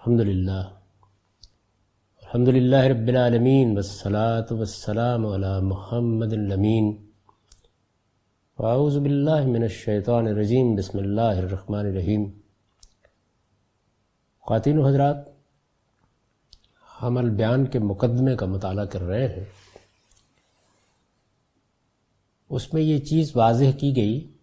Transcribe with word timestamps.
الحمد 0.00 0.20
للہ۔ 0.20 0.62
الحمد 2.22 2.48
للہ 2.48 2.76
رب 2.76 3.08
العالمین 3.08 3.72
والصلاة 3.72 4.56
والسلام 4.56 5.26
علی 5.26 5.66
محمد 5.66 6.32
الامین۔ 6.32 7.10
واعوذ 8.58 8.96
باللہ 8.96 9.46
من 9.46 9.62
الشیطان 9.62 10.26
الرجیم، 10.26 10.74
بسم 10.74 10.98
اللہ 10.98 11.20
الرحمن 11.20 11.78
الرحیم۔ 11.78 12.30
خواتین 14.40 14.78
و 14.78 14.86
حضرات، 14.86 15.16
ہم 17.02 17.16
البیان 17.16 17.66
کے 17.66 17.78
مقدمے 17.78 18.36
کا 18.36 18.46
مطالعہ 18.46 18.84
کر 18.84 19.00
رہے 19.00 19.28
ہیں۔ 19.28 19.44
اس 22.50 22.74
میں 22.74 22.82
یہ 22.82 22.98
چیز 22.98 23.36
واضح 23.36 23.78
کی 23.78 23.96
گئی 23.96 24.36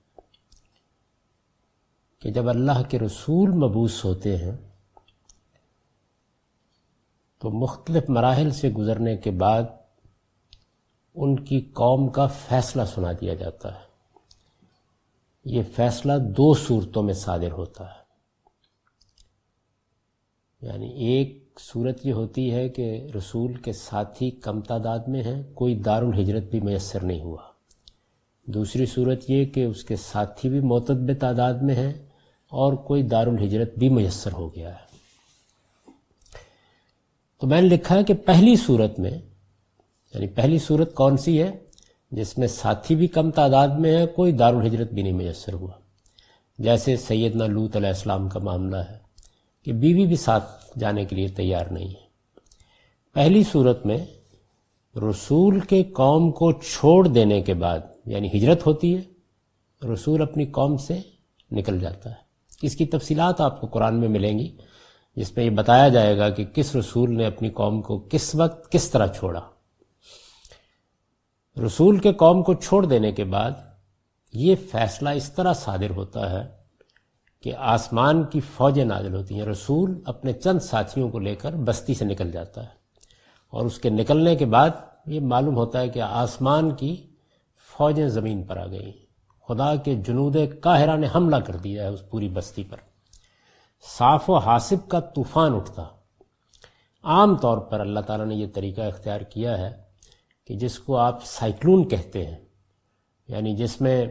کہ 2.20 2.32
جب 2.32 2.50
اللہ 2.50 2.84
کے 2.90 3.00
رسول 3.00 3.50
مبوس 3.52 4.06
ہوتے 4.06 4.38
ہیں 4.38 4.67
تو 7.40 7.50
مختلف 7.50 8.10
مراحل 8.10 8.52
سے 8.52 8.70
گزرنے 8.70 9.18
کے 9.18 9.32
بعد 9.32 9.64
ان 11.16 11.44
کی 11.44 11.62
قوم 11.62 12.10
کا 12.10 12.28
فیصلہ 12.28 12.82
سنا 12.84 13.12
دیا 13.12 13.34
جاتا 13.34 13.76
ہے۔ 13.76 13.88
یہ 15.46 15.64
فیصلہ 15.76 16.14
دو 16.18 16.54
صورتوں 16.54 17.04
میں 17.04 17.14
صادر 17.14 17.52
ہوتا 17.52 17.86
ہے۔ 17.86 18.08
یعنی 20.62 20.90
ایک 20.90 21.60
صورت 21.60 22.06
یہ 22.06 22.14
ہوتی 22.14 22.54
ہے 22.54 22.70
کہ 22.70 23.08
رسول 23.18 23.54
کے 23.54 23.74
ساتھی 23.74 24.32
کم 24.32 24.62
تعداد 24.62 25.00
میں 25.00 25.24
ہیں، 25.24 25.44
کوئی 25.54 25.76
دار 25.76 26.02
الحجرت 26.02 26.44
بھی 26.44 26.60
میسر 26.60 27.04
نہیں 27.04 27.22
ہوا۔ 27.22 27.42
دوسری 28.46 28.86
صورت 28.86 29.30
یہ 29.30 29.46
کہ 29.46 29.66
اس 29.66 29.84
کے 29.84 29.96
ساتھی 29.96 30.50
بھی 30.50 30.60
معتدب 30.60 31.20
تعداد 31.20 31.54
میں 31.54 31.76
ہیں 31.76 31.94
اور 32.48 32.74
کوئی 32.74 33.04
دار 33.04 33.28
الحجرت 33.28 33.78
بھی 33.78 33.90
میسر 33.90 34.32
ہو 34.32 34.56
گیا 34.56 34.76
ہے۔ 34.76 34.87
تو 37.40 37.48
میں 37.48 37.62
نے 37.62 37.68
لکھا 37.68 37.96
ہے 37.96 38.04
کہ 38.04 38.14
پہلی 38.14 38.56
صورت 38.56 39.00
میں 39.00 39.12
یعنی 40.14 40.28
پہلی 40.28 40.60
صورت 40.60 40.96
کون 40.96 41.18
سی 41.18 41.42
ہے؟ 41.42 41.52
جس 42.12 42.38
میں 42.38 42.48
ساتھی 42.48 42.96
بھی 42.96 43.08
کم 43.08 43.32
تعداد 43.32 43.68
میں 43.68 43.98
ہے، 43.98 44.08
کوئی 44.08 44.32
دار 44.32 44.54
الحجرت 44.54 44.92
بھی 44.92 45.02
نہیں 45.02 45.14
میسر 45.14 45.54
ہوا۔ 45.54 45.72
جیسے 46.60 46.96
سیدنا 46.96 47.46
لوت 47.46 47.76
علیہ 47.76 47.88
السلام 47.88 48.30
کا 48.30 48.40
معاملہ 48.40 48.76
ہے 48.76 48.98
کہ 49.66 49.74
بیوی 49.74 50.06
بھی 50.06 50.16
ساتھ 50.16 50.80
جانے 50.80 51.06
کے 51.06 51.16
لیے 51.16 51.28
تیار 51.28 51.66
نہیں 51.66 51.88
ہے۔ 51.88 52.08
پہلی 53.14 53.44
صورت 53.52 53.86
میں 53.86 53.98
رسول 54.96 55.60
کے 55.60 55.84
قوم 55.84 56.32
کو 56.32 56.52
چھوڑ 56.52 57.08
دینے 57.08 57.42
کے 57.42 57.54
بعد 57.54 57.80
یعنی 58.06 58.28
ہجرت 58.28 58.66
ہوتی 58.66 58.98
ہے، 58.98 59.02
رسول 59.94 60.22
اپنی 60.22 60.46
قوم 60.46 60.78
سے 60.78 61.00
نکل 61.52 61.80
جاتا 61.80 62.10
ہے۔ 62.10 62.16
اس 62.62 62.76
کی 62.76 62.86
تفصیلات 62.86 63.42
آپ 63.42 63.62
کو 63.62 63.68
قرآن 63.68 64.00
میں 64.00 64.08
ملیں 64.08 64.40
گی۔ 64.40 64.58
جس 65.18 65.38
میں 65.38 65.46
یہ 65.46 65.50
بتایا 65.50 65.88
جائے 65.88 66.18
گا 66.18 66.30
کہ 66.30 66.46
کس 66.46 66.76
رسول 66.76 67.18
نے 67.18 67.26
اپنی 67.26 67.50
قوم 67.50 67.82
کو 67.82 68.08
کس 68.12 68.36
وقت 68.36 68.72
کس 68.72 68.90
طرح 68.90 69.08
چھوڑا۔ 69.08 69.42
رسول 71.66 71.98
کے 71.98 72.14
قوم 72.14 72.44
کو 72.44 72.54
چھوڑ 72.54 72.86
دینے 72.86 73.12
کے 73.12 73.24
بعد 73.24 73.52
یہ 74.34 74.56
فیصلہ 74.72 75.10
اس 75.10 75.32
طرح 75.32 75.54
صادر 75.54 75.90
ہوتا 75.90 76.32
ہے 76.32 76.48
کہ 77.42 77.56
آسمان 77.56 78.24
کی 78.24 78.40
فوجیں 78.40 78.86
نازل 78.86 79.14
ہوتی 79.14 79.36
ہیں، 79.36 79.46
رسول 79.46 80.02
اپنے 80.06 80.34
چند 80.34 80.60
ساتھیوں 80.60 81.10
کو 81.10 81.20
لے 81.20 81.36
کر 81.36 81.56
بستی 81.56 81.94
سے 81.94 82.06
نکل 82.06 82.32
جاتا 82.32 82.64
ہے۔ 82.64 82.70
اور 83.50 83.66
اس 83.66 83.80
کے 83.80 83.90
نکلنے 83.90 84.36
کے 84.36 84.46
بعد 84.46 84.70
یہ 85.06 85.20
معلوم 85.20 85.56
ہوتا 85.56 85.80
ہے 85.80 85.90
کہ 85.90 86.00
آسمان 86.02 86.72
کی 86.72 87.08
فوجیں 87.78 88.08
زمین 88.08 88.44
پر 88.44 88.58
آ 88.58 88.68
گئی 88.68 88.92
خدا 89.48 89.76
کے 89.76 89.96
جنود 89.96 90.38
قاہرہ 90.62 90.98
نے 90.98 91.08
حملہ 91.16 91.36
کر 91.36 91.56
دیا 91.56 91.84
ہے 91.84 91.88
اس 91.88 92.10
پوری 92.10 92.30
بستی 92.30 92.64
پر۔ 92.64 92.87
صاف 93.82 94.30
و 94.30 94.38
حاسب 94.38 94.90
کا 94.90 95.00
طوفان 95.00 95.56
اٹھتا۔ 95.56 95.84
عام 97.04 97.36
طور 97.36 97.58
پر 97.58 97.80
اللہ 97.80 98.00
تعالیٰ 98.00 98.26
نے 98.26 98.36
یہ 98.36 98.48
طریقہ 98.54 98.82
اختیار 98.82 99.22
کیا 99.22 99.58
ہے 99.58 99.82
کہ 100.48 100.56
جس 100.56 100.80
کو 100.80 100.98
آپ 100.98 101.26
سائیکلون 101.26 101.90
کہتے 101.90 102.26
ہیں 102.26 102.38
یعنی 103.28 103.56
جس 103.56 103.82
میں 103.82 104.06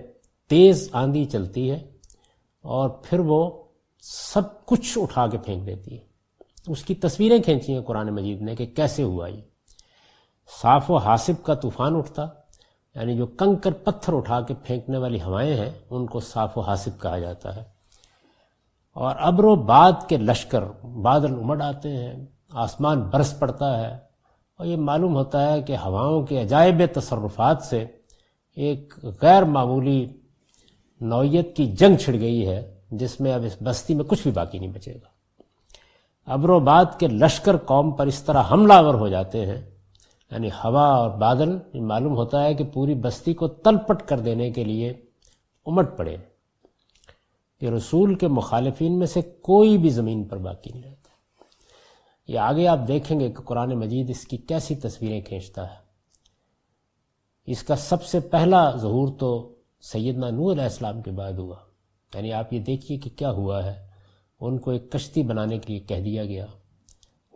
تیز 0.49 0.89
آندھی 0.93 1.25
چلتی 1.25 1.71
ہے 1.71 1.91
اور 2.63 2.91
پھر 2.91 3.19
وہ 3.19 3.65
سب 4.01 4.67
کچھ 4.67 4.99
اٹھا 5.01 5.27
کے 5.27 5.39
پھینک 5.39 5.67
دیتی 5.67 5.99
ہے۔ 5.99 6.05
اس 6.67 6.85
کی 6.85 6.95
تصویریں 6.95 7.43
کھینچی 7.43 7.75
ہیں 7.75 7.83
قرآن 7.83 8.09
مجید 8.15 8.43
نے 8.43 8.57
کہ 8.57 8.67
کیسے 8.67 9.03
ہوا 9.03 9.29
یہ۔ 9.29 9.41
صاف 10.63 10.91
و 10.91 10.97
حاسب 10.97 11.45
کا 11.45 11.55
طوفان 11.55 11.97
اٹھتا 11.97 12.23
یعنی 12.95 13.17
جو 13.17 13.27
کنکر 13.27 13.73
پتھر 13.73 14.13
اٹھا 14.13 14.41
کے 14.41 14.55
پھینکنے 14.65 14.99
والی 14.99 15.23
ہوائیں 15.23 15.57
ہیں، 15.57 15.71
ان 15.91 16.07
کو 16.07 16.21
صاف 16.21 16.59
و 16.59 16.61
حاسب 16.61 17.01
کہا 17.01 17.19
جاتا 17.19 17.57
ہے۔ 17.57 17.76
اور 18.97 19.17
ابر 19.19 19.45
و 19.45 19.55
باد 19.55 19.93
کے 20.09 20.17
لشکر 20.17 20.87
بادل 20.87 21.35
امڑ 21.35 21.63
آتے 21.63 21.89
ہیں، 21.89 22.27
آسمان 22.51 23.01
برس 23.01 23.39
پڑتا 23.39 23.81
ہے۔ 23.81 23.99
اور 24.59 24.67
یہ 24.67 24.77
معلوم 24.77 25.15
ہوتا 25.15 25.53
ہے 25.53 25.63
کہ 25.63 25.77
ہواؤں 25.77 26.27
کے 26.27 26.43
عجائب 26.43 26.83
تصرفات 26.95 27.63
سے 27.63 27.85
ایک 28.57 28.95
غیر 29.23 29.43
معمولی 29.43 30.07
نوعیت 31.01 31.57
کی 31.57 31.67
جنگ 31.67 31.97
چھڑ 31.97 32.13
گئی 32.13 32.49
ہے، 32.49 32.75
جس 32.91 33.21
میں 33.21 33.33
اب 33.33 33.45
اس 33.45 33.57
بستی 33.63 33.95
میں 33.95 34.05
کچھ 34.05 34.23
بھی 34.23 34.31
باقی 34.31 34.59
نہیں 34.59 34.73
بچے 34.73 34.95
گا۔ 34.95 35.09
ابر 36.33 36.49
و 36.49 36.61
باد 36.61 36.85
کے 36.99 37.07
لشکر 37.07 37.57
قوم 37.57 37.91
پر 37.91 38.07
اس 38.07 38.23
طرح 38.23 38.43
حملہ 38.51 38.75
ور 38.79 38.95
ہو 38.95 39.09
جاتے 39.09 39.47
ہیں۔ 39.47 39.61
یعنی 40.31 40.49
ہوا 40.49 40.87
اور 40.87 41.11
بادل، 41.11 41.59
یہ 41.73 41.81
معلوم 41.81 42.15
ہوتا 42.15 42.45
ہے 42.45 42.55
کہ 42.55 42.65
پوری 42.65 42.95
بستی 42.95 43.35
کو 43.35 43.49
تلپٹ 43.49 44.03
کر 44.03 44.21
دینے 44.21 44.51
کے 44.51 44.65
لیے 44.65 44.91
امٹ 45.67 45.89
پڑے۔ 45.97 46.17
کہ 47.61 47.67
رسول 47.67 48.15
کے 48.15 48.29
مخالفین 48.29 48.99
میں 48.99 49.07
سے 49.07 49.23
کوئی 49.23 49.79
بھی 49.79 49.89
زمین 49.89 50.25
پر 50.25 50.37
باقی 50.37 50.71
نہیں 50.75 50.83
رہتا۔ 50.83 51.07
یہ 52.29 52.39
آگے 52.39 52.69
آپ 52.69 52.79
دیکھیں 52.89 53.21
گے 53.21 53.33
کہ 53.33 53.43
قرآن 53.43 53.71
مجید 53.71 54.11
اس 54.11 54.25
کی 54.25 54.37
کیسی 54.37 54.75
تصویریں 54.75 55.21
کھینچتا 55.21 55.71
ہے۔ 55.71 55.87
اس 57.47 57.63
کا 57.63 57.77
سب 57.77 58.03
سے 58.03 58.21
پہلا 58.21 58.71
ظہور 58.71 59.09
تو 59.19 59.55
سیدنا 59.81 60.31
نور 60.31 60.53
علیہ 60.53 60.63
السلام 60.63 61.03
کے 61.03 61.11
بعد 61.11 61.33
ہوا۔ 61.33 61.57
یعنی 62.15 62.33
آپ 62.33 62.53
یہ 62.53 62.59
دیکھیے 62.59 62.99
کہ 62.99 63.11
کیا 63.11 63.31
ہوا 63.31 63.65
ہے۔ 63.65 63.87
ان 64.41 64.59
کو 64.59 64.71
ایک 64.71 64.93
کشتی 64.93 65.23
بنانے 65.23 65.59
کے 65.59 65.73
لیے 65.73 65.81
کہہ 65.81 66.01
دیا 66.01 66.25
گیا۔ 66.25 66.47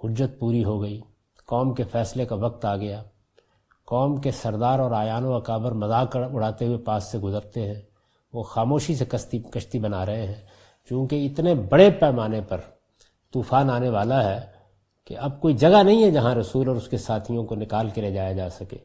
حجت 0.04 0.38
پوری 0.38 0.64
ہو 0.64 0.82
گئی۔ 0.82 1.00
قوم 1.46 1.74
کے 1.74 1.84
فیصلے 1.84 2.24
کا 2.24 2.34
وقت 2.34 2.64
آ 2.64 2.76
گیا۔ 2.76 3.02
قوم 3.84 4.16
کے 4.16 4.30
سردار 4.30 4.78
اور 4.78 4.90
آیان 4.90 5.24
و 5.24 5.34
اکابر 5.34 5.72
مذاق 5.72 6.16
اڑاتے 6.16 6.66
ہوئے 6.66 6.78
پاس 6.78 7.04
سے 7.04 7.18
گزرتے 7.18 7.66
ہیں۔ 7.66 7.82
وہ 8.32 8.42
خاموشی 8.42 8.94
سے 8.94 9.04
کشتی 9.04 9.38
کشتی 9.38 9.78
بنا 9.78 10.06
رہے 10.06 10.26
ہیں۔ 10.26 10.46
چونکہ 10.88 11.26
اتنے 11.26 11.54
بڑے 11.54 11.90
پیمانے 11.90 12.40
پر 12.40 12.58
طوفان 13.32 13.70
آنے 13.70 13.88
والا 13.88 14.30
ہے 14.30 14.40
کہ 15.06 15.16
اب 15.18 15.40
کوئی 15.40 15.54
جگہ 15.54 15.82
نہیں 15.82 16.04
ہے 16.04 16.10
جہاں 16.10 16.34
رسول 16.34 16.68
اور 16.68 16.76
اس 16.76 16.88
کے 16.88 16.98
ساتھیوں 16.98 17.44
کو 17.44 17.54
نکال 17.54 17.88
کے 17.90 18.00
لے 18.00 18.10
جایا 18.10 18.32
جا 18.32 18.50
سکے۔ 18.50 18.78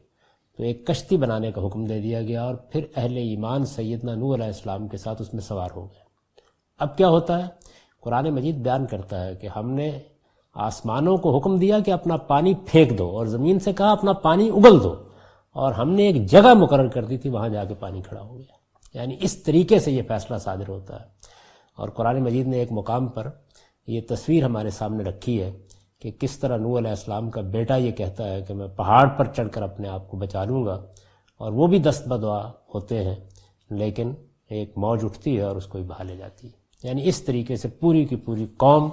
تو 0.56 0.62
ایک 0.62 0.86
کشتی 0.86 1.16
بنانے 1.16 1.52
کا 1.52 1.66
حکم 1.66 1.84
دے 1.84 2.00
دیا 2.00 2.22
گیا 2.22 2.44
اور 2.44 2.54
پھر 2.54 2.84
اہل 2.96 3.16
ایمان 3.16 3.64
سیدنا 3.64 4.14
نور 4.14 4.34
علیہ 4.34 4.46
السلام 4.46 4.88
کے 4.88 4.96
ساتھ 4.96 5.22
اس 5.22 5.34
میں 5.34 5.42
سوار 5.42 5.68
ہو 5.76 5.84
گئے۔ 5.84 6.00
اب 6.78 6.96
کیا 6.96 7.08
ہوتا 7.08 7.38
ہے؟ 7.38 7.50
قرآن 8.00 8.30
مجید 8.30 8.54
بیان 8.54 8.86
کرتا 8.86 9.24
ہے 9.24 9.34
کہ 9.34 9.48
ہم 9.56 9.70
نے 9.70 9.98
آسمانوں 10.54 11.16
کو 11.16 11.38
حکم 11.38 11.56
دیا 11.56 11.78
کہ 11.78 11.90
اپنا 11.90 12.16
پانی 12.16 12.54
پھینک 12.66 12.98
دو 12.98 13.10
اور 13.10 13.26
زمین 13.26 13.58
سے 13.58 13.72
کہا 13.72 13.92
اپنا 13.92 14.12
پانی 14.12 14.48
اگل 14.48 14.82
دو۔ 14.82 14.94
اور 15.52 15.72
ہم 15.72 15.90
نے 15.90 16.06
ایک 16.06 16.26
جگہ 16.26 16.54
مقرر 16.54 16.88
کر 16.88 17.04
دی 17.04 17.18
تھی، 17.18 17.30
وہاں 17.30 17.48
جا 17.48 17.64
کے 17.64 17.74
پانی 17.74 18.02
کھڑا 18.02 18.20
ہو 18.20 18.38
گیا۔ 18.38 18.55
یعنی 18.96 19.16
اس 19.20 19.42
طریقے 19.42 19.78
سے 19.78 19.92
یہ 19.92 20.02
فیصلہ 20.08 20.36
صادر 20.36 20.68
ہوتا 20.68 21.00
ہے۔ 21.00 21.06
اور 21.76 21.88
قرآن 21.88 22.22
مجید 22.22 22.46
نے 22.46 22.58
ایک 22.58 22.68
مقام 22.70 23.06
پر 23.06 23.28
یہ 23.86 24.00
تصویر 24.08 24.44
ہمارے 24.44 24.70
سامنے 24.70 25.04
رکھی 25.04 25.42
ہے 25.42 25.50
کہ 25.98 26.10
کس 26.10 26.38
طرح 26.38 26.56
نو 26.56 26.78
علیہ 26.78 26.90
السلام 26.90 27.30
کا 27.30 27.40
بیٹا 27.40 27.76
یہ 27.76 27.90
کہتا 27.90 28.28
ہے 28.28 28.42
کہ 28.42 28.54
میں 28.54 28.68
پہاڑ 28.68 29.08
پر 29.08 29.24
چڑھ 29.24 29.48
کر 29.52 29.62
اپنے 29.62 29.88
آپ 29.88 30.10
کو 30.10 30.16
بچا 30.16 30.44
لوں 30.44 30.64
گا 30.64 30.86
اور 31.38 31.52
وہ 31.52 31.66
بھی 31.66 31.78
دست 31.78 32.08
بدعا 32.08 32.50
ہوتے 32.74 33.04
ہیں، 33.04 33.14
لیکن 33.70 34.14
ایک 34.48 34.72
موج 34.76 35.04
اٹھتی 35.04 35.36
ہے 35.36 35.42
اور 35.42 35.56
اس 35.56 35.66
کو 35.66 35.78
بہا 35.78 36.02
لے 36.02 36.16
جاتی 36.16 36.48
ہے۔ 36.48 36.88
یعنی 36.88 37.08
اس 37.08 37.22
طریقے 37.22 37.56
سے 37.56 37.68
پوری 37.68 38.04
کی 38.04 38.16
پوری 38.16 38.46
قوم 38.56 38.90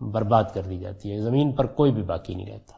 برباد 0.00 0.44
کر 0.54 0.62
دی 0.62 0.78
جاتی 0.78 1.12
ہے، 1.12 1.20
زمین 1.20 1.52
پر 1.52 1.66
کوئی 1.66 1.92
بھی 1.92 2.02
باقی 2.02 2.34
نہیں 2.34 2.46
رہتا۔ 2.46 2.72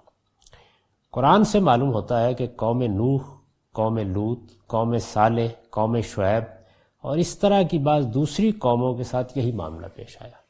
قرآن 1.12 1.44
سے 1.44 1.61
معلوم 1.61 1.93
ہوتا 1.93 2.25
ہے 2.25 2.35
کہ 2.35 2.47
قوم 2.56 2.82
نوح 2.82 3.19
قوم 3.75 3.99
لوت 3.99 4.39
قوم 4.67 4.99
صالح، 4.99 5.47
قوم 5.71 6.01
شعیب، 6.01 6.43
اور 7.03 7.17
اس 7.17 7.39
طرح 7.39 7.63
کی 7.63 7.79
بعض 7.79 8.07
دوسری 8.07 8.51
قوموں 8.51 8.95
کے 8.95 9.03
ساتھ 9.03 9.39
یہی 9.39 9.53
معاملہ 9.53 9.87
پیش 9.95 10.17
آیا۔ 10.21 10.43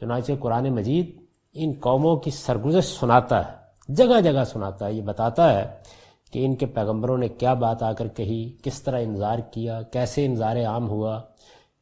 چنانچہ 0.00 0.32
قرآن 0.40 0.68
مجید 0.68 1.16
ان 1.54 1.72
قوموں 1.80 2.16
کی 2.16 2.30
سرگزش 2.30 2.84
سناتا 2.84 3.48
ہے، 3.48 3.52
جگہ 3.88 4.20
جگہ 4.20 4.44
سناتا 4.44 4.86
ہے۔ 4.86 4.92
یہ 4.92 5.02
بتاتا 5.02 5.52
ہے 5.52 5.68
کہ 6.32 6.44
ان 6.46 6.56
کے 6.56 6.66
پیغمبروں 6.66 7.18
نے 7.18 7.28
کیا 7.28 7.54
بات 7.54 7.82
آ 7.82 7.92
کر 7.92 8.08
کہی، 8.08 8.56
کس 8.62 8.82
طرح 8.82 9.00
انظار 9.00 9.38
کیا، 9.38 9.82
کیسے 9.82 10.26
انظار 10.26 10.56
عام 10.56 10.88
ہوا، 10.88 11.20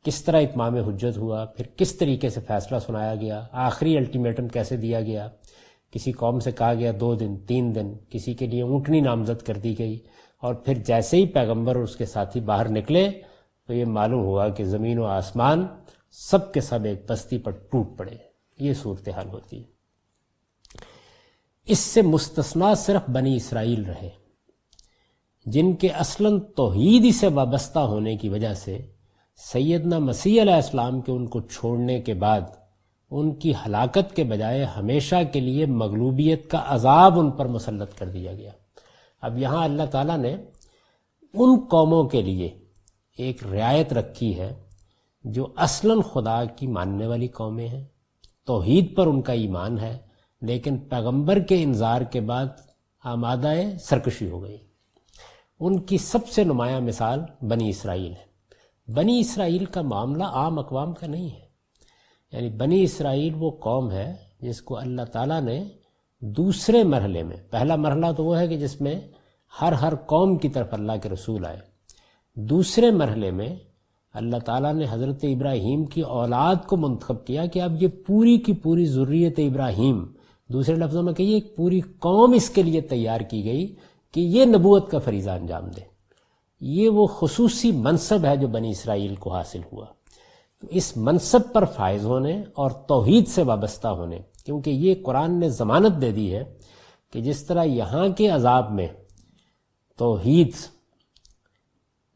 کس 0.05 0.25
طرح 0.25 0.41
اتمام 0.41 0.77
حجت 0.77 1.19
ہوا، 1.19 1.45
پھر 1.45 1.67
کس 1.77 1.97
طریقے 1.97 2.29
سے 2.29 2.41
فیصلہ 2.41 2.79
سنایا 2.79 3.15
گیا، 3.15 3.47
آخری 3.53 3.97
الٹیمیٹم 3.97 4.49
کیسے 4.49 4.77
دیا 4.77 5.01
گیا۔ 5.01 5.29
کسی 5.91 6.13
قوم 6.13 6.41
سے 6.41 6.53
کہا 6.53 6.75
گیا 6.75 6.93
دو 7.01 7.15
دن، 7.15 7.37
تین 7.37 7.75
دن، 7.75 7.93
کسی 8.09 8.35
کے 8.35 8.47
لیے 8.47 8.63
اونٹنی 8.63 9.01
نامزد 9.01 9.43
کر 9.43 9.55
دی 9.55 9.79
گئی۔ 9.79 9.99
اور 10.43 10.55
پھر 10.55 10.75
جیسے 10.75 11.17
ہی 11.17 11.27
پیغمبر 11.27 11.77
اور 11.77 11.85
اس 11.85 11.97
کے 11.97 12.07
ساتھی 12.07 12.41
باہر 12.41 12.69
نکلے 12.69 13.11
تو 13.67 13.73
یہ 13.73 13.85
معلوم 13.85 14.25
ہوا 14.25 14.49
کہ 14.49 14.65
زمین 14.65 14.99
و 14.99 15.05
آسمان 15.05 15.67
سب 16.11 16.53
کے 16.53 16.61
سب 16.61 16.85
ایک 16.85 17.11
بستی 17.11 17.39
پر 17.39 17.51
ٹوٹ 17.51 17.99
پڑے۔ 17.99 18.17
یہ 18.61 18.73
صورتحال 18.75 19.29
ہوتی 19.29 19.59
ہے۔ 19.59 19.65
اس 21.67 21.79
سے 21.79 22.03
مستثنا 22.03 22.75
صرف 22.75 23.11
بنی 23.11 23.37
اسرائیل 23.37 23.85
رہے۔ 23.85 24.09
جن 25.47 25.73
کے 25.73 25.89
اصلاً 25.89 26.41
توحیدی 26.41 27.13
سے 27.13 27.27
وابستہ 27.27 27.79
ہونے 27.79 28.17
کی 28.17 28.29
وجہ 28.29 28.55
سے 28.55 28.79
سیدنا 29.37 29.99
مسیح 29.99 30.43
علیہ 30.43 30.55
السلام 30.55 31.01
کے 31.01 31.13
ان 31.13 31.27
کو 31.27 31.41
چھوڑنے 31.41 32.01
کے 32.01 32.15
بعد 32.15 32.41
ان 33.11 33.35
کی 33.35 33.53
ہلاکت 33.67 34.17
کے 34.17 34.25
بجائے 34.25 34.65
ہمیشہ 34.65 35.15
کے 35.33 35.41
لیے 35.41 35.67
مغلوبیت 35.67 36.51
کا 36.51 36.65
عذاب 36.67 37.19
ان 37.19 37.31
پر 37.31 37.47
مسلط 37.47 37.95
کر 37.95 38.09
دیا 38.09 38.33
گیا۔ 38.33 38.51
اب 39.23 39.39
یہاں 39.39 39.65
اللہ 39.65 39.83
تعالیٰ 39.83 40.19
نے 40.19 40.37
ان 41.35 41.61
قوموں 41.71 42.05
کے 42.05 42.23
لیے 42.23 42.59
ایک 43.19 43.47
رعایت 43.47 43.93
رکھی 43.93 44.41
ہے 44.41 44.63
جو 45.25 45.47
اصلاً 45.57 46.01
خدا 46.01 46.45
کی 46.45 46.67
ماننے 46.67 47.07
والی 47.07 47.29
قومیں 47.29 47.69
ہیں۔ 47.69 47.85
توحید 48.45 48.97
پر 48.97 49.07
ان 49.07 49.23
کا 49.23 49.33
ایمان 49.33 49.79
ہے، 49.79 49.99
لیکن 50.41 50.79
پیغمبر 50.79 51.39
کے 51.39 51.63
انظار 51.63 52.01
کے 52.01 52.21
بعد 52.21 52.47
آمادہ 53.05 53.53
سرکشی 53.81 54.31
ہو 54.31 54.43
گئی۔ 54.43 54.57
ان 55.61 55.81
کی 55.81 55.99
سب 55.99 56.29
سے 56.29 56.45
نمایاں 56.45 56.81
مثال 56.81 57.21
بنی 57.43 57.69
اسرائیل 57.69 58.13
ہے۔ 58.13 58.33
بنی 58.93 59.21
اسرائیل 59.21 59.65
کا 59.65 59.83
معاملہ 59.83 60.25
عام 60.25 60.59
اقوام 60.59 60.93
کا 60.93 61.07
نہیں 61.07 61.31
ہے۔ 61.31 61.53
یعنی 62.33 62.49
بنی 62.49 62.83
اسرائیل 62.83 63.33
وہ 63.37 63.51
قوم 63.51 63.91
ہے 63.91 64.17
جس 64.41 64.63
کو 64.63 64.79
اللہ 64.79 65.03
تعالیٰ 65.03 65.41
نے 65.41 65.65
دوسرے 66.23 66.83
مرحلے 66.83 67.23
میں، 67.23 67.37
پہلا 67.51 67.77
مرحلہ 67.77 68.07
تو 68.17 68.25
وہ 68.25 68.39
ہے 68.39 68.49
کہ 68.49 68.57
جس 68.57 68.81
میں 68.81 69.01
ہر 69.63 69.73
ہر 69.73 69.95
قوم 69.95 70.37
کی 70.37 70.49
طرف 70.49 70.67
اللہ 70.71 70.93
کے 71.03 71.09
رسول 71.09 71.47
آئے۔ 71.47 71.57
دوسرے 72.35 72.91
مرحلے 72.91 73.31
میں 73.31 73.57
اللہ 74.15 74.37
تعالیٰ 74.37 74.75
نے 74.75 74.85
حضرت 74.91 75.19
ابراہیم 75.23 75.85
کی 75.85 76.01
اولاد 76.01 76.55
کو 76.67 76.77
منتخب 76.77 77.27
کیا 77.27 77.47
کہ 77.47 77.63
اب 77.63 77.83
یہ 77.83 77.89
پوری 78.07 78.39
کی 78.39 78.53
پوری 78.53 78.87
ضروریت 78.87 79.39
ابراہیم۔ 79.39 80.05
دوسرے 80.49 80.75
لفظوں 80.75 81.03
میں 81.03 81.13
کہیے 81.13 81.35
ایک 81.35 81.57
پوری 81.57 81.81
قوم 81.81 82.33
اس 82.33 82.51
کے 82.51 82.63
لیے 82.63 82.81
تیار 82.81 83.21
کی 83.21 83.45
گئی 83.45 83.75
کہ 84.13 84.21
یہ 84.21 84.45
نبوت 84.45 84.91
کا 84.91 84.99
فریضہ 84.99 85.31
انجام 85.31 85.65
دے۔ 85.67 85.81
یہ 86.61 86.89
وہ 86.89 87.07
خصوصی 87.07 87.73
منصب 87.73 88.25
ہے 88.25 88.37
جو 88.37 88.49
بنی 88.49 88.71
اسرائیل 88.71 89.15
کو 89.15 89.35
حاصل 89.35 89.61
ہوا۔ 89.73 89.87
اس 90.71 90.97
منصب 90.97 91.41
پر 91.53 91.65
فائز 91.65 92.05
ہونے 92.05 92.43
اور 92.55 92.71
توحید 92.71 93.29
سے 93.29 93.43
وابستہ 93.43 93.89
ہونے 93.89 94.19
کیونکہ 94.45 94.71
یہ 94.71 94.95
قرآن 95.03 95.41
نے 95.41 95.49
ضمانت 95.49 96.01
دے 96.01 96.13
دی 96.13 96.35
ہے 96.35 96.45
کہ 97.13 97.21
جس 97.21 97.45
طرح 97.45 97.65
یہاں 97.65 98.09
کے 98.09 98.29
عذاب 98.29 98.71
میں 98.71 98.89
توحید 99.97 100.53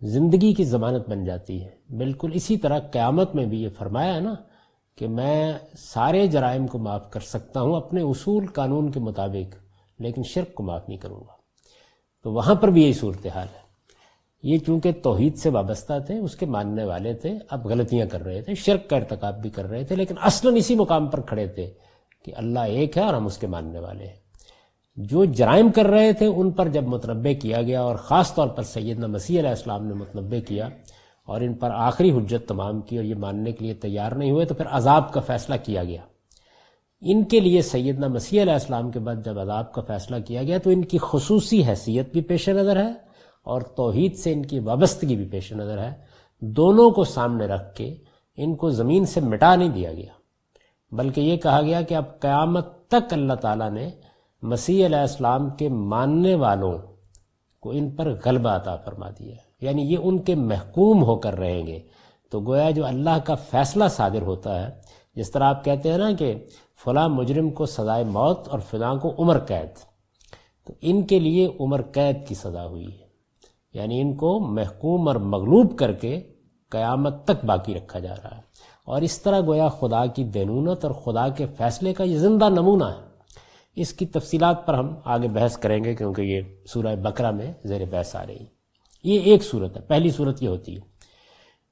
زندگی 0.02 0.55
کی 0.55 0.64
ضمانت 0.64 1.08
بن 1.08 1.25
جاتی 1.25 1.64
ہے، 1.64 1.96
بالکل 1.96 2.31
اسی 2.34 2.56
طرح 2.56 2.78
قیامت 2.78 3.34
میں 3.34 3.46
بھی 3.46 3.62
یہ 3.62 3.69
فرمایا 3.69 4.14
ہے 4.14 4.20
نا 4.20 4.34
کہ 4.96 5.08
میں 5.08 5.52
سارے 5.78 6.26
جرائم 6.26 6.67
کو 6.67 6.78
معاف 6.78 7.11
کر 7.11 7.20
سکتا 7.20 7.61
ہوں، 7.61 7.76
اپنے 7.76 8.02
اصول 8.02 8.46
قانون 8.46 8.90
کے 8.90 9.00
مطابق، 9.00 9.56
لیکن 10.00 10.23
شرک 10.23 10.55
کو 10.55 10.62
معاف 10.62 10.88
نہیں 10.88 10.99
کروں 10.99 11.20
گا۔ 11.20 11.37
تو 12.23 12.32
وہاں 12.32 12.55
پر 12.55 12.69
بھی 12.69 12.82
یہی 12.82 12.93
صورتحال 12.93 13.46
ہے۔ 13.55 13.67
یہ 14.43 14.58
چونکہ 14.58 14.93
توحید 14.93 15.37
سے 15.37 15.49
وابستہ 15.49 15.93
تھے، 16.06 16.19
اس 16.19 16.37
کے 16.37 16.46
ماننے 16.46 16.84
والے 16.84 17.14
تھے، 17.14 17.38
اب 17.50 17.67
غلطیاں 17.67 18.06
کر 18.06 18.23
رہے 18.23 18.43
تھے، 18.43 18.55
شرک 18.55 18.90
کا 18.90 18.96
ارتکاب 18.96 19.43
بھی 19.43 19.50
کر 19.50 19.64
رہے 19.64 19.84
تھے، 19.84 19.96
لیکن 19.96 20.14
اصلاً 20.20 20.56
اسی 20.56 20.75
مقام 20.75 21.06
پر 21.06 21.20
کھڑے 21.20 21.49
تھے۔ 21.49 21.75
کہ 22.26 22.32
اللہ 22.37 22.58
ایک 22.58 22.99
ہے 22.99 23.02
اور 23.02 23.14
ہم 23.14 23.26
اس 23.26 23.38
کے 23.38 23.46
ماننے 23.46 23.78
والے 23.78 24.06
ہیں۔ 24.06 24.26
جو 24.96 25.25
جرائم 25.25 25.73
کر 25.73 25.87
رہے 25.87 26.12
تھے 26.12 26.26
ان 26.26 26.50
پر 26.50 26.69
جب 26.69 26.84
متنبع 26.84 27.40
کیا 27.40 27.62
گیا 27.62 27.82
اور 27.82 27.96
خاص 27.96 28.34
طور 28.34 28.49
پر 28.49 28.62
سیدنا 28.62 29.06
مسیح 29.06 29.38
علیہ 29.38 29.50
السلام 29.50 29.87
نے 29.87 29.94
متنبع 29.94 30.40
کیا 30.49 30.69
اور 31.26 31.40
ان 31.40 31.55
پر 31.55 31.70
آخری 31.70 32.11
حجت 32.11 32.49
تمام 32.49 32.81
کی 32.81 32.96
اور 32.96 33.05
یہ 33.05 33.14
ماننے 33.14 33.52
کے 33.52 33.64
لیے 33.64 33.75
تیار 33.75 34.12
نہیں 34.12 34.31
ہوئے 34.31 34.44
تو 34.44 34.55
پھر 34.55 34.67
عذاب 34.70 35.12
کا 35.12 35.20
فیصلہ 35.20 35.55
کیا 35.62 35.84
گیا۔ 35.84 36.00
ان 37.00 37.25
کے 37.25 37.40
لیے 37.40 37.62
سیدنا 37.62 38.08
مسیح 38.08 38.43
علیہ 38.43 38.52
السلام 38.52 38.90
کے 38.90 38.99
بعد 38.99 39.14
جب 39.25 39.38
عذاب 39.38 39.73
کا 39.73 39.82
فیصلہ 39.82 40.17
کیا 40.26 40.43
گیا 40.43 40.58
تو 40.58 40.70
ان 40.70 40.84
کی 40.84 40.99
خصوصی 41.02 41.62
حیثیت 41.64 42.12
بھی 42.12 42.20
پیش 42.20 42.49
نظر 42.49 42.76
ہے 42.76 42.93
اور 43.44 43.61
توحید 43.61 44.17
سے 44.17 44.32
ان 44.32 44.46
کی 44.46 44.58
وابستگی 44.58 45.17
بھی 45.17 45.25
پیش 45.25 45.52
نظر 45.52 45.78
ہے۔ 45.78 45.93
دونوں 46.40 46.90
کو 46.90 47.05
سامنے 47.05 47.46
رکھ 47.46 47.75
کے 47.75 47.94
ان 48.37 48.56
کو 48.56 48.70
زمین 48.70 49.06
سے 49.06 49.20
مٹا 49.20 49.55
نہیں 49.55 49.69
دیا 49.69 49.93
گیا۔ 49.93 50.15
بلکہ 50.91 51.21
یہ 51.21 51.37
کہا 51.37 51.62
گیا 51.62 51.83
کہ 51.83 51.94
اب 51.94 52.21
قیامت 52.21 52.88
تک 52.88 53.12
اللہ 53.12 53.33
تعالیٰ 53.33 53.71
نے 53.71 53.91
مسیح 54.43 54.87
علیہ 54.87 54.97
السلام 54.97 55.50
کے 55.50 55.69
ماننے 55.69 56.35
والوں 56.35 56.79
کو 57.61 57.71
ان 57.71 57.91
پر 57.91 58.15
غلبہ 58.25 58.50
عطا 58.50 58.77
فرما 58.77 59.11
دیا 59.19 59.35
یعنی 59.61 59.83
یہ 59.83 59.99
ان 60.03 60.19
کے 60.19 60.35
محکوم 60.35 61.05
ہو 61.05 61.17
کر 61.17 61.38
رہیں 61.38 61.67
گے۔ 61.67 61.79
تو 62.31 62.41
گویا 62.41 62.71
جو 62.71 62.87
اللہ 62.87 63.19
کا 63.25 63.35
فیصلہ 63.35 63.85
صادر 63.91 64.23
ہوتا 64.23 64.67
ہے، 64.67 64.71
جس 65.15 65.31
طرح 65.31 65.44
آپ 65.44 65.65
کہتے 65.65 65.91
ہیں 65.91 65.99
نا 65.99 66.12
کہ 66.12 66.35
فلاں 66.85 67.09
مجرم 67.09 67.50
کو 67.50 67.67
سزائے 67.67 68.05
موت 68.05 68.49
اور 68.49 68.59
فلاں 68.59 68.94
کو 68.94 69.15
عمر 69.19 69.38
قید۔ 69.38 69.69
تو 70.67 70.73
ان 70.81 71.03
کے 71.03 71.19
لیے 71.19 71.49
عمر 71.61 71.83
قید 71.83 72.29
کی 72.29 72.35
سزا 72.35 72.67
ہوئی 72.67 73.00
ہے۔ 73.00 73.06
یعنی 73.75 74.00
ان 74.00 74.15
کو 74.15 74.41
محکوم 74.41 75.09
اور 75.09 75.17
مغلوب 75.17 75.79
کر 75.79 75.93
کے 75.93 76.21
قیامت 76.71 77.25
تک 77.25 77.44
باقی 77.44 77.75
رکھا 77.75 77.99
جا 77.99 78.15
رہا 78.25 78.37
ہے۔ 78.37 78.45
اور 78.87 79.03
اس 79.03 79.23
طرح 79.23 79.41
گویا 79.41 79.69
خدا 79.69 80.06
کی 80.06 80.25
دینونت 80.25 80.85
اور 80.85 80.93
خدا 80.93 81.29
کے 81.29 81.47
فیصلے 81.47 81.94
کا 81.94 82.05
یہ 82.05 82.19
زندہ 82.19 82.49
نمونہ 82.49 82.85
ہے۔ 82.85 83.06
اس 83.77 83.93
کی 83.93 84.06
تفصیلات 84.06 84.67
پر 84.67 84.75
ہم 84.75 84.94
آگے 85.05 85.29
بحث 85.29 85.59
کریں 85.59 85.85
گے 85.85 85.94
کیونکہ 85.94 86.23
یہ 86.23 86.41
سورہ 86.67 86.97
بکرا 86.97 87.31
میں 87.31 87.53
زیر 87.65 87.85
بحث 87.85 88.17
آ 88.17 88.27
رہی 88.27 88.44
یہ 89.05 89.21
ایک 89.21 89.44
صورت 89.44 89.77
ہے، 89.77 89.83
پہلی 89.83 90.11
صورت 90.11 90.43
یہ 90.43 90.49
ہوتی 90.49 90.77
ہے۔ 90.77 90.81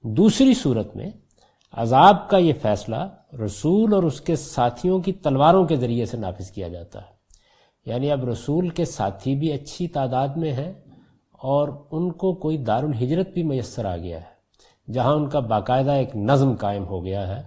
دوسری 0.02 0.54
صورت 0.54 0.96
میں 0.96 1.10
عذاب 1.72 2.30
کا 2.30 2.38
یہ 2.38 2.52
فیصلہ 2.62 3.08
رسول 3.44 3.94
اور 3.94 4.02
اس 4.02 4.20
کے 4.20 4.36
ساتھیوں 4.36 4.98
کی 4.98 5.12
تلواروں 5.12 5.66
کے 5.66 5.76
ذریعے 5.76 6.06
سے 6.06 6.16
نافذ 6.16 6.50
کیا 6.50 6.68
جاتا 6.68 7.00
ہے۔ 7.02 7.14
یعنی 7.86 8.10
اب 8.10 8.28
رسول 8.28 8.68
کے 8.68 8.84
ساتھی 8.84 9.34
بھی 9.34 9.52
اچھی 9.52 9.88
تعداد 9.88 10.28
میں 10.28 10.52
ہیں 10.52 10.72
اور 11.32 11.68
ان 11.90 12.12
کو 12.12 12.34
کوئی 12.34 12.56
دار 12.56 12.82
الحجرت 12.82 13.28
بھی 13.28 13.42
میسر 13.42 13.84
آ 13.84 13.96
گیا 13.96 14.20
ہے۔ 14.20 14.33
جہاں 14.92 15.14
ان 15.14 15.28
کا 15.28 15.40
باقاعدہ 15.40 15.90
ایک 15.90 16.16
نظم 16.16 16.56
قائم 16.56 16.86
ہو 16.86 17.04
گیا 17.04 17.36
ہے، 17.36 17.42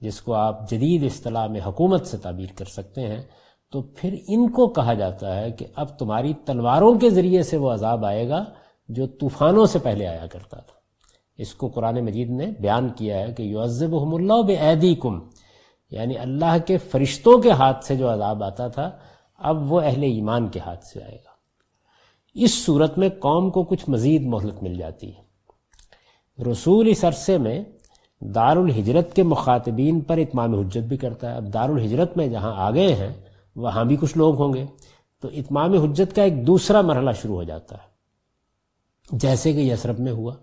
جس 0.00 0.20
کو 0.20 0.34
آپ 0.34 0.70
جدید 0.70 1.04
اصطلاح 1.04 1.46
میں 1.46 1.60
حکومت 1.66 2.06
سے 2.06 2.16
تعبیر 2.16 2.48
کر 2.56 2.64
سکتے 2.64 3.06
ہیں، 3.06 3.22
تو 3.72 3.82
پھر 3.82 4.14
ان 4.28 4.50
کو 4.50 4.68
کہا 4.68 4.94
جاتا 4.94 5.40
ہے 5.40 5.50
کہ 5.50 5.66
اب 5.76 5.98
تمہاری 5.98 6.32
تلواروں 6.34 6.98
کے 6.98 7.10
ذریعے 7.10 7.42
سے 7.42 7.56
وہ 7.56 7.72
عذاب 7.72 8.04
آئے 8.04 8.28
گا 8.28 8.44
جو 8.88 9.06
طوفانوں 9.06 9.66
سے 9.66 9.78
پہلے 9.78 10.06
آیا 10.06 10.26
کرتا 10.26 10.56
تھا۔ 10.56 10.78
اس 11.38 11.54
کو 11.54 11.68
قرآن 11.68 12.04
مجید 12.04 12.30
نے 12.30 12.46
بیان 12.60 12.88
کیا 12.88 13.18
ہے 13.18 13.32
کہ 13.32 13.42
یو 13.42 13.62
عزب 13.62 13.94
اللہ 13.94 14.42
بے 14.42 14.94
کم 14.94 15.20
یعنی 15.90 16.18
اللہ 16.18 16.56
کے 16.66 16.78
فرشتوں 16.78 17.38
کے 17.38 17.50
ہاتھ 17.50 17.84
سے 17.84 17.96
جو 17.96 18.12
عذاب 18.12 18.44
آتا 18.44 18.68
تھا، 18.68 18.90
اب 19.34 19.72
وہ 19.72 19.80
اہل 19.80 20.02
ایمان 20.02 20.48
کے 20.48 20.60
ہاتھ 20.60 20.84
سے 20.86 21.02
آئے 21.02 21.14
گا۔ 21.14 21.30
اس 22.34 22.64
صورت 22.64 22.98
میں 22.98 23.08
قوم 23.08 23.50
کو 23.50 23.64
کچھ 23.64 23.90
مزید 23.90 24.22
مہلت 24.22 24.62
مل 24.62 24.74
جاتی 24.78 25.16
ہے۔ 25.16 25.27
رسول 26.50 26.88
اس 26.88 27.04
عرصے 27.04 27.38
میں 27.38 27.64
دار 28.20 28.56
الحجرت 28.56 29.14
کے 29.14 29.22
مخاطبین 29.22 30.00
پر 30.00 30.16
اتمام 30.16 30.54
حجت 30.54 30.78
بھی 30.78 30.96
کرتا 30.96 31.30
ہے۔ 31.30 31.36
اب 31.36 31.54
دار 31.54 31.68
الحجرت 31.68 32.16
میں 32.16 32.26
جہاں 32.26 32.52
آ 32.56 32.70
گئے 32.70 32.94
ہیں، 32.94 33.12
وہاں 33.56 33.84
بھی 33.84 33.96
کچھ 33.96 34.18
لوگ 34.18 34.42
ہوں 34.42 34.54
گے۔ 34.54 34.66
تو 35.20 35.28
اتمام 35.28 35.74
حجت 35.74 36.16
کا 36.16 36.22
ایک 36.22 36.46
دوسرا 36.46 36.80
مرحلہ 36.80 37.10
شروع 37.22 37.34
ہو 37.34 37.42
جاتا 37.42 37.76
ہے۔ 37.76 37.88
جیسے 39.12 39.52
کہ 39.52 39.58
یسرف 39.58 40.00
میں 40.00 40.12
ہوا۔ 40.12 40.34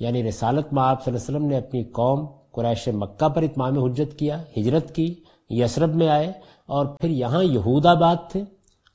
یعنی 0.00 0.28
رسالت 0.28 0.72
میں 0.72 0.82
آپ 0.82 1.04
صلی 1.04 1.14
اللہ 1.14 1.26
علیہ 1.26 1.36
وسلم 1.36 1.50
نے 1.50 1.56
اپنی 1.56 1.84
قوم 1.84 2.26
قریش 2.52 2.88
مکہ 2.88 3.28
پر 3.28 3.42
اتمام 3.42 3.84
حجت 3.84 4.18
کیا، 4.18 4.42
ہجرت 4.56 4.94
کی، 4.94 5.14
یسرب 5.50 5.94
میں 5.94 6.08
آئے۔ 6.08 6.32
اور 6.66 6.86
پھر 6.86 7.08
یہاں 7.08 7.44
یہود 7.44 7.86
آباد 7.86 8.16
تھے، 8.30 8.42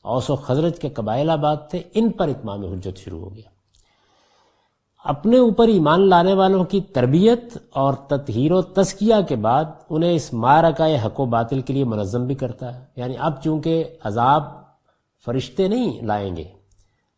اوس 0.02 0.30
و 0.30 0.36
خزرت 0.36 0.80
کے 0.80 0.90
قبائل 0.90 1.30
آباد 1.30 1.56
تھے، 1.70 1.82
ان 1.94 2.12
پر 2.12 2.28
اتمام 2.28 2.66
حجت 2.66 2.98
شروع 2.98 3.20
ہو 3.20 3.36
گیا۔ 3.36 3.51
اپنے 5.06 5.38
اوپر 5.38 5.68
ایمان 5.68 6.10
لانے 6.10 6.34
والوں 6.34 6.64
کی 6.64 6.82
تربیت 6.82 7.58
اور 7.74 7.94
تطہیر 7.94 8.52
و 8.52 8.62
تزکیہ 8.62 9.16
کے 9.28 9.36
بعد 9.36 9.66
انہیں 9.90 10.12
اس 10.12 10.34
مارکہ 10.34 11.06
حق 11.06 11.20
و 11.20 11.26
باطل 11.26 11.62
کے 11.62 11.74
لیے 11.74 11.84
منظم 11.84 12.26
بھی 12.26 12.36
کرتا 12.36 12.80
ہے۔ 12.80 12.86
یعنی 12.96 13.16
اب 13.20 13.44
چونکہ 13.44 13.84
عذاب 14.04 14.44
فرشتے 15.26 15.68
نہیں 15.68 16.02
لائیں 16.02 16.36
گے، 16.36 16.44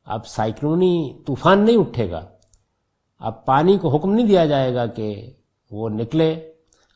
اب 0.05 0.27
سائیکلونی 0.27 1.13
طوفان 1.27 1.59
نہیں 1.59 1.77
اٹھے 1.77 2.11
گا، 2.11 2.21
اب 3.19 3.45
پانی 3.45 3.77
کو 3.77 3.89
حکم 3.89 4.13
نہیں 4.13 4.27
دیا 4.27 4.45
جائے 4.45 4.75
گا 4.75 4.85
کہ 4.85 5.31
وہ 5.71 5.89
نکلے 5.89 6.31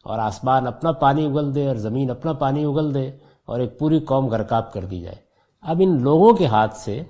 اور 0.04 0.20
آسمان 0.20 0.68
اپنا 0.68 0.92
پانی 0.92 1.26
اگل 1.26 1.56
دے 1.56 1.68
اور 1.68 1.76
زمین 1.76 2.12
اپنا 2.12 2.34
پانی 2.34 2.64
اگل 2.64 2.94
دے 2.94 3.12
اور 3.46 3.60
ایک 3.60 3.80
پوری 3.80 4.00
قوم 4.00 4.28
گرکاب 4.28 4.74
کر 4.74 4.86
دی 4.86 5.02
جائے۔ 5.02 5.16
اب 5.62 5.78
ان 5.80 6.02
لوگوں 6.02 6.34
کے 6.34 6.46
ہاتھ 6.46 6.76
سے 6.76 7.04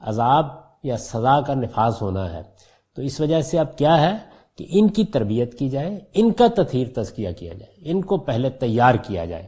عذاب 0.00 0.46
یا 0.82 0.96
سزا 0.96 1.40
کا 1.40 1.54
نفاذ 1.54 1.92
ہونا 2.00 2.32
ہے۔ 2.32 2.51
تو 2.96 3.02
اس 3.02 3.20
وجہ 3.20 3.40
سے 3.40 3.58
اب 3.58 3.78
کیا 3.78 4.00
ہے 4.00 4.16
کہ 4.58 4.66
ان 4.68 4.88
کی 4.88 5.04
تربیت 5.04 5.58
کی 5.58 5.68
جائے، 5.68 6.00
ان 6.14 6.32
کا 6.32 6.46
تطہیر 6.56 6.86
تزکیہ 6.94 7.28
کیا 7.38 7.52
جائے، 7.54 7.72
ان 7.76 8.00
کو 8.00 8.16
پہلے 8.16 8.50
تیار 8.50 8.94
کیا 8.94 9.24
جائے۔ 9.24 9.46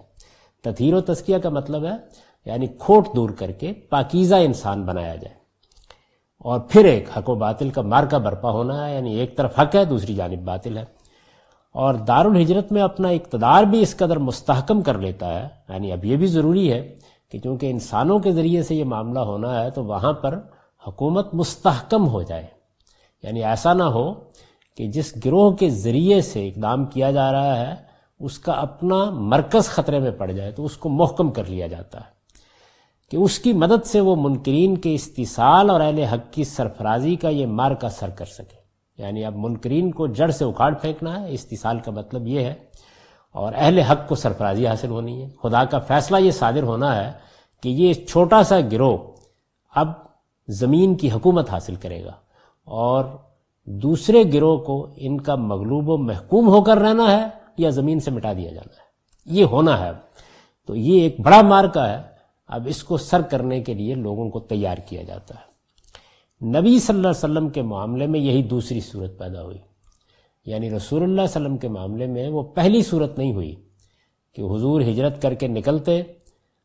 تطہیر 0.63 0.95
و 0.95 1.01
تزکیہ 1.01 1.39
کا 1.39 1.49
مطلب 1.49 1.85
ہے 1.85 1.95
یعنی 2.45 2.67
کھوٹ 2.67 3.09
دور 3.17 3.31
کر 3.31 3.51
کے 3.51 3.73
پاکیزہ 3.73 4.35
انسان 4.35 4.83
بنایا 4.83 5.17
جائے۔ 5.17 5.35
اور 6.39 6.61
پھر 6.61 6.85
ایک 6.85 7.19
حق 7.19 7.31
و 7.31 7.35
باطل 7.35 7.71
کا 7.71 7.83
مارکا 7.83 8.19
برپا 8.19 8.51
ہونا 8.51 8.89
ہے 8.89 8.95
یعنی 8.95 9.15
ایک 9.15 9.37
طرف 9.37 9.61
حق 9.61 9.77
ہے، 9.77 9.85
دوسری 9.85 10.15
جانب 10.15 10.39
باطل 10.39 10.79
ہے۔ 10.79 10.85
اور 11.73 11.95
دار 11.95 12.25
الحجرت 12.25 12.73
میں 12.73 12.83
اپنا 12.83 13.09
اقتدار 13.09 13.65
بھی 13.65 13.83
اس 13.83 13.97
قدر 13.97 14.17
مستحکم 14.17 14.83
کر 14.83 14.99
لیتا 14.99 15.43
ہے 15.43 15.49
یعنی 15.69 15.93
اب 15.93 16.05
یہ 16.05 16.17
بھی 16.17 16.27
ضروری 16.27 16.73
ہے 16.73 16.97
کہ 17.33 17.39
چونکہ 17.39 17.71
انسانوں 17.71 18.19
کے 18.19 18.33
ذریعے 18.33 18.63
سے 18.63 18.75
یہ 18.75 18.85
معاملہ 18.85 19.19
ہونا 19.19 19.65
ہے، 19.65 19.71
تو 19.71 19.85
وہاں 19.85 20.13
پر 20.13 20.39
حکومت 20.87 21.35
مستحکم 21.35 22.09
ہو 22.09 22.23
جائے۔ 22.23 22.54
یعنی 23.25 23.45
ایسا 23.45 23.73
نہ 23.73 23.83
ہو 23.83 24.14
کہ 24.76 24.87
جس 24.87 25.14
گروہ 25.25 25.50
کے 25.50 25.71
ذریعے 25.71 26.21
سے 26.21 26.49
اقدام 26.49 26.85
کیا 26.85 27.11
جا 27.11 27.33
رہا 27.33 27.57
ہے، 27.57 27.75
اس 28.21 28.38
کا 28.38 28.52
اپنا 28.52 29.11
مرکز 29.11 29.66
خطرے 29.66 29.99
میں 29.99 30.11
پڑ 30.11 30.31
جائے 30.31 30.50
تو 30.50 30.64
اس 30.64 30.76
کو 30.76 30.88
محکم 30.88 31.31
کر 31.31 31.45
لیا 31.45 31.66
جاتا 31.66 31.99
ہے۔ 31.99 32.14
کہ 33.11 33.16
اس 33.16 33.38
کی 33.38 33.52
مدد 33.52 33.87
سے 33.87 34.00
وہ 34.00 34.16
منکرین 34.16 34.76
کے 34.76 34.95
استحصال 34.95 35.71
اور 35.71 35.81
اہل 35.81 35.99
حق 35.99 36.33
کی 36.33 36.45
سرفرازی 36.45 37.16
کا 37.16 37.28
یہ 37.28 37.47
مار 37.47 37.73
کا 37.73 37.88
سر 37.88 38.11
کر 38.11 38.25
سکے۔ 38.25 38.57
یعنی 38.99 39.25
اب 39.25 39.35
منکرین 39.37 39.90
کو 39.90 40.07
جڑ 40.07 40.31
سے 40.31 40.45
اکھاڑ 40.45 40.75
پھینکنا 40.75 41.21
ہے 41.21 41.33
استحصال 41.33 41.78
کا 41.78 41.90
مطلب 41.90 42.26
یہ 42.26 42.40
ہے، 42.40 42.54
اور 43.33 43.52
اہل 43.57 43.78
حق 43.78 44.09
کو 44.09 44.14
سرفرازی 44.14 44.66
حاصل 44.66 44.88
ہونی 44.88 45.23
ہے۔ 45.23 45.28
خدا 45.43 45.64
کا 45.64 45.78
فیصلہ 45.78 46.16
یہ 46.16 46.31
صادر 46.31 46.62
ہونا 46.62 47.07
ہے 47.07 47.12
کہ 47.62 47.69
یہ 47.69 47.95
چھوٹا 47.95 48.43
سا 48.43 48.61
گروہ 48.73 48.99
اب 49.75 49.88
زمین 50.49 50.95
کی 50.95 51.11
حکومت 51.11 51.50
حاصل 51.50 51.75
کرے 51.75 52.04
گا۔ 52.04 52.12
اور 52.64 53.04
دوسرے 53.64 54.23
گروہ 54.33 54.59
کو 54.59 54.88
ان 54.97 55.21
کا 55.21 55.35
مغلوب 55.35 55.88
و 55.88 55.97
محکوم 55.97 56.49
ہو 56.49 56.62
کر 56.62 56.78
رہنا 56.78 57.11
ہے 57.11 57.26
یا 57.59 57.71
زمین 57.71 58.00
سے 58.00 58.11
مٹا 58.11 58.33
دیا 58.33 58.50
جانا 58.50 58.75
ہے۔ 58.76 58.85
یہ 59.26 59.44
ہونا 59.44 59.87
ہے۔ 59.87 59.90
تو 60.66 60.76
یہ 60.76 61.00
ایک 61.00 61.21
بڑا 61.21 61.42
مارکا 61.42 61.90
ہے۔ 61.90 62.02
اب 62.47 62.66
اس 62.66 62.85
کو 62.85 62.97
سر 62.97 63.23
کرنے 63.23 63.61
کے 63.61 63.75
لیے 63.75 63.94
لوگوں 63.94 64.30
کو 64.30 64.40
تیار 64.40 64.78
کیا 64.78 65.02
جاتا 65.02 65.35
ہے۔ 65.35 65.54
نبی 66.47 66.78
صلی 66.78 66.97
اللہ 66.97 67.09
علیہ 67.09 67.30
وسلم 67.30 67.49
کے 67.49 67.62
معاملے 67.62 68.06
میں 68.06 68.21
یہی 68.21 68.42
دوسری 68.42 68.80
صورت 68.80 69.18
پیدا 69.18 69.42
ہوئی۔ 69.42 69.59
یعنی 70.47 70.71
رسول 70.71 71.02
اللہ 71.02 71.12
علیہ 71.12 71.30
وسلم 71.30 71.56
کے 71.56 71.68
معاملے 71.68 72.06
میں 72.06 72.28
وہ 72.28 72.42
پہلی 72.42 72.83
صورت 72.83 73.18
نہیں 73.18 73.33
ہوئی 73.33 73.54
کہ 74.33 74.42
حضور 74.42 74.80
ہجرت 74.80 75.23
کر 75.23 75.35
کے 75.35 75.49
نکلتے، 75.49 76.02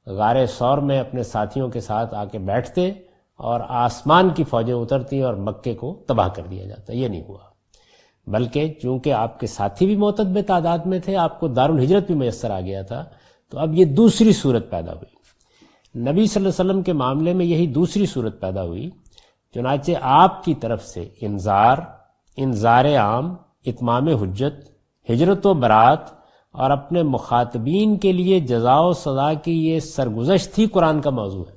غار 0.06 0.46
سور 0.46 0.78
میں 0.78 1.00
اپنے 1.00 1.24
ساتھیوں 1.24 1.70
کے 1.70 1.80
ساتھ 1.80 2.16
آ 2.16 2.26
کے 2.26 2.40
بیٹھتے 2.40 2.92
اور 3.40 3.60
آسمان 3.68 4.30
کی 4.30 4.44
فوجیں 4.44 4.74
اترتی 4.74 5.16
ہیں 5.16 5.24
اور 5.24 5.34
مکے 5.34 5.76
کو 5.76 6.04
تباہ 6.08 6.28
کر 6.28 6.44
دیا 6.44 6.66
جاتا 6.66 6.94
یہ 6.94 7.08
نہیں 7.08 7.24
ہوا۔ 7.28 7.40
بلکہ 8.28 8.74
چونکہ 8.82 9.14
آپ 9.14 9.40
کے 9.40 9.48
ساتھی 9.48 9.86
بھی 9.86 9.96
معتد 9.96 10.38
تعداد 10.48 10.78
میں 10.78 11.00
تھے، 11.00 11.16
آپ 11.16 11.40
کو 11.40 11.48
دار 11.48 11.70
الحجرت 11.70 12.08
بھی 12.08 12.16
میسر 12.16 12.52
آ 12.52 12.60
گیا 12.60 12.82
تھا، 12.82 13.06
تو 13.50 13.60
اب 13.60 13.76
یہ 13.76 13.86
دوسری 13.86 14.34
صورت 14.34 14.72
پیدا 14.72 14.94
ہوئی۔ 14.94 15.20
نبی 16.00 16.26
صلی 16.26 16.46
اللہ 16.46 16.62
علیہ 16.62 16.72
وسلم 16.72 16.82
کے 16.82 16.94
معاملے 16.94 17.34
میں 17.34 17.46
یہی 17.46 17.68
دوسری 17.68 18.06
صورت 18.06 18.42
پیدا 18.42 18.64
ہوئی۔ 18.64 18.90
چنانچہ 19.54 19.92
آپ 20.02 20.44
کی 20.44 20.54
طرف 20.54 20.86
سے 20.86 21.10
انظار 21.22 21.78
انظار 22.38 22.86
عام، 22.86 23.36
اتمام 23.66 24.08
حجت، 24.08 24.70
ہجرت 25.12 25.46
و 25.46 25.54
برات 25.54 26.00
اور 26.52 26.72
اپنے 26.72 27.04
مخاطبین 27.04 27.98
کے 27.98 28.12
لیے 28.12 28.40
جزا 28.40 28.80
و 28.80 28.94
سزا 28.94 29.34
کی 29.34 29.70
یہ 29.70 29.80
سرگزشت 29.80 30.60
ہی 30.60 30.66
قرآن 30.66 31.02
کا 31.02 31.10
موضوع 31.10 31.44
ہے۔ 31.50 31.56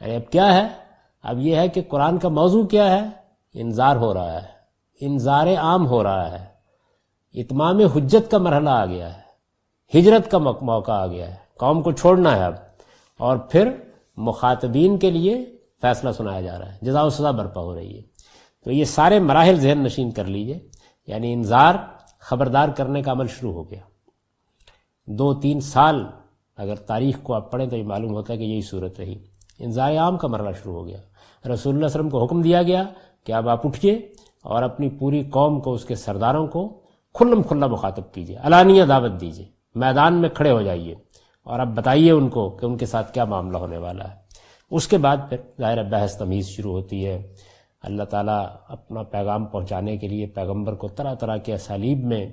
یعنی 0.00 0.14
اب 0.14 0.32
کیا 0.32 0.54
ہے؟ 0.54 0.83
اب 1.24 1.38
یہ 1.40 1.56
ہے 1.56 1.68
کہ 1.68 1.82
قرآن 1.88 2.18
کا 2.18 2.28
موضوع 2.28 2.66
کیا 2.66 2.92
ہے؟ 2.92 3.08
انظار 3.54 3.96
ہو 3.96 4.14
رہا 4.14 4.32
ہے۔ 4.32 4.46
انظار 5.00 5.46
عام 5.46 5.86
ہو 5.86 6.02
رہا 6.02 6.40
ہے۔ 6.40 6.46
اتمام 7.34 7.78
حجت 7.80 8.30
کا 8.30 8.38
مرحلہ 8.38 8.70
آ 8.70 8.86
گیا 8.86 9.16
ہے۔ 9.16 9.24
ہجرت 9.98 10.30
کا 10.30 10.38
موقع 10.38 10.92
آ 10.92 11.06
گیا 11.06 11.30
ہے۔ 11.30 11.34
قوم 11.58 11.82
کو 11.82 11.92
چھوڑنا 11.92 12.36
ہے 12.36 12.44
اب۔ 12.44 12.54
اور 13.18 13.36
پھر 13.36 13.70
مخاطبین 14.16 14.98
کے 14.98 15.10
لیے 15.10 15.56
فیصلہ 15.82 16.12
سنایا 16.12 16.40
جا 16.40 16.58
رہا 16.58 16.72
ہے۔ 16.72 16.78
جزا 16.82 17.02
و 17.02 17.10
سزا 17.10 17.30
برپا 17.30 17.60
ہو 17.60 17.74
رہی 17.74 17.96
ہے۔ 17.96 18.02
تو 18.64 18.72
یہ 18.72 18.84
سارے 18.84 19.20
مراحل 19.20 19.60
ذہن 19.60 19.78
نشین 19.78 20.10
کر 20.10 20.24
لیجیے۔ 20.24 20.58
یعنی 21.06 21.32
انظار 21.32 21.74
خبردار 22.18 22.68
کرنے 22.68 23.02
کا 23.02 23.12
عمل 23.12 23.26
شروع 23.26 23.52
ہو 23.52 23.70
گیا۔ 23.70 23.80
دو 25.06 25.34
تین 25.34 25.60
سال 25.60 26.06
اگر 26.56 26.74
تاریخ 26.74 27.18
کو 27.22 27.34
آپ 27.34 27.52
پڑھیں 27.52 27.68
تو 27.68 27.76
یہ 27.76 27.84
معلوم 27.84 28.12
ہوتا 28.12 28.32
ہے 28.32 28.38
کہ 28.38 28.42
یہی 28.42 28.62
صورت 28.62 29.00
رہی۔ 29.00 29.18
انظار 29.58 29.96
عام 29.96 30.18
کا 30.18 30.28
مرحلہ 30.28 30.50
شروع 30.62 30.74
ہو 30.74 30.86
گیا۔ 30.86 30.98
رسول 31.46 31.74
اللہ 31.74 31.86
علیہ 31.86 31.94
وسلم 31.94 32.10
کو 32.10 32.24
حکم 32.24 32.42
دیا 32.42 32.62
گیا 32.62 32.82
کہ 33.24 33.32
اب 33.32 33.48
آپ 33.48 33.66
اٹھیے 33.66 33.94
اور 34.42 34.62
اپنی 34.62 34.88
پوری 34.88 35.22
قوم 35.30 35.60
کو 35.60 35.72
اس 35.72 35.84
کے 35.84 35.94
سرداروں 35.94 36.46
کو 36.46 36.80
کھلم 37.14 37.42
کھلا 37.42 37.66
مخاطب 37.66 38.12
کیجیے، 38.12 38.36
علانیہ 38.36 38.84
دعوت 38.84 39.20
دیجیے، 39.20 39.46
میدان 39.74 40.14
میں 40.14 40.28
کھڑے 40.28 40.50
ہو 40.50 40.62
جائیے 40.62 40.94
اور 41.44 41.60
اب 41.60 41.76
بتائیے 41.76 42.10
ان 42.10 42.28
کو 42.28 42.50
کہ 42.50 42.66
ان 42.66 42.76
کے 42.76 42.86
ساتھ 42.86 43.12
کیا 43.12 43.24
معاملہ 43.24 43.58
ہونے 43.58 43.78
والا 43.78 44.10
ہے۔ 44.10 44.14
اس 44.70 44.88
کے 44.88 44.98
بعد 44.98 45.16
پھر 45.28 45.36
ظاہر 45.60 45.82
بحث 45.82 46.16
تمیز 46.16 46.48
شروع 46.48 46.72
ہوتی 46.72 47.06
ہے۔ 47.06 47.34
اللہ 47.82 48.02
تعالیٰ 48.02 48.46
اپنا 48.68 49.02
پیغام 49.02 49.44
پہنچانے 49.44 49.96
کے 49.96 50.08
لیے 50.08 50.26
پیغمبر 50.26 50.74
کو 50.74 50.88
طرح 50.88 51.14
طرح 51.14 51.36
کے 51.36 51.54
اسالیب 51.54 52.04
میں 52.04 52.26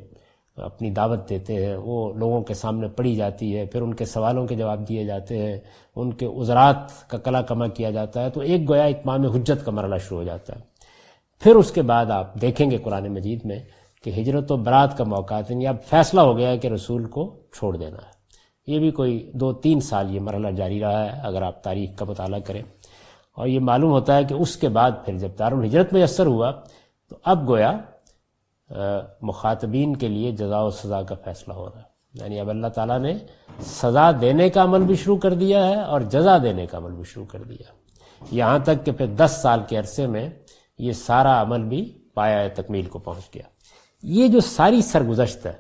اپنی 0.58 0.89
دعوت 0.89 1.29
دیتے 1.29 1.65
ہیں، 1.65 1.75
وہ 1.75 2.13
لوگوں 2.13 2.41
کے 2.41 2.53
سامنے 2.53 2.88
پڑھی 2.88 3.15
جاتی 3.15 3.58
ہے، 3.58 3.65
پھر 3.65 3.81
ان 3.81 3.93
کے 3.93 4.05
سوالوں 4.05 4.48
کے 4.48 4.55
جواب 4.55 4.89
دیے 4.89 5.05
جاتے 5.05 5.38
ہیں، 5.38 5.60
ان 5.96 6.13
کے 6.13 6.25
عذرات 6.25 7.10
کا 7.10 7.17
کلا 7.17 7.41
کما 7.41 7.67
کیا 7.67 7.89
جاتا 7.89 8.24
ہے، 8.24 8.29
تو 8.29 8.39
ایک 8.39 8.70
گویا 8.70 8.84
اتمام 8.84 9.25
حجت 9.25 9.65
کا 9.65 9.72
مرحلہ 9.72 9.96
شروع 9.96 10.17
ہو 10.17 10.24
جاتا 10.24 10.55
ہے۔ 10.55 10.60
پھر 11.39 11.55
اس 11.55 11.72
کے 11.72 11.81
بعد 11.81 12.05
آپ 12.05 12.41
دیکھیں 12.41 12.72
گے 12.72 12.77
قرآن 12.77 13.13
مجید 13.13 13.46
میں 13.46 13.60
کہ 14.03 14.10
ہجرت 14.10 14.51
و 14.51 14.58
برات 14.58 14.98
کا 14.98 15.03
موقع 15.03 15.41
یعنی 15.50 15.67
اب 15.67 15.75
فیصلہ 15.86 16.22
ہو 16.22 16.38
گیا 16.38 16.50
ہے 16.50 16.58
کہ 16.58 16.67
رسول 16.67 17.05
کو 17.05 17.36
چھوڑ 17.53 17.77
دینا 17.77 17.98
ہے۔ 17.98 18.22
یہ 18.67 18.79
بھی 18.79 18.91
کوئی 18.91 19.31
دو 19.34 19.53
تین 19.53 19.79
سال 19.79 20.15
یہ 20.15 20.20
مرحلہ 20.20 20.48
جاری 20.48 20.79
رہا 20.79 21.05
ہے، 21.05 21.22
اگر 21.24 21.41
آپ 21.41 21.63
تاریخ 21.63 21.89
کا 21.96 22.05
مطالعہ 22.05 22.39
کریں۔ 22.39 22.62
اور 23.36 23.48
یہ 23.48 23.60
معلوم 23.60 23.91
ہوتا 23.91 24.15
ہے 24.15 24.24
کہ 24.24 24.34
اس 24.34 24.58
کے 24.58 24.70
بعد 24.70 24.91
پھر 25.05 25.17
جب 25.17 25.29
دار 25.39 25.51
الحجرت 25.51 25.93
میں 25.93 26.03
اثر 26.03 26.25
ہوا، 26.25 26.51
تو 27.10 27.15
اب 27.25 27.48
گویا 27.48 27.77
مخاطبین 29.22 29.96
کے 29.96 30.08
لیے 30.08 30.32
جزا 30.32 30.62
و 30.62 30.70
سزا 30.70 31.01
کا 31.01 31.16
فیصلہ 31.24 31.54
ہو 31.54 31.66
رہا 31.66 31.80
ہے۔ 31.80 31.92
یعنی 32.13 32.40
اب 32.40 32.50
اللہ 32.50 32.68
تعالیٰ 32.68 33.00
نے 33.00 33.13
سزا 33.60 34.12
دینے 34.22 34.50
کا 34.50 34.63
عمل 34.63 34.82
بھی 34.82 34.96
شروع 34.96 35.18
کر 35.18 35.34
دیا 35.34 35.68
ہے 35.68 35.75
اور 35.75 36.01
جزا 36.01 36.38
دینے 36.38 36.66
کا 36.66 36.78
عمل 36.78 36.92
بھی 36.92 37.04
شروع 37.04 37.25
کر 37.25 37.44
دیا 37.44 37.72
یہاں 38.32 38.60
تک 38.60 38.86
کہ 38.86 38.92
پھر 38.92 39.06
دس 39.06 39.40
سال 39.42 39.60
کے 39.70 39.78
عرصے 39.78 40.08
میں 40.08 40.30
یہ 40.78 40.92
سارا 40.92 41.42
عمل 41.42 41.63
بھی 41.63 41.98
پایا 42.13 42.48
تکمیل 42.56 42.86
کو 42.86 43.00
پہنچ 43.00 43.36
گیا۔ 43.36 43.44
یہ 44.04 44.28
جو 44.28 44.40
ساری 44.40 44.82
سرگزشت 44.82 45.46
ہے 45.46 45.54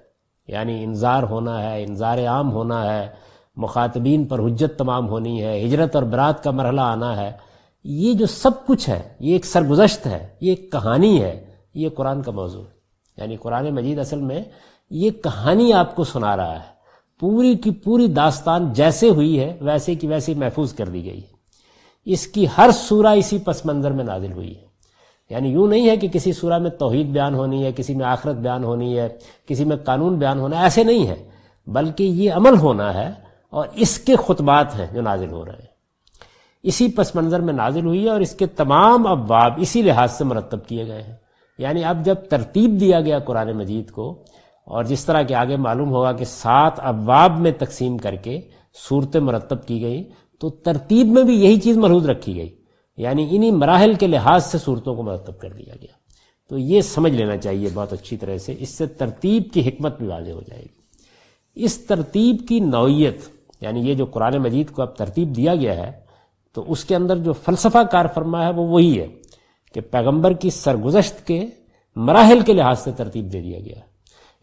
یعنی 0.47 0.83
انظار 0.83 1.23
ہونا 1.23 1.63
ہے 1.63 1.83
انظار 1.83 2.17
عام 2.17 2.51
ہونا 2.51 2.93
ہے، 2.93 3.09
مخاطبین 3.55 4.25
پر 4.25 4.39
حجت 4.39 4.77
تمام 4.77 5.09
ہونی 5.09 5.43
ہے، 5.43 5.65
ہجرت 5.65 5.95
اور 5.95 6.03
برات 6.03 6.43
کا 6.43 6.51
مرحلہ 6.51 6.81
آنا 6.81 7.17
ہے، 7.17 7.31
یہ 7.83 8.13
جو 8.13 8.25
سب 8.25 8.51
کچھ 8.65 8.89
ہے، 8.89 9.13
یہ 9.19 9.33
ایک 9.33 9.45
سرگزشت 9.45 10.07
ہے، 10.07 10.27
یہ 10.41 10.49
ایک 10.49 10.71
کہانی 10.71 11.23
ہے، 11.23 11.45
یہ 11.73 11.89
قرآن 11.89 12.21
کا 12.21 12.31
موضوع 12.31 12.63
ہے۔ 12.63 12.80
یعنی 13.17 13.35
قرآن 13.35 13.69
مجید 13.69 13.99
اصل 13.99 14.21
میں 14.21 14.43
یہ 14.89 15.11
کہانی 15.11 15.73
آپ 15.73 15.95
کو 15.95 16.03
سنا 16.03 16.37
رہا 16.37 16.53
ہے۔ 16.53 16.81
پوری 17.19 17.55
کی 17.55 17.71
پوری 17.71 18.07
داستان 18.07 18.73
جیسے 18.73 19.09
ہوئی 19.09 19.39
ہے، 19.39 19.57
ویسے 19.61 19.95
کی 19.95 20.07
ویسے 20.07 20.33
محفوظ 20.33 20.73
کر 20.73 20.89
دی 20.89 21.05
گئی 21.05 21.17
ہے۔ 21.17 21.41
اس 22.05 22.27
کی 22.27 22.45
ہر 22.57 22.69
سورہ 22.73 23.07
اسی 23.07 23.37
پس 23.37 23.65
منظر 23.65 23.91
میں 23.91 24.03
نازل 24.03 24.31
ہوئی 24.31 24.55
ہے۔ 24.55 24.71
یعنی 25.29 25.49
یوں 25.49 25.67
نہیں 25.67 25.89
ہے 25.89 25.97
کہ 25.97 26.07
کسی 26.07 26.33
سورہ 26.33 26.57
میں 26.57 26.69
توحید 26.69 27.07
بیان 27.07 27.35
ہونی 27.35 27.65
ہے، 27.65 27.71
کسی 27.71 27.95
میں 27.95 28.05
آخرت 28.05 28.35
بیان 28.35 28.63
ہونی 28.63 28.99
ہے، 28.99 29.09
کسی 29.45 29.65
میں 29.65 29.77
قانون 29.77 30.19
بیان 30.19 30.39
ہونا 30.39 30.57
ہے، 30.57 30.63
ایسے 30.63 30.83
نہیں 30.83 31.07
ہے۔ 31.07 31.29
بلکہ 31.67 32.03
یہ 32.03 32.31
عمل 32.31 32.57
ہونا 32.57 32.93
ہے 32.93 33.09
اور 33.49 33.67
اس 33.73 33.99
کے 33.99 34.15
خطبات 34.15 34.79
ہیں 34.79 34.87
جو 34.93 35.01
نازل 35.01 35.31
ہو 35.31 35.45
رہے 35.45 35.53
ہیں۔ 35.53 35.71
اسی 36.63 36.91
پس 36.91 37.15
منظر 37.15 37.39
میں 37.39 37.53
نازل 37.53 37.85
ہوئی 37.85 38.05
ہے 38.05 38.09
اور 38.09 38.19
اس 38.19 38.31
کے 38.31 38.45
تمام 38.45 39.07
ابواب 39.07 39.53
اسی 39.57 39.81
لحاظ 39.81 40.11
سے 40.11 40.23
مرتب 40.23 40.65
کیے 40.65 40.87
گئے 40.87 41.03
ہیں۔ 41.03 41.15
یعنی 41.61 41.83
اب 41.83 42.05
جب 42.05 42.15
ترتیب 42.15 42.79
دیا 42.79 43.01
گیا 43.01 43.19
قرآن 43.19 43.51
مجید 43.51 43.91
کو، 43.91 44.23
اور 44.65 44.83
جس 44.83 45.05
طرح 45.05 45.21
کے 45.21 45.35
آگے 45.35 45.55
معلوم 45.55 45.89
ہوگا 45.89 46.11
کہ 46.11 46.25
سات 46.25 46.73
ابواب 46.77 47.39
میں 47.39 47.51
تقسیم 47.51 47.97
کر 47.97 48.15
کے 48.15 48.41
صورتیں 48.89 49.21
مرتب 49.21 49.65
کی 49.65 49.81
گئی 49.81 50.09
تو 50.39 50.49
ترتیب 50.49 51.07
میں 51.07 51.23
بھی 51.23 51.41
یہی 51.43 51.59
چیز 51.59 51.77
محروض 51.77 52.05
رکھی 52.05 52.35
گئی۔ 52.35 52.55
یعنی 52.97 53.27
انہی 53.31 53.51
مراحل 53.51 53.93
کے 53.93 54.07
لحاظ 54.07 54.45
سے 54.45 54.57
صورتوں 54.57 54.95
کو 54.95 55.03
مرتب 55.03 55.39
کر 55.39 55.49
دیا 55.49 55.75
گیا۔ 55.81 56.01
تو 56.49 56.57
یہ 56.57 56.81
سمجھ 56.81 57.11
لینا 57.11 57.37
چاہیے 57.37 57.69
بہت 57.73 57.93
اچھی 57.93 58.17
طرح 58.17 58.37
سے، 58.37 58.55
اس 58.59 58.69
سے 58.69 58.85
ترتیب 58.85 59.43
کی 59.53 59.67
حکمت 59.67 59.97
بھی 59.97 60.07
واضح 60.07 60.31
ہو 60.31 60.41
جائے 60.41 60.61
گی۔ 60.61 60.81
اس 61.55 61.77
ترتیب 61.77 62.35
کی 62.49 62.59
نوعیت 62.59 63.17
یعنی 63.61 63.89
یہ 63.89 63.93
جو 63.93 64.05
قرآن 64.05 64.37
مجید 64.37 64.71
کو 64.71 64.81
اب 64.81 64.95
ترتیب 64.95 65.35
دیا 65.35 65.55
گیا 65.55 65.75
ہے، 65.75 65.91
تو 66.53 66.63
اس 66.67 66.85
کے 66.85 66.95
اندر 66.95 67.17
جو 67.17 67.33
فلسفہ 67.33 67.83
کار 67.91 68.05
فرما 68.15 68.45
ہے 68.45 68.51
وہ 68.51 68.67
وہی 68.67 68.99
ہے۔ 68.99 69.20
کہ 69.73 69.81
پیغمبر 69.81 70.33
کی 70.33 70.49
سرگزشت 70.49 71.27
کے 71.27 71.45
مراحل 71.95 72.39
کے 72.39 72.53
لحاظ 72.53 72.79
سے 72.79 72.91
ترتیب 72.91 73.33
دے 73.33 73.41
دیا 73.41 73.59
گیا۔ 73.59 73.79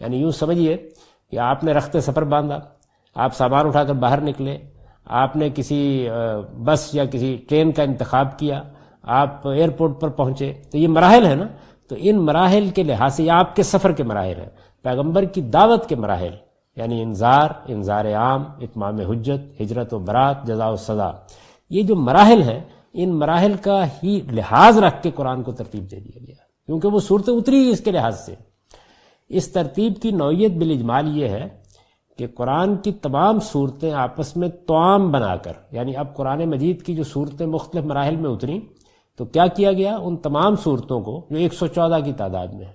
یعنی 0.00 0.16
یوں 0.16 0.30
سمجھیے 0.30 0.76
کہ 1.30 1.38
آپ 1.38 1.64
نے 1.64 1.72
رخت 1.72 1.96
سفر 2.02 2.24
باندھا، 2.24 2.58
آپ 3.14 3.34
سامان 3.34 3.66
اٹھا 3.66 3.84
کر 3.84 3.94
باہر 3.94 4.20
نکلے، 4.20 4.58
آپ 5.04 5.36
نے 5.36 5.48
کسی 5.54 6.08
بس 6.64 6.94
یا 6.94 7.04
کسی 7.04 7.36
ٹرین 7.48 7.72
کا 7.72 7.82
انتخاب 7.82 8.38
کیا، 8.38 8.62
آپ 9.02 9.48
ایئرپورٹ 9.48 10.00
پر 10.00 10.08
پہنچے، 10.08 10.52
تو 10.70 10.78
یہ 10.78 10.88
مراحل 10.88 11.26
ہے 11.26 11.34
نا؟ 11.34 11.46
تو 11.88 11.94
ان 11.98 12.16
مراحل 12.16 12.68
کے 12.68 12.82
لحاظ 12.82 13.14
سے 13.14 13.22
یہ 13.22 13.32
آپ 13.32 13.56
کے 13.56 13.62
سفر 13.62 13.92
کے 13.92 14.02
مراحل 14.02 14.38
ہیں۔ 14.38 14.50
پیغمبر 14.82 15.24
کی 15.24 15.40
دعوت 15.40 15.88
کے 15.88 15.96
مراحل 15.96 16.34
یعنی 16.76 17.02
انظار 17.02 17.50
انظار 17.66 18.04
عام، 18.04 18.44
اتمام 18.60 18.98
حجت، 19.00 19.60
ہجرت 19.60 19.94
و 19.94 19.98
برات 19.98 20.46
جزا 20.46 20.68
و 20.68 20.76
سزا 20.76 21.10
یہ 21.70 21.82
جو 21.82 21.96
مراحل 21.96 22.42
ہیں 22.42 22.60
ان 22.92 23.18
مراحل 23.18 23.54
کا 23.62 23.84
ہی 23.86 24.20
لحاظ 24.32 24.78
رکھ 24.78 25.02
کے 25.02 25.10
قرآن 25.10 25.42
کو 25.42 25.52
ترتیب 25.52 25.90
دے 25.90 26.00
دیا 26.00 26.18
گیا۔ 26.26 26.34
کیونکہ 26.66 26.88
وہ 26.88 27.00
صورتیں 27.00 27.34
اتری 27.34 27.68
اس 27.68 27.80
کے 27.80 27.90
لحاظ 27.90 28.20
سے۔ 28.20 28.34
اس 29.28 29.48
ترتیب 29.48 29.92
کی 30.02 30.10
نوعیت 30.10 30.50
بالاجمال 30.50 31.16
یہ 31.16 31.28
ہے 31.28 31.48
کہ 32.18 32.26
قرآن 32.26 32.76
کی 32.76 32.92
تمام 32.92 33.40
صورتیں 33.40 33.92
آپس 33.92 34.36
میں 34.36 34.48
توام 34.48 35.12
بنا 35.12 35.36
کر 35.36 35.52
یعنی 35.72 35.96
اب 35.96 36.16
قرآن 36.16 36.50
مجید 36.50 36.82
کی 36.82 36.94
جو 36.94 37.02
صورتیں 37.04 37.46
مختلف 37.46 37.84
مراحل 37.84 38.16
میں 38.16 38.30
اتری، 38.30 38.60
تو 39.16 39.24
کیا 39.24 39.46
کیا 39.46 39.72
گیا؟ 39.72 39.96
ان 39.96 40.16
تمام 40.16 40.56
صورتوں 40.56 41.00
کو، 41.00 41.26
جو 41.30 41.36
ایک 41.36 41.54
سو 41.54 41.66
چودہ 41.66 41.98
کی 42.04 42.12
تعداد 42.12 42.48
میں 42.48 42.66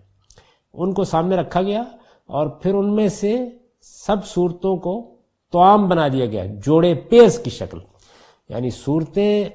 ان 0.73 0.93
کو 0.93 1.03
سامنے 1.03 1.35
رکھا 1.35 1.61
گیا 1.61 1.83
اور 2.25 2.47
پھر 2.47 2.73
ان 2.73 2.95
میں 2.95 3.07
سے 3.07 3.49
سب 3.81 4.25
صورتوں 4.25 4.77
کو 4.77 5.15
توام 5.51 5.87
بنا 5.87 6.07
دیا 6.07 6.25
گیا، 6.25 6.45
جوڑے، 6.45 6.93
پیز 6.93 7.39
کی 7.39 7.49
شکل۔ 7.49 7.77
یعنی 8.49 8.69
صورتیں 8.69 9.45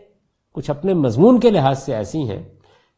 کچھ 0.59 0.71
اپنے 0.71 0.95
مضمون 0.95 1.41
کے 1.41 1.51
لحاظ 1.51 1.83
سے 1.83 1.95
ایسی 1.95 2.31
ہیں 2.31 2.43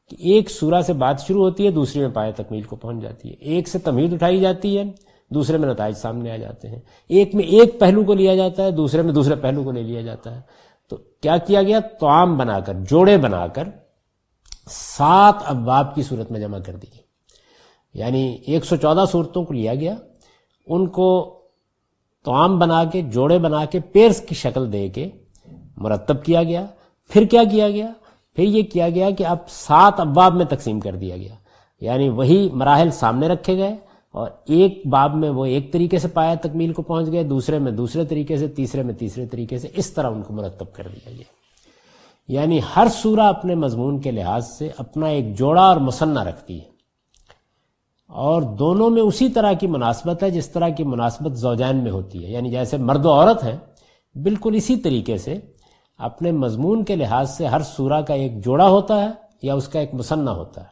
کہ 0.09 0.17
ایک 0.19 0.51
سورہ 0.51 0.83
سے 0.83 0.93
بات 0.93 1.21
شروع 1.21 1.43
ہوتی 1.45 1.67
ہے 1.67 1.71
دوسری 1.71 2.01
میں 2.01 2.09
پائے 2.09 2.33
تکمیل 2.33 2.63
کو 2.63 2.77
پہنچ 2.77 3.03
جاتی 3.03 3.29
ہے۔ 3.29 3.35
ایک 3.35 3.69
سے 3.69 3.79
تمہید 3.79 4.13
اٹھائی 4.13 4.41
جاتی 4.41 4.79
ہے، 4.79 4.85
دوسرے 5.31 5.59
میں 5.59 5.69
نتائج 5.69 5.97
سامنے 5.97 6.31
آ 6.31 6.37
جاتے 6.37 6.69
ہیں۔ 6.69 6.79
ایک 7.09 7.35
میں 7.35 7.45
ایک 7.45 7.81
پہلو 7.81 8.05
کو 8.05 8.15
لیا 8.15 8.37
جاتا 8.37 8.65
ہے، 8.65 8.71
دوسرے 8.71 9.03
میں 9.03 9.13
دوسرے 9.13 9.35
پہلو 9.35 9.65
کو 9.65 9.73
لے 9.73 9.83
لیا 9.83 10.01
جاتا 10.01 10.37
ہے۔ 10.37 10.41
تو 10.89 10.97
کیا 10.97 11.37
کیا 11.37 11.63
گیا؟ 11.63 11.81
توام 11.81 12.37
بنا 12.37 12.61
کر، 12.61 12.75
جوڑے 12.75 13.17
بنا 13.17 13.47
کر 13.47 13.69
سات 14.71 15.35
ابواب 15.45 15.95
کی 15.95 16.03
صورت 16.03 16.33
میں 16.33 16.41
جمع 16.41 16.59
کر 16.59 16.77
دی 16.77 16.87
یعنی 17.95 18.39
ایک 18.47 18.65
سو 18.65 18.77
چودہ 18.77 19.05
صورتوں 19.13 19.45
کو 19.45 19.55
لیا 19.55 19.75
گیا۔ 19.75 19.95
ان 20.67 20.87
کو 20.87 21.41
توام 22.25 22.59
بنا 22.59 22.85
کے، 22.85 23.03
جوڑے 23.03 23.39
بنا 23.39 23.65
کے، 23.65 23.81
پیرس 23.81 24.21
کی 24.21 24.35
شکل 24.35 24.73
دے 24.73 24.89
کے 24.89 25.11
مرتب 25.77 26.25
کیا 26.25 26.43
گیا۔ 26.43 26.67
پھر 27.11 27.25
کیا 27.25 27.45
کیا 27.45 27.69
گیا؟ 27.69 27.93
پھر 28.37 28.45
یہ 28.45 28.63
کیا 28.63 28.89
گیا 28.89 29.11
کہ 29.11 29.27
اب 29.27 29.37
سات 29.49 30.01
ابواب 30.01 30.35
میں 30.35 30.45
تقسیم 30.45 30.81
کر 30.81 30.97
دیا 30.97 31.17
گیا۔ 31.17 31.35
یعنی 31.81 32.09
وہی 32.09 32.49
مراحل 32.53 32.91
سامنے 32.91 33.29
رکھے 33.29 33.57
گئے 33.57 33.77
اور 34.11 34.31
ایک 34.47 34.87
باب 34.87 35.15
میں 35.15 35.31
وہ 35.31 35.47
ایک 35.47 35.73
طریقے 35.73 35.99
سے 35.99 36.09
پایا 36.09 36.35
تکمیل 36.35 36.73
کو 36.73 36.83
پہنچ 36.83 37.13
گئے، 37.13 37.23
دوسرے 37.23 37.59
میں 37.59 37.73
دوسرے 37.73 38.05
طریقے 38.05 38.37
سے، 38.37 38.49
تیسرے 38.49 38.83
میں 38.83 38.95
تیسرے 38.95 39.27
طریقے 39.27 39.59
سے، 39.59 39.69
اس 39.77 39.91
طرح 39.91 40.11
ان 40.11 40.23
کو 40.23 40.35
مرتب 40.35 40.73
کر 40.73 40.87
دیا 40.93 41.13
گیا۔ 41.13 41.41
یعنی 42.29 42.61
ہر 42.77 42.87
سورہ 42.93 43.21
اپنے 43.21 43.55
مضمون 43.55 44.01
کے 44.01 44.11
لحاظ 44.11 44.49
سے 44.49 44.71
اپنا 44.77 45.07
ایک 45.07 45.39
جوڑا 45.39 45.63
اور 45.63 45.77
مسنہ 45.77 46.21
رکھتی 46.21 46.61
ہے۔ 46.61 46.71
اور 48.09 48.43
دونوں 48.43 48.91
میں 48.91 49.03
اسی 49.03 49.29
طرح 49.29 49.53
کی 49.53 49.67
مناسبت 49.67 50.23
ہے 50.23 50.31
جس 50.31 50.49
طرح 50.49 50.69
کی 50.69 50.85
مناسبت 50.85 51.33
زوجین 51.33 51.77
میں 51.77 51.91
ہوتی 51.91 52.27
ہے۔ 52.27 52.31
یعنی 52.31 52.51
جیسے 52.51 52.77
مرد 52.77 53.07
و 53.07 53.13
عورت 53.13 53.45
ہیں، 53.45 53.57
بالکل 54.19 54.55
اسی 54.55 54.77
طریقے 54.77 55.19
سے 55.19 55.39
اپنے 56.01 56.33
مضمون 56.33 56.85
کے 56.85 56.97
لحاظ 56.97 57.37
سے 57.37 57.47
ہر 57.47 57.63
سورہ 57.63 58.01
کا 58.01 58.15
ایک 58.15 58.45
جوڑا 58.45 58.69
ہوتا 58.69 59.05
ہے 59.05 59.09
یا 59.43 59.55
اس 59.55 59.69
کا 59.69 59.81
ایک 59.81 59.95
مسنہ 59.95 60.31
ہوتا 60.31 60.61
ہے۔ 60.61 60.67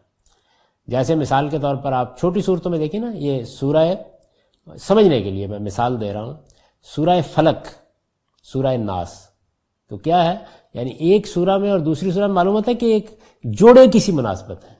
جیسے 0.86 1.14
مثال 1.14 1.48
کے 1.48 1.58
طور 1.58 1.76
پر 1.76 1.92
آپ 1.92 2.18
چھوٹی 2.18 2.40
صورتوں 2.40 2.70
میں 2.70 2.78
دیکھیں 2.78 3.00
نا، 3.00 3.10
یہ 3.14 3.42
سورہ 3.42 3.88
سمجھنے 4.80 5.22
کے 5.22 5.30
لیے 5.30 5.46
میں 5.46 5.58
مثال 5.58 6.00
دے 6.00 6.12
رہا 6.12 6.24
ہوں۔ 6.24 6.34
سورہ 6.82 7.20
فلک، 7.34 7.66
سورہ 8.42 8.76
ناس۔ 8.76 9.28
تو 9.88 9.96
کیا 9.96 10.32
ہے؟ 10.32 10.36
یعنی 10.74 10.90
ایک 10.90 11.26
سورہ 11.26 11.58
میں 11.58 11.70
اور 11.70 11.78
دوسری 11.78 12.10
سورہ 12.10 12.26
میں 12.26 12.34
معلوم 12.34 12.54
ہوتا 12.54 12.70
ہے 12.70 12.76
کہ 12.76 12.86
ایک 12.86 13.10
جوڑے 13.44 13.86
کی 13.86 13.98
سی 13.98 14.12
مناسبت 14.12 14.64
ہے۔ 14.64 14.78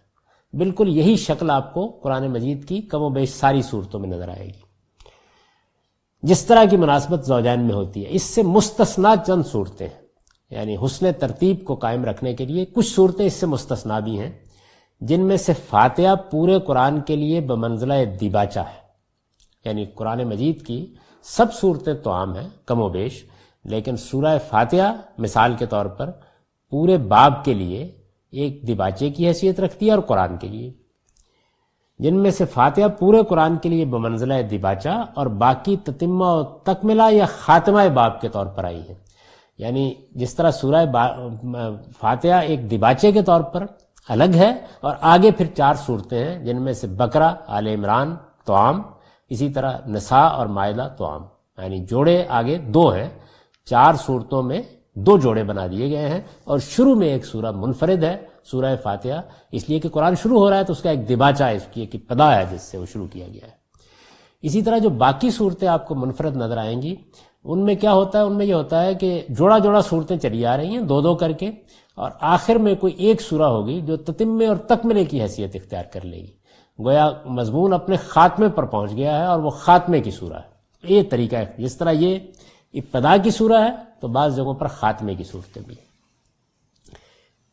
بالکل 0.57 0.97
یہی 0.97 1.17
شکل 1.17 1.51
آپ 1.51 1.75
کو 1.75 2.01
قرآن 2.03 2.31
مجید 2.31 2.69
کی 2.69 2.81
کم 2.81 3.03
و 3.03 3.09
بیش 3.09 3.29
ساری 3.29 3.63
صورتوں 3.63 4.01
میں 4.01 4.09
نظر 4.09 4.29
آئے 4.29 4.47
گی۔ 4.47 4.69
جس 6.23 6.45
طرح 6.45 6.65
کی 6.65 6.77
مناسبت 6.77 7.27
زوجین 7.27 7.61
میں 7.61 7.75
ہوتی 7.75 8.03
ہے، 8.03 8.07
اس 8.11 8.23
سے 8.23 8.43
مستثنا 8.43 9.15
چند 9.27 9.43
صورتیں 9.43 9.89
ہیں۔ 9.89 9.98
یعنی 10.51 10.77
حسن 10.85 11.13
ترتیب 11.19 11.65
کو 11.65 11.75
قائم 11.75 12.05
رکھنے 12.05 12.35
کے 12.35 12.45
لیے 12.45 12.65
کچھ 12.65 12.95
صورتیں 12.95 13.27
اس 13.27 13.33
سے 13.33 13.47
مستثنا 13.47 13.99
بھی 13.99 14.21
ہیں، 14.21 14.31
جن 15.01 15.21
میں 15.21 15.37
سے 15.37 15.53
فاتحہ 15.69 16.15
پورے 16.31 16.59
قرآن 16.61 17.01
کے 17.01 17.17
لیے 17.17 17.41
بمنزلہ 17.41 18.05
دیباچہ 18.21 18.61
ہے۔ 18.61 18.89
یعنی 19.65 19.85
قرآن 19.85 20.25
مجید 20.25 20.67
کی 20.67 20.95
سب 21.23 21.55
صورتیں 21.55 21.95
تو 21.95 22.13
عام 22.13 22.37
ہیں، 22.37 22.49
کم 22.67 22.81
و 22.81 22.89
بیش، 22.89 23.25
لیکن 23.65 23.97
سورہ 23.97 24.39
فاتحہ 24.49 24.97
مثال 25.19 25.55
کے 25.59 25.67
طور 25.67 25.87
پر 25.87 26.11
پورے 26.71 26.97
باب 26.97 27.45
کے 27.45 27.55
لیے 27.55 27.93
ایک 28.31 28.67
دیباچے 28.67 29.11
کی 29.11 29.27
حیثیت 29.27 29.61
رکھتی 29.61 29.87
ہے 29.87 29.91
اور 29.91 30.01
قرآن 30.01 30.37
کے 30.37 30.49
لیے۔ 30.49 30.73
جن 31.99 32.17
میں 32.17 32.31
سے 32.31 32.45
فاتحہ 32.45 32.89
پورے 32.89 33.23
قرآن 33.29 33.57
کے 33.57 33.69
لیے 33.69 33.85
بمنزلہ 33.85 34.43
دیباچہ 34.51 35.05
اور 35.15 35.27
باقی 35.27 35.77
تتمہ 35.77 36.25
و 36.25 36.43
تکملہ 36.43 37.03
یا 37.13 37.27
خاتمہ 37.27 37.89
باب 37.95 38.21
کے 38.21 38.29
طور 38.29 38.47
پر 38.47 38.65
آئی 38.65 38.89
ہے 38.89 39.08
یعنی 39.59 39.95
جس 40.15 40.35
طرح 40.35 40.51
سورہ 40.51 40.85
فاتحہ 42.01 42.41
ایک 42.41 42.71
دیباچے 42.71 43.13
کے 43.13 43.23
طور 43.23 43.41
پر 43.53 43.65
الگ 44.09 44.35
ہے 44.35 44.51
اور 44.81 44.97
آگے 45.01 45.31
پھر 45.31 45.47
چار 45.57 45.75
صورتیں 45.87 46.19
ہیں، 46.19 46.39
جن 46.45 46.63
میں 46.63 46.73
سے 46.73 46.87
بکرا 46.87 47.35
آل 47.47 47.67
عمران 47.67 48.15
تو 48.45 48.55
عام 48.55 48.83
اسی 49.31 49.49
طرح 49.51 49.73
نساء 49.87 50.29
اور 50.29 50.47
معدہ 50.47 50.89
تو 50.99 51.07
عام 51.07 51.23
یعنی 51.59 51.79
جوڑے 51.91 52.23
آگے 52.29 52.57
دو 52.75 52.89
ہیں۔ 52.91 53.09
چار 53.67 53.95
صورتوں 53.95 54.43
میں 54.43 54.61
دو 55.07 55.17
جوڑے 55.19 55.43
بنا 55.45 55.67
دیے 55.67 55.91
گئے 55.91 56.09
ہیں 56.09 56.21
اور 56.45 56.59
شروع 56.59 56.95
میں 56.95 57.09
ایک 57.09 57.25
سورہ 57.25 57.51
منفرد 57.53 58.03
ہے، 58.05 58.17
سورہ 58.51 58.75
فاتحہ۔ 58.83 59.21
اس 59.53 59.69
لیے 59.69 59.79
کہ 59.81 59.89
قرآن 59.89 60.15
شروع 60.23 60.39
ہو 60.39 60.49
رہا 60.51 60.59
ہے 60.59 60.65
تو 60.65 60.73
اس 60.73 60.83
کا 60.83 60.91
ایک 60.91 61.09
دباچہ 61.09 61.45
ہے، 61.45 61.57
اس 61.57 61.67
کی 61.73 61.81
ایک 61.81 62.09
پدا 62.09 62.35
ہے 62.37 62.45
جس 62.51 62.63
سے 62.63 62.79
وہ 62.79 62.87
شروع 62.93 63.07
کیا 63.13 63.27
گیا 63.27 63.47
ہے۔ 63.47 63.57
اسی 64.43 64.63
طرح 64.63 64.79
جو 64.79 64.91
باقی 65.05 65.31
صورتیں 65.31 65.69
آپ 65.69 65.87
کو 65.89 65.95
منفرد 65.95 66.37
نظر 66.37 66.59
آئیں 66.59 66.81
گی 66.83 66.95
ان 67.49 67.65
میں 67.65 67.75
کیا 67.75 67.93
ہوتا 67.93 68.19
ہے؟ 68.19 68.25
ان 68.25 68.37
میں 68.37 68.47
یہ 68.47 68.55
ہوتا 68.55 68.83
ہے 68.83 68.95
کہ 68.95 69.23
جوڑا 69.29 69.59
جوڑا 69.59 69.81
صورتیں 69.81 70.17
چلی 70.17 70.47
آ 70.47 70.57
رہی 70.57 70.67
ہیں، 70.67 70.81
دو 70.81 71.01
دو 71.01 71.15
کر 71.15 71.33
کے، 71.33 71.51
اور 71.95 72.11
آخر 72.21 72.57
میں 72.57 72.75
کوئی 72.75 72.95
ایک 72.95 73.21
سورہ 73.21 73.43
ہوگی 73.43 73.81
جو 73.81 73.97
تتمے 73.97 74.47
اور 74.47 74.57
تکملے 74.57 75.05
کی 75.05 75.23
حیثیت 75.23 75.57
اختیار 75.57 75.85
کر 75.85 76.05
لے 76.05 76.17
گی۔ 76.17 76.39
گویا 76.85 77.11
مضمون 77.25 77.73
اپنے 77.73 77.97
خاتمے 77.97 78.49
پر 78.49 78.65
پہنچ 78.65 78.93
گیا 78.93 79.21
ہے 79.21 79.27
اور 79.27 79.39
وہ 79.39 79.51
خاتمے 79.51 80.01
کی 80.01 80.11
سورہ 80.11 80.33
ہے۔ 80.33 80.59
یہ 80.95 81.03
طریقہ 81.11 81.37
ہے۔ 81.37 81.47
جس 81.59 81.77
طرح 81.77 81.91
یہ 81.91 82.19
ابتدا 82.75 83.17
کی 83.17 83.31
سورہ 83.31 83.63
ہے، 83.63 83.71
تو 84.01 84.09
بعض 84.09 84.37
جگہوں 84.37 84.55
پر 84.55 84.67
خاتمے 84.67 85.15
کی 85.15 85.25
صورتیں 85.25 85.63
بھی 85.67 85.75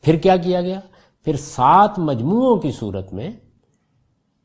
پھر 0.02 0.16
کیا 0.16 0.36
کیا 0.36 0.60
گیا؟ 0.60 0.80
پھر 1.24 1.36
سات 1.36 1.98
مجموعوں 1.98 2.56
کی 2.56 2.70
صورت 2.70 3.12
میں 3.12 3.30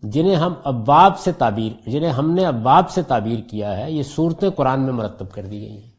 جنہیں 0.01 0.35
ہم 0.35 0.53
اباب 0.63 1.19
سے 1.19 1.31
تعبیر 1.31 1.89
جنہیں 1.89 2.11
ہم 2.11 2.31
نے 2.31 2.45
اباب 2.45 2.89
سے 2.89 3.01
تعبیر 3.01 3.39
کیا 3.39 3.77
ہے، 3.77 3.91
یہ 3.91 4.03
صورتیں 4.03 4.49
قرآن 4.49 4.81
میں 4.81 4.93
مرتب 4.93 5.31
کر 5.31 5.45
دی 5.45 5.59
گئی 5.59 5.81
ہیں۔ 5.81 5.91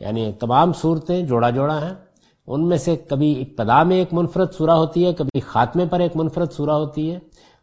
یعنی 0.00 0.32
تمام 0.32 0.72
صورتیں 0.72 1.22
جوڑا 1.22 1.50
جوڑا 1.50 1.88
ہیں۔ 1.88 1.94
ان 2.46 2.68
میں 2.68 2.76
سے 2.76 2.96
کبھی 2.96 3.40
ابتدا 3.40 3.82
میں 3.82 3.96
ایک 3.96 4.08
منفرد 4.12 4.52
سورہ 4.52 4.70
ہوتی 4.70 5.06
ہے، 5.06 5.14
کبھی 5.14 5.40
خاتمے 5.40 5.86
پر 5.86 6.00
ایک 6.00 6.16
منفرد 6.16 6.52
سورہ 6.52 6.70
ہوتی 6.70 7.12
ہے۔ 7.12 7.18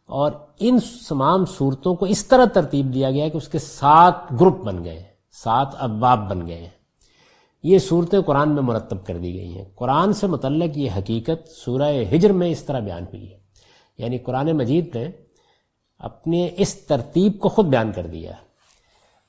اور 0.06 0.32
ان 0.60 0.78
تمام 1.10 1.46
صورتوں 1.46 1.96
کو 1.96 2.06
اس 2.06 2.26
طرح 2.26 2.46
ترتیب 2.46 2.94
دیا 2.94 3.12
گیا 3.12 3.30
کہ 3.30 3.38
اس 3.38 3.48
کے 3.48 3.60
سات 3.60 4.14
گروپ 4.42 4.58
بن 4.58 4.84
گئے 4.84 5.04
سات 5.44 5.68
اباب 5.80 6.30
بن 6.30 6.48
گئے 6.48 6.58
ہیں۔ 6.58 6.70
یہ 7.64 7.78
صورتیں 7.78 8.22
قرآن 8.22 8.50
میں 8.50 8.62
مرتب 8.62 9.06
کر 9.06 9.18
دی 9.18 9.34
گئی 9.34 9.58
ہیں۔ 9.58 9.66
قرآن 9.76 10.14
سے 10.14 10.28
متعلق 10.28 10.78
یہ 10.78 10.90
حقیقت 10.98 11.50
سورہ 11.50 11.92
ہجر 12.16 12.34
میں 12.34 12.50
اس 12.50 12.64
طرح 12.64 12.80
بیان 12.80 13.04
ہوئی 13.04 13.32
ہے۔ 13.32 13.38
یعنی 13.98 14.18
قرآن 14.18 14.52
مجید 14.52 14.96
نے 14.96 15.08
اپنے 16.04 16.50
اس 16.58 16.86
ترتیب 16.86 17.40
کو 17.40 17.50
خود 17.50 17.66
بیان 17.66 17.92
کر 17.92 18.08
دیا۔ 18.08 18.32
ہے 18.32 18.44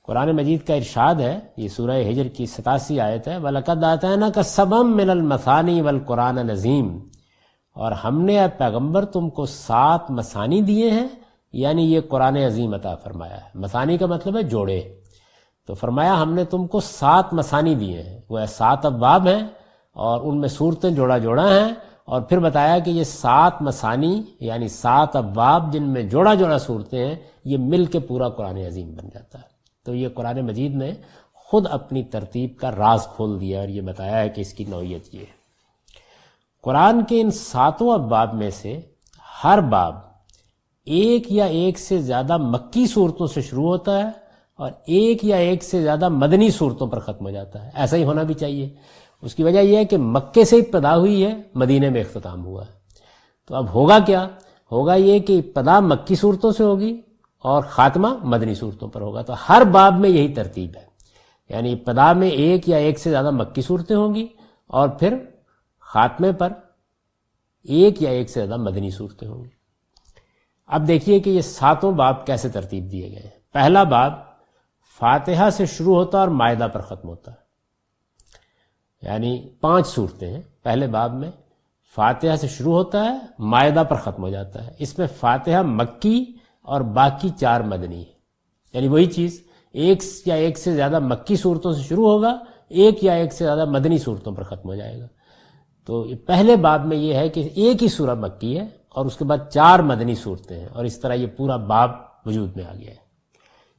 قرآن 0.02 0.36
مجید 0.36 0.66
کا 0.66 0.74
ارشاد 0.74 1.14
ہے، 1.14 1.40
یہ 1.56 1.68
سورہ 1.68 2.02
ہجر 2.10 2.28
کی 2.28 2.46
ستاسی 2.46 3.00
آیت 3.00 3.28
ہے، 3.28 3.38
وَلَقَدْ 3.38 3.84
آتَيْنَا 3.84 4.30
كَ 4.30 4.42
سَبَمْ 4.42 4.94
مِنَ 4.94 5.10
الْمَثَانِ 5.10 5.80
وَالْقُرْآنَ 5.80 6.40
نَظِيمِ 6.40 6.98
اور 7.74 7.92
ہم 7.92 8.20
نے 8.20 8.40
اے 8.40 8.48
پیغمبر 8.58 9.04
تم 9.04 9.30
کو 9.30 9.46
سات 9.46 10.10
مسانی 10.10 10.62
دیے 10.62 10.90
ہیں 10.90 11.08
یعنی 11.52 11.94
یہ 11.94 12.00
قرآن 12.00 12.36
عظیم 12.36 12.74
عطا 12.74 12.94
فرمایا 12.94 13.36
ہے۔ 13.36 13.48
مسانی 13.54 13.98
کا 13.98 14.06
مطلب 14.06 14.36
ہے 14.36 14.42
جوڑے۔ 14.42 14.82
تو 15.66 15.74
فرمایا، 15.74 16.22
ہم 16.22 16.34
نے 16.34 16.44
تم 16.44 16.66
کو 16.66 16.80
سات 16.80 17.32
مسانی 17.32 17.74
دیے 17.74 18.02
ہیں۔ 18.02 18.20
وہ 18.28 18.38
سات 18.48 18.86
ابواب 18.86 19.26
ہیں 19.26 19.46
اور 19.92 20.20
ان 20.20 20.40
میں 20.40 20.48
صورتیں 20.48 20.90
جوڑا 20.90 21.18
جوڑا 21.18 21.46
ہیں۔ 21.48 21.72
اور 22.04 22.22
پھر 22.22 22.38
بتایا 22.38 22.78
کہ 22.78 22.90
یہ 22.90 23.04
سات 23.04 23.62
مسانی 23.62 24.22
یعنی 24.40 24.68
سات 24.68 25.16
ابواب 25.16 25.72
جن 25.72 25.82
میں 25.82 26.02
جوڑا 26.02 26.34
جوڑا 26.34 26.58
صورتیں 26.58 27.06
ہیں، 27.06 27.14
یہ 27.44 27.58
مل 27.58 27.84
کے 27.84 27.98
پورا 27.98 28.28
قرآن 28.28 28.56
عظیم 28.56 28.94
بن 28.94 29.08
جاتا 29.14 29.38
ہے۔ 29.38 29.44
تو 29.84 29.94
یہ 29.94 30.08
قرآن 30.08 30.40
مجید 30.40 30.74
نے 30.74 30.92
خود 31.32 31.66
اپنی 31.70 32.02
ترتیب 32.02 32.56
کا 32.56 32.70
راز 32.70 33.06
کھول 33.06 33.40
دیا 33.40 33.60
اور 33.60 33.68
یہ 33.68 33.80
بتایا 33.80 34.18
ہے 34.18 34.28
کہ 34.28 34.40
اس 34.40 34.54
کی 34.54 34.64
نوعیت 34.68 35.14
یہ 35.14 35.20
ہے۔ 35.20 35.44
قرآن 36.62 37.04
کے 37.04 37.20
ان 37.20 37.30
ساتوں 37.30 37.90
ابواب 37.90 38.34
میں 38.34 38.50
سے 38.50 38.80
ہر 39.44 39.60
باب 39.60 39.94
ایک 40.84 41.32
یا 41.32 41.44
ایک 41.44 41.78
سے 41.78 41.98
زیادہ 41.98 42.36
مکی 42.36 42.86
صورتوں 42.86 43.26
سے 43.26 43.40
شروع 43.40 43.66
ہوتا 43.66 43.98
ہے 43.98 44.10
اور 44.56 44.70
ایک 44.86 45.24
یا 45.24 45.36
ایک 45.36 45.62
سے 45.62 45.82
زیادہ 45.82 46.08
مدنی 46.08 46.50
صورتوں 46.50 46.86
پر 46.86 46.98
ختم 46.98 47.24
ہو 47.24 47.30
جاتا 47.30 47.64
ہے۔ 47.64 47.70
ایسا 47.74 47.96
ہی 47.96 48.04
ہونا 48.04 48.22
بھی 48.22 48.34
چاہیے۔ 48.34 48.74
اس 49.24 49.34
کی 49.34 49.42
وجہ 49.42 49.58
یہ 49.58 49.76
ہے 49.76 49.84
کہ 49.84 49.96
مکے 49.96 50.44
سے 50.44 50.56
ابتدا 50.56 50.96
ہوئی 50.96 51.26
ہے 51.26 51.42
مدینے 51.54 51.90
میں 51.90 52.00
اختتام 52.00 52.44
ہوا 52.44 52.64
ہے۔ 52.66 52.72
تو 53.46 53.54
اب 53.54 53.74
ہوگا 53.74 53.98
کیا؟ 53.98 54.28
ہوگا 54.72 54.94
یہ 54.94 55.18
کہ 55.18 55.38
ابتدا 55.38 55.80
مکی 55.80 56.14
صورتوں 56.14 56.50
سے 56.50 56.64
ہوگی 56.64 57.00
اور 57.38 57.62
خاتمہ 57.62 58.08
مدنی 58.22 58.54
صورتوں 58.54 58.88
پر 58.88 59.00
ہوگا۔ 59.00 59.22
تو 59.22 59.32
ہر 59.48 59.62
باب 59.64 59.98
میں 59.98 60.10
یہی 60.10 60.34
ترتیب 60.34 60.70
ہے۔ 60.76 60.86
یعنی 61.48 61.72
ابتدا 61.72 62.12
میں 62.12 62.28
ایک 62.28 62.68
یا 62.68 62.76
ایک 62.76 62.98
سے 62.98 63.10
زیادہ 63.10 63.30
مکی 63.30 63.62
صورتیں 63.62 63.96
ہوں 63.96 64.14
گی 64.14 64.26
اور 64.66 64.88
پھر 64.88 65.16
خاتمے 65.80 66.32
پر 66.32 66.52
ایک 67.62 68.02
یا 68.02 68.10
ایک 68.10 68.30
سے 68.30 68.46
زیادہ 68.46 68.62
مدنی 68.62 68.90
صورتیں 68.90 69.28
ہوں 69.28 69.44
گی۔ 69.44 69.48
اب 70.66 70.88
دیکھیے 70.88 71.20
کہ 71.20 71.30
یہ 71.30 71.40
ساتوں 71.40 71.92
باب 71.92 72.26
کیسے 72.26 72.48
ترتیب 72.48 72.92
دیے 72.92 73.10
گئے 73.10 73.20
ہیں۔ 73.20 73.40
پہلا 73.52 73.82
باب 73.82 74.12
فاتحہ 74.98 75.50
سے 75.50 75.66
شروع 75.66 75.94
ہوتا 75.94 76.18
ہے 76.18 76.20
اور 76.20 76.28
معدہ 76.28 76.68
پر 76.72 76.80
ختم 76.80 77.08
ہوتا 77.08 77.30
ہے۔ 77.32 77.43
یعنی 79.04 79.48
پانچ 79.60 79.86
صورتیں 79.86 80.30
ہیں۔ 80.30 80.42
پہلے 80.62 80.86
باب 80.86 81.14
میں 81.14 81.30
فاتحہ 81.94 82.36
سے 82.36 82.48
شروع 82.48 82.72
ہوتا 82.72 83.04
ہے 83.04 83.18
معدہ 83.38 83.82
پر 83.88 83.96
ختم 83.96 84.22
ہو 84.22 84.28
جاتا 84.28 84.66
ہے۔ 84.66 84.70
اس 84.78 84.98
میں 84.98 85.06
فاتحہ 85.20 85.62
مکی 85.62 86.24
اور 86.62 86.80
باقی 86.80 87.28
چار 87.28 87.60
مدنی 87.60 88.00
ہے 88.00 88.14
یعنی 88.72 88.88
وہی 88.88 89.06
چیز، 89.06 89.42
ایک 89.72 90.02
یا 90.26 90.34
ایک 90.34 90.58
سے 90.58 90.72
زیادہ 90.72 90.98
مکی 90.98 91.36
صورتوں 91.36 91.72
سے 91.72 91.82
شروع 91.82 92.08
ہوگا، 92.08 92.38
ایک 92.68 93.04
یا 93.04 93.12
ایک 93.12 93.32
سے 93.32 93.44
زیادہ 93.44 93.64
مدنی 93.64 93.98
صورتوں 93.98 94.32
پر 94.32 94.42
ختم 94.42 94.68
ہو 94.68 94.74
جائے 94.74 95.00
گا۔ 95.00 95.06
تو 95.86 96.04
پہلے 96.26 96.56
باب 96.56 96.86
میں 96.86 96.96
یہ 96.96 97.14
ہے 97.14 97.28
کہ 97.28 97.48
ایک 97.54 97.82
ہی 97.82 97.88
سورہ 97.88 98.14
مکی 98.14 98.58
ہے 98.58 98.66
اور 98.88 99.06
اس 99.06 99.16
کے 99.16 99.24
بعد 99.24 99.38
چار 99.50 99.78
مدنی 99.78 100.14
صورتیں 100.14 100.60
ہیں 100.60 100.68
اور 100.72 100.84
اس 100.84 101.00
طرح 101.00 101.14
یہ 101.14 101.26
پورا 101.26 101.56
باب 101.56 101.90
وجود 102.26 102.56
میں 102.56 102.64
آ 102.64 102.74
گیا 102.74 102.90
ہے۔ 102.90 103.04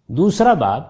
دوسرا 0.08 0.54
باب، 0.54 0.84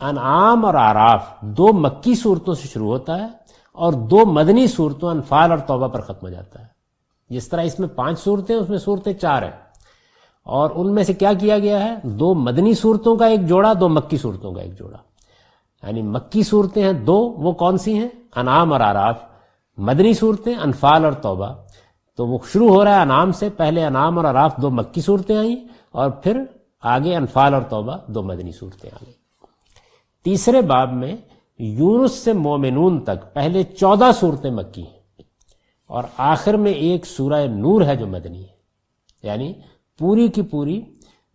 انعام 0.00 0.64
اور 0.64 0.74
آراف 0.74 1.40
دو 1.40 1.72
مکی 1.72 2.14
صورتوں 2.14 2.54
سے 2.54 2.68
شروع 2.68 2.88
ہوتا 2.88 3.20
ہے 3.20 3.39
اور 3.80 3.92
دو 3.92 4.26
مدنی 4.26 4.66
صورتوں 4.66 5.10
انفال 5.10 5.50
اور 5.50 5.58
توبہ 5.58 5.88
پر 5.88 6.00
ختم 6.00 6.26
ہو 6.26 6.28
جاتا 6.28 6.60
ہے۔ 6.60 6.66
جس 7.30 7.48
طرح 7.48 7.62
اس 7.62 7.78
میں 7.78 7.88
پانچ 7.88 8.20
صورتیں، 8.20 8.56
اس 8.56 8.68
میں 8.68 8.78
صورتیں 8.78 9.12
چار 9.12 9.42
ہیں۔ 9.42 9.50
اور 10.44 10.70
ان 10.74 10.94
میں 10.94 11.04
سے 11.04 11.14
کیا 11.14 11.32
کیا 11.32 11.58
گیا 11.58 11.84
ہے؟ 11.84 11.96
دو 12.02 12.34
مدنی 12.34 12.74
صورتوں 12.74 13.16
کا 13.16 13.26
ایک 13.26 13.46
جوڑا، 13.46 13.72
دو 13.80 13.88
مکی 13.88 14.16
صورتوں 14.16 14.52
کا 14.52 14.60
ایک 14.60 14.78
جوڑا۔ 14.78 14.98
یعنی 15.86 16.02
مکی 16.02 16.42
صورتیں 16.42 16.82
ہیں 16.82 16.92
دو، 16.92 17.16
وہ 17.16 17.52
کون 17.52 17.78
سی 17.78 17.98
ہیں؟ 17.98 18.08
انعام 18.36 18.72
اور 18.72 18.80
آراف 18.80 19.18
مدنی 19.76 20.14
صورتیں، 20.14 20.54
انفال 20.54 21.04
اور 21.04 21.12
توبہ۔ 21.12 21.48
تو 22.16 22.26
وہ 22.26 22.38
شروع 22.52 22.68
ہو 22.68 22.84
رہا 22.84 22.94
ہے 22.94 23.00
انعام 23.00 23.32
سے، 23.32 23.48
پہلے 23.48 23.86
انعام 23.86 24.16
اور 24.16 24.24
آراف 24.24 24.56
دو 24.56 24.70
مکی 24.70 25.00
صورتیں 25.00 25.36
آئیں 25.36 25.56
اور 25.92 26.10
پھر 26.10 26.42
آگے 26.82 27.16
انفال 27.16 27.54
اور 27.54 27.62
توبہ 27.62 27.96
دو 28.06 28.22
مدنی 28.22 28.52
صورتیں 28.52 28.90
آ 28.92 28.96
گئی 29.06 29.12
تیسرے 30.24 30.60
باب 30.60 30.92
میں 30.92 31.16
یونس 31.62 32.12
سے 32.12 32.32
مومنون 32.32 33.04
تک 33.04 33.34
پہلے 33.34 33.62
چودہ 33.62 34.10
صورتیں 34.20 34.50
مکی 34.50 34.82
ہیں 34.82 35.22
اور 35.86 36.04
آخر 36.16 36.54
میں 36.54 36.72
ایک 36.72 37.06
سورہ 37.06 37.46
نور 37.46 37.82
ہے 37.82 37.96
جو 37.96 38.06
مدنی 38.06 38.42
ہے۔ 38.42 38.60
یعنی 39.22 39.52
پوری 39.98 40.28
کی 40.28 40.42
پوری 40.42 40.80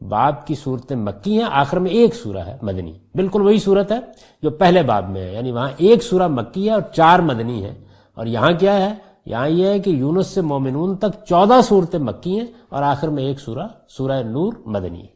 باب 0.01 0.47
کی 0.47 0.55
صورتیں 0.55 0.95
مکی 0.95 1.39
ہیں، 1.39 1.47
آخر 1.51 1.77
میں 1.77 1.91
ایک 1.91 2.15
سورہ 2.15 2.37
ہے 2.37 2.57
مدنی۔ 2.61 2.93
بالکل 3.15 3.41
وہی 3.41 3.59
صورت 3.59 3.91
ہے 3.91 3.99
جو 4.41 4.49
پہلے 4.49 4.83
باب 4.83 5.09
میں 5.09 5.21
ہے۔ 5.21 5.33
یعنی 5.33 5.51
وہاں 5.51 5.69
ایک 5.77 6.03
سورہ 6.03 6.27
مکی 6.27 6.65
ہے 6.65 6.71
اور 6.71 6.81
چار 6.81 7.19
مدنی 7.19 7.63
ہے 7.63 7.73
اور 8.13 8.25
یہاں 8.25 8.51
کیا 8.59 8.73
ہے؟ 8.73 8.95
یہاں 9.25 9.49
یہ 9.49 9.67
ہے 9.67 9.79
کہ 9.79 9.89
یونس 9.89 10.27
سے 10.27 10.41
مومنون 10.41 10.95
تک 10.95 11.25
چودہ 11.25 11.61
صورتیں 11.63 11.99
مکی 11.99 12.39
ہیں 12.39 12.47
اور 12.69 12.83
آخر 12.83 13.07
میں 13.07 13.23
ایک 13.23 13.39
سورہ 13.39 13.67
سورہ 13.87 14.23
نور 14.23 14.53
مدنی 14.65 15.01
ہے۔ 15.01 15.15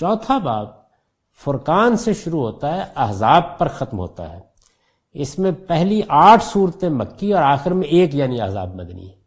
چوتھا 0.00 0.38
باب 0.38 0.79
فرقان 1.44 1.96
سے 1.96 2.12
شروع 2.14 2.40
ہوتا 2.40 2.76
ہے، 2.76 2.82
احزاب 2.96 3.58
پر 3.58 3.68
ختم 3.68 3.98
ہوتا 3.98 4.32
ہے۔ 4.32 4.40
اس 5.12 5.38
میں 5.38 5.52
پہلی 5.52 6.00
آٹھ 6.08 6.44
صورتیں 6.44 6.88
مکی 6.88 7.32
اور 7.32 7.42
آخر 7.42 7.70
میں 7.70 7.88
ایک 7.88 8.14
یعنی 8.14 8.40
احزاب 8.40 8.74
مدنی۔ 8.74 9.08
ہے 9.08 9.20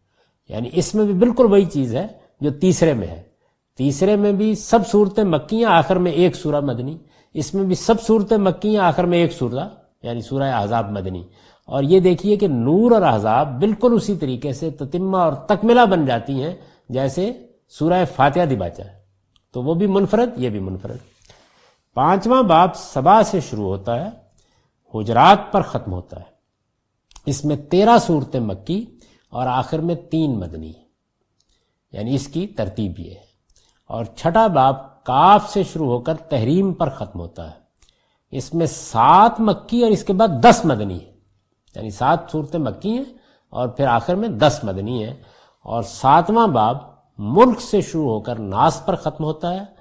یعنی 0.50 0.70
اس 0.74 0.96
میں 0.96 1.06
بھی 1.06 1.14
بالکل 1.14 1.46
وہی 1.52 1.66
چیز 1.66 1.96
ہے 1.96 2.08
جو 2.42 2.52
تیسرے 2.52 2.94
میں 2.94 3.08
ہے۔ 3.08 3.22
تیسرے 3.78 4.16
میں 4.16 4.32
بھی 4.32 4.56
سب 4.56 4.80
صورتیں 4.88 5.24
مکیاں 5.24 5.72
آخر 5.72 5.96
میں 5.96 6.12
ایک 6.12 6.36
سورہ 6.36 6.60
مدنی۔ 6.60 6.98
اس 7.34 7.54
میں 7.54 7.64
بھی 7.64 7.76
سب 7.76 8.02
صورتیں 8.02 8.38
مکیاں 8.38 8.84
آخر 8.84 9.04
میں 9.04 9.18
ایک 9.18 9.34
سورہ 9.34 9.70
یعنی 10.04 10.22
سورہ 10.22 10.44
احزاب 10.44 10.92
مدنی۔ 10.92 11.24
اور 11.66 11.84
یہ 11.84 12.00
دیکھیے 12.00 12.36
کہ 12.36 12.48
نور 12.48 12.92
اور 12.92 13.02
احزاب 13.02 13.60
بالکل 13.60 13.94
اسی 13.96 14.16
طریقے 14.16 14.54
سے 14.54 14.70
تتمہ 14.70 15.18
اور 15.18 15.34
تکملہ 15.34 15.86
بن 15.86 16.06
جاتی 16.06 16.44
ہیں، 16.44 16.56
جیسے 16.90 17.34
سورہ 17.70 18.06
فاتحہ 18.16 18.46
دباچہ 18.46 18.82
ہے 18.82 18.94
تو 19.54 19.64
وہ 19.64 19.74
بھی 19.74 19.88
منفرد، 19.88 20.30
یہ 20.38 20.50
بھی 20.50 20.60
منفرد۔ 20.60 21.13
پانچواں 21.94 22.44
باب 22.44 22.76
سبا 22.76 23.24
سے 23.24 23.40
شروع 23.40 23.66
ہوتا 23.66 24.06
ہے، 24.06 24.10
حجرات 24.94 25.52
پر 25.52 25.62
ختم 25.62 25.94
ہوتا 25.94 26.20
ہے۔ 26.20 26.26
اس 27.26 27.46
میں 27.46 27.56
تیرہ 27.56 27.98
صورتیں 27.98 28.40
مکی 28.40 28.86
اور 29.30 29.48
آخر 29.48 29.80
میں 29.80 29.96
تین 29.96 30.40
مدنی۔ 30.40 30.74
یعنی 31.92 32.16
اس 32.16 32.28
کی 32.28 32.48
ترتیب 32.48 33.00
یہ 33.00 33.12
ہے۔ 33.12 33.20
اور 33.88 34.06
چھٹا 34.06 34.48
باب 34.48 35.04
کاف 35.04 35.50
سے 35.50 35.64
شروع 35.64 35.88
ہو 35.88 36.00
کر 36.00 36.16
تحریم 36.16 36.74
پر 36.74 36.90
ختم 36.90 37.20
ہوتا 37.20 37.52
ہے۔ 37.52 37.56
اس 38.32 38.54
میں 38.54 38.66
سات 38.66 39.40
مکی 39.40 39.84
اور 39.84 39.92
اس 39.92 40.04
کے 40.04 40.14
بعد 40.14 40.28
دس 40.28 40.62
مدنی 40.64 41.00
ہے 41.06 41.14
یعنی 41.76 41.90
سات 41.90 42.20
صورتیں 42.32 42.60
مکی 42.60 42.98
ہیں 42.98 43.04
اور 43.50 43.68
پھر 43.68 43.88
آخر 43.88 44.16
میں 44.16 44.30
دس 44.30 44.60
مدنی 44.64 45.04
ہیں۔ 45.04 45.14
اور 45.64 45.84
ساتواں 45.84 46.48
باب 46.48 46.78
ملک 47.18 47.62
سے 47.62 47.82
شروع 47.82 48.10
ہو 48.10 48.20
کر 48.20 48.36
ناس 48.36 48.86
پر 48.86 48.96
ختم 48.96 49.24
ہوتا 49.24 49.54
ہے۔ 49.54 49.73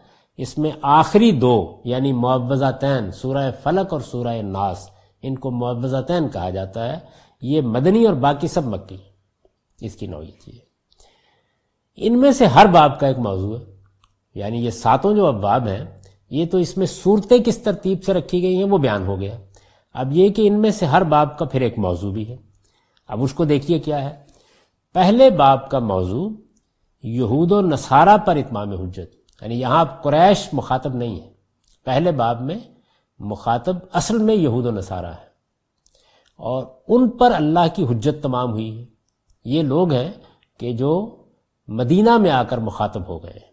اس 0.42 0.58
میں 0.58 0.70
آخری 0.82 1.32
دو 1.32 1.80
یعنی 1.84 2.12
معوضاتین 2.12 3.12
سورہ 3.12 3.50
فلک 3.62 3.92
اور 3.92 4.00
سورہ 4.00 4.42
ناس، 4.42 4.88
ان 5.22 5.38
کو 5.38 5.50
معوضاتین 5.50 6.28
کہا 6.28 6.50
جاتا 6.50 6.92
ہے۔ 6.92 6.98
یہ 7.42 7.60
مدنی 7.60 8.06
اور 8.06 8.14
باقی 8.14 8.48
سب 8.48 8.66
مکی۔ 8.66 8.96
اس 9.80 9.94
کی 9.94 10.06
نوعیت 10.06 10.48
یہ 10.48 10.58
ان 11.96 12.20
میں 12.20 12.32
سے 12.32 12.46
ہر 12.46 12.66
باب 12.66 13.00
کا 13.00 13.06
ایک 13.06 13.18
موضوع 13.18 13.58
ہے۔ 13.58 13.64
یعنی 14.34 14.64
یہ 14.64 14.70
ساتوں 14.70 15.16
جو 15.16 15.26
ابواب 15.26 15.68
ہیں، 15.68 15.84
یہ 16.30 16.46
تو 16.46 16.58
اس 16.58 16.76
میں 16.76 16.86
صورتیں 16.86 17.38
کس 17.46 17.58
ترتیب 17.58 18.04
سے 18.04 18.12
رکھی 18.12 18.42
گئی 18.42 18.56
ہیں 18.56 18.64
وہ 18.64 18.78
بیان 18.78 19.06
ہو 19.06 19.20
گیا۔ 19.20 19.36
اب 19.92 20.12
یہ 20.12 20.28
کہ 20.28 20.48
ان 20.48 20.60
میں 20.60 20.70
سے 20.70 20.86
ہر 20.86 21.04
باب 21.04 21.38
کا 21.38 21.44
پھر 21.44 21.60
ایک 21.60 21.78
موضوع 21.78 22.12
بھی 22.12 22.28
ہے۔ 22.28 22.36
اب 23.08 23.22
اس 23.22 23.34
کو 23.34 23.44
دیکھیے 23.44 23.78
کیا 23.78 24.10
ہے۔ 24.10 24.16
پہلے 24.94 25.30
باب 25.30 25.70
کا 25.70 25.78
موضوع 25.78 26.30
یہود 27.02 27.52
و 27.52 27.60
نصارہ 27.60 28.16
پر 28.16 28.36
اتمام 28.36 28.70
حجت۔ 28.72 29.21
یعنی 29.42 29.60
یہاں 29.60 29.84
قریش 29.84 30.48
مخاطب 30.52 30.94
نہیں 30.94 31.20
ہے۔ 31.20 31.32
پہلے 31.84 32.12
باب 32.12 32.40
میں 32.40 32.58
مخاطب 33.18 33.76
اصل 33.92 34.18
میں 34.18 34.34
یہود 34.34 34.66
و 34.66 34.70
نصارہ 34.70 35.06
ہے 35.06 35.26
اور 36.36 36.66
ان 36.88 37.08
پر 37.08 37.32
اللہ 37.34 37.60
کی 37.74 37.84
حجت 37.84 38.22
تمام 38.22 38.50
ہوئی۔ 38.50 38.80
ہے 38.80 38.84
یہ 39.44 39.62
لوگ 39.62 39.92
ہیں 39.92 40.12
کہ 40.58 40.72
جو 40.72 41.16
مدینہ 41.68 42.16
میں 42.16 42.30
آ 42.30 42.42
کر 42.42 42.58
مخاطب 42.58 43.08
ہو 43.08 43.22
گئے۔ 43.22 43.32
ہیں 43.32 43.52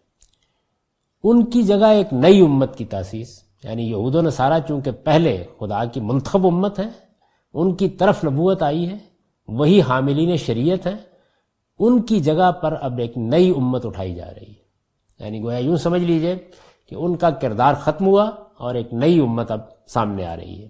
ان 1.24 1.44
کی 1.44 1.62
جگہ 1.62 1.84
ایک 1.84 2.12
نئی 2.12 2.40
امت 2.40 2.76
کی 2.76 2.84
تاسیس۔ 2.84 3.42
یعنی 3.64 3.90
یہود 3.90 4.14
و 4.14 4.22
نصارہ 4.22 4.60
چونکہ 4.68 4.90
پہلے 4.90 5.44
خدا 5.60 5.84
کی 5.84 6.00
منتخب 6.00 6.46
امت 6.46 6.78
ہے 6.78 6.88
ان 7.54 7.74
کی 7.74 7.88
طرف 7.88 8.24
نبوت 8.24 8.62
آئی 8.62 8.90
ہے، 8.90 8.98
وہی 9.48 9.82
حاملین 9.82 10.36
شریعت 10.36 10.86
ہیں۔ 10.86 10.96
ان 11.78 12.02
کی 12.02 12.20
جگہ 12.20 12.52
پر 12.52 12.76
اب 12.80 12.98
ایک 12.98 13.18
نئی 13.18 13.50
امت 13.50 13.86
اٹھائی 13.86 14.14
جا 14.14 14.30
رہی 14.34 14.50
ہے۔ 14.50 14.59
یعنی 15.20 15.42
گویا 15.42 15.58
یوں 15.58 15.76
سمجھ 15.76 16.02
لیجیے 16.02 16.36
کہ 16.88 16.94
ان 16.94 17.16
کا 17.16 17.30
کردار 17.30 17.74
ختم 17.74 18.06
ہوا 18.06 18.30
اور 18.58 18.74
ایک 18.74 18.94
نئی 18.94 19.20
امت 19.20 19.50
اب 19.50 19.60
سامنے 19.86 20.26
آ 20.26 20.36
رہی 20.36 20.62
ہے۔ 20.62 20.68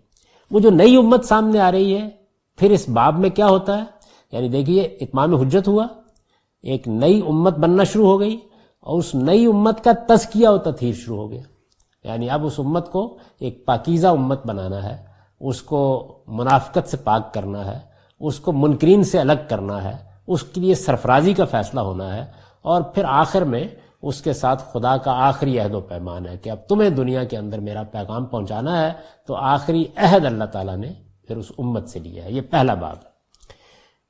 وہ 0.50 0.60
جو 0.60 0.70
نئی 0.70 0.96
امت 0.96 1.24
سامنے 1.24 1.60
آ 1.60 1.72
رہی 1.72 1.96
ہے، 1.96 2.08
پھر 2.56 2.70
اس 2.70 2.88
باب 2.88 3.18
میں 3.18 3.30
کیا 3.30 3.46
ہوتا 3.46 3.78
ہے؟ 3.78 3.84
یعنی 4.32 4.48
دیکھیے، 4.48 4.82
اتمام 4.82 5.34
حجت 5.34 5.68
ہوا، 5.68 5.86
ایک 6.62 6.88
نئی 6.88 7.22
امت 7.28 7.58
بننا 7.58 7.84
شروع 7.84 8.06
ہو 8.06 8.20
گئی 8.20 8.38
اور 8.80 8.98
اس 8.98 9.14
نئی 9.14 9.46
امت 9.46 9.84
کا 9.84 9.90
تزکیہ 10.08 10.48
و 10.48 10.58
تطہیر 10.58 10.94
شروع 10.94 11.16
ہو 11.16 11.30
گیا۔ 11.30 11.42
یعنی 12.04 12.30
اب 12.30 12.46
اس 12.46 12.54
امت 12.58 12.92
کو 12.92 13.18
ایک 13.38 13.66
پاکیزہ 13.66 14.06
امت 14.06 14.46
بنانا 14.46 14.82
ہے، 14.82 14.96
اس 15.40 15.62
کو 15.62 16.12
منافقت 16.26 16.88
سے 16.88 16.96
پاک 16.96 17.34
کرنا 17.34 17.64
ہے، 17.66 17.78
اس 18.20 18.40
کو 18.40 18.52
منکرین 18.52 19.04
سے 19.04 19.20
الگ 19.20 19.32
کرنا 19.48 19.84
ہے، 19.84 19.96
اس 20.26 20.42
کے 20.42 20.60
لیے 20.60 20.74
سرفرازی 20.74 21.34
کا 21.34 21.44
فیصلہ 21.44 21.80
ہونا 21.80 22.16
ہے 22.16 22.24
اور 22.62 22.82
پھر 22.82 23.04
آخر 23.04 23.42
میں 23.42 23.64
اس 24.02 24.22
کے 24.22 24.32
ساتھ 24.32 24.62
خدا 24.72 24.96
کا 24.96 25.12
آخری 25.12 25.58
عہد 25.58 25.74
و 25.74 25.80
پیمان 25.80 26.26
ہے 26.26 26.36
کہ 26.36 26.50
اب 26.50 26.58
تمہیں 26.68 26.90
دنیا 26.90 27.24
کے 27.24 27.36
اندر 27.36 27.60
میرا 27.60 27.82
پیغام 27.82 28.24
پہنچانا 28.24 28.86
ہے، 28.86 28.92
تو 29.26 29.34
آخری 29.34 29.84
عہد 29.96 30.24
اللہ 30.24 30.44
تعالیٰ 30.44 30.76
نے 30.76 30.92
پھر 31.26 31.36
اس 31.36 31.52
امت 31.58 31.88
سے 31.88 31.98
لیا 31.98 32.24
ہے۔ 32.24 32.32
یہ 32.32 32.40
پہلا 32.40 32.74
باب 32.74 32.96
ہے۔ 32.96 33.10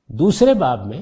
دوسرے 0.07 0.53
باب 0.53 0.87
میں 0.87 0.99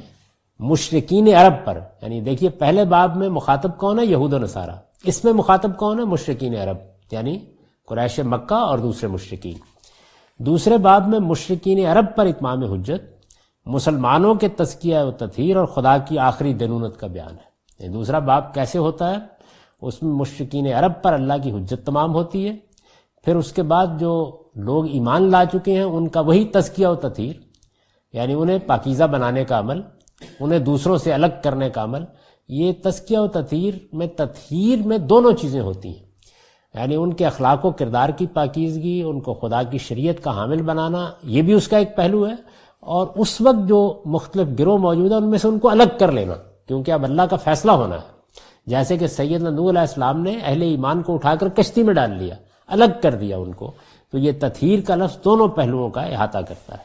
مشرقین 0.60 1.36
عرب 1.36 1.54
پر 1.66 1.80
یعنی 2.02 2.22
دیکھیے 2.22 2.50
پہلے 2.50 2.86
باب 2.86 3.16
میں 3.16 3.30
مخاطب 3.30 3.78
کون 3.78 4.00
ہے؟ 4.00 4.06
یہود 4.06 4.34
و 4.34 4.40
نصارہ۔ 4.40 4.72
اس 5.04 5.24
میں 5.24 5.34
مخاطب 5.34 5.78
کون 5.78 6.00
ہے؟ 6.00 6.06
مشرقین 6.06 6.56
عرب 6.56 6.78
یعنی 7.12 7.40
قریش 7.88 8.20
مکہ 8.20 8.54
اور 8.54 8.80
دوسرے 8.80 9.10
مشرقین 9.10 9.58
دوسرے 10.38 10.78
باب 10.78 11.08
میں 11.08 11.20
مشرقین 11.20 11.86
عرب 11.86 12.06
پر 12.16 12.26
اتمام 12.26 12.64
حجت، 12.64 13.26
مسلمانوں 13.66 14.36
کے 14.36 14.48
تزکیہ 14.48 14.98
و 15.00 15.12
تطہیر 15.12 15.56
اور 15.56 15.66
خدا 15.66 15.98
کی 15.98 16.20
آخری 16.20 16.54
دنونت 16.54 16.98
کا 16.98 17.08
بیان 17.08 17.32
ہے۔ 17.32 17.49
یعنی 17.80 17.94
دوسرا 17.94 18.20
باب 18.20 18.54
کیسے 18.54 18.78
ہوتا 18.78 19.12
ہے؟ 19.12 19.18
اس 19.82 20.04
میں 20.04 20.12
مشرقین 20.12 20.68
عرب 20.68 20.92
پر 21.02 21.14
اللہ 21.14 21.34
کی 21.44 21.52
حجت 21.52 21.86
تمام 21.86 22.14
ہوتی 22.14 22.50
ہے۔ 22.50 22.56
پھر 23.24 23.36
اس 23.36 23.54
کے 23.54 23.64
بعد 23.64 23.88
جو 24.00 24.38
لوگ 24.56 24.88
ایمان 24.88 25.32
لا 25.32 25.44
چکے 25.46 25.74
ہیں، 25.74 25.82
ان 25.82 26.08
کا 26.08 26.20
وہی 26.20 26.46
تزکیہ 26.46 26.88
و 26.88 26.96
تطہیر 26.96 27.34
یعنی 28.14 28.34
انہیں 28.34 28.60
پاکیزہ 28.68 29.04
بنانے 29.04 29.46
کا 29.46 29.60
عمل، 29.60 29.82
انہیں 30.40 30.60
دوسروں 30.60 30.98
سے 30.98 31.14
الگ 31.14 31.26
کرنے 31.44 31.70
کا 31.70 31.84
عمل، 31.84 32.04
یہ 32.48 32.72
تسکیہ 32.84 33.18
و 33.18 33.28
تطہیر 33.28 33.74
میں 33.94 34.08
تطہیر 34.08 34.88
میں 34.88 34.98
دونوں 34.98 35.32
چیزیں 35.32 35.62
ہوتی 35.62 35.90
ہیں۔ 35.90 36.06
یعنی 36.74 36.96
ان 36.96 37.14
کے 37.14 37.26
اخلاق 37.26 37.66
و 37.66 37.72
کردار 37.72 38.10
کی 38.10 38.28
پاکیزگی، 38.28 39.04
ان 39.06 39.22
کو 39.22 39.34
خدا 39.34 39.64
کی 39.64 39.78
شریعت 39.78 40.24
کا 40.24 40.32
حامل 40.32 40.62
بنانا، 40.62 41.12
یہ 41.24 41.42
بھی 41.42 41.54
اس 41.54 41.68
کا 41.68 41.78
ایک 41.78 41.96
پہلو 41.96 42.28
ہے۔ 42.28 42.36
اور 42.80 43.08
اس 43.16 43.42
وقت 43.42 43.68
جو 43.68 44.02
مختلف 44.06 44.48
گروہ 44.60 44.78
موجود 44.78 45.12
ہیں، 45.12 45.18
ان 45.18 45.30
میں 45.30 45.40
سے 45.40 45.48
ان 45.48 45.60
کو 45.60 45.70
الگ 45.70 45.84
کر 46.00 46.12
لینا۔ 46.12 46.34
کیونکہ 46.70 46.92
اب 46.92 47.04
اللہ 47.04 47.22
کا 47.22 47.36
فیصلہ 47.36 47.72
ہونا 47.72 47.96
ہے۔ 47.96 48.12
جیسے 48.66 48.98
کہ 48.98 49.08
سید 49.08 49.42
نو 49.42 49.70
علیہ 49.70 49.80
السلام 49.80 50.22
نے 50.22 50.40
اہل 50.44 50.62
ایمان 50.62 51.02
کو 51.02 51.14
اٹھا 51.14 51.36
کر 51.36 51.50
کشتی 51.50 51.84
میں 51.84 51.94
ڈال 51.94 52.12
لیا، 52.12 52.36
الگ 52.68 52.86
کر 53.02 53.16
دیا 53.16 53.38
ان 53.38 53.54
کو۔ 53.54 53.72
تو 54.12 54.18
یہ 54.18 54.32
تطہیر 54.40 54.80
کا 54.88 54.96
لفظ 54.96 55.24
دونوں 55.24 55.48
پہلوؤں 55.48 55.90
کا 55.90 56.02
احاطہ 56.02 56.38
کرتا 56.38 56.74
ہے۔ 56.74 56.84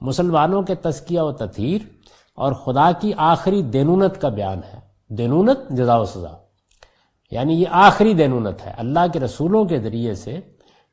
مسلمانوں 0.00 0.62
کے 0.62 0.74
تزکیہ 0.74 1.20
و 1.20 1.32
تطہیر 1.32 1.78
اور 2.34 2.52
خدا 2.52 2.90
کی 3.00 3.12
آخری 3.16 3.62
دینونت 3.62 4.20
کا 4.20 4.28
بیان 4.28 4.58
ہے۔ 4.58 4.80
دینونت 5.08 5.70
جزا 5.70 5.96
و 5.96 6.04
سزا۔ 6.04 6.36
یعنی 7.30 7.60
یہ 7.60 7.66
آخری 7.70 8.14
دینونت 8.14 8.66
ہے۔ 8.66 8.72
اللہ 8.78 9.06
کے 9.12 9.20
رسولوں 9.20 9.64
کے 9.64 9.78
ذریعے 9.78 10.14
سے 10.14 10.40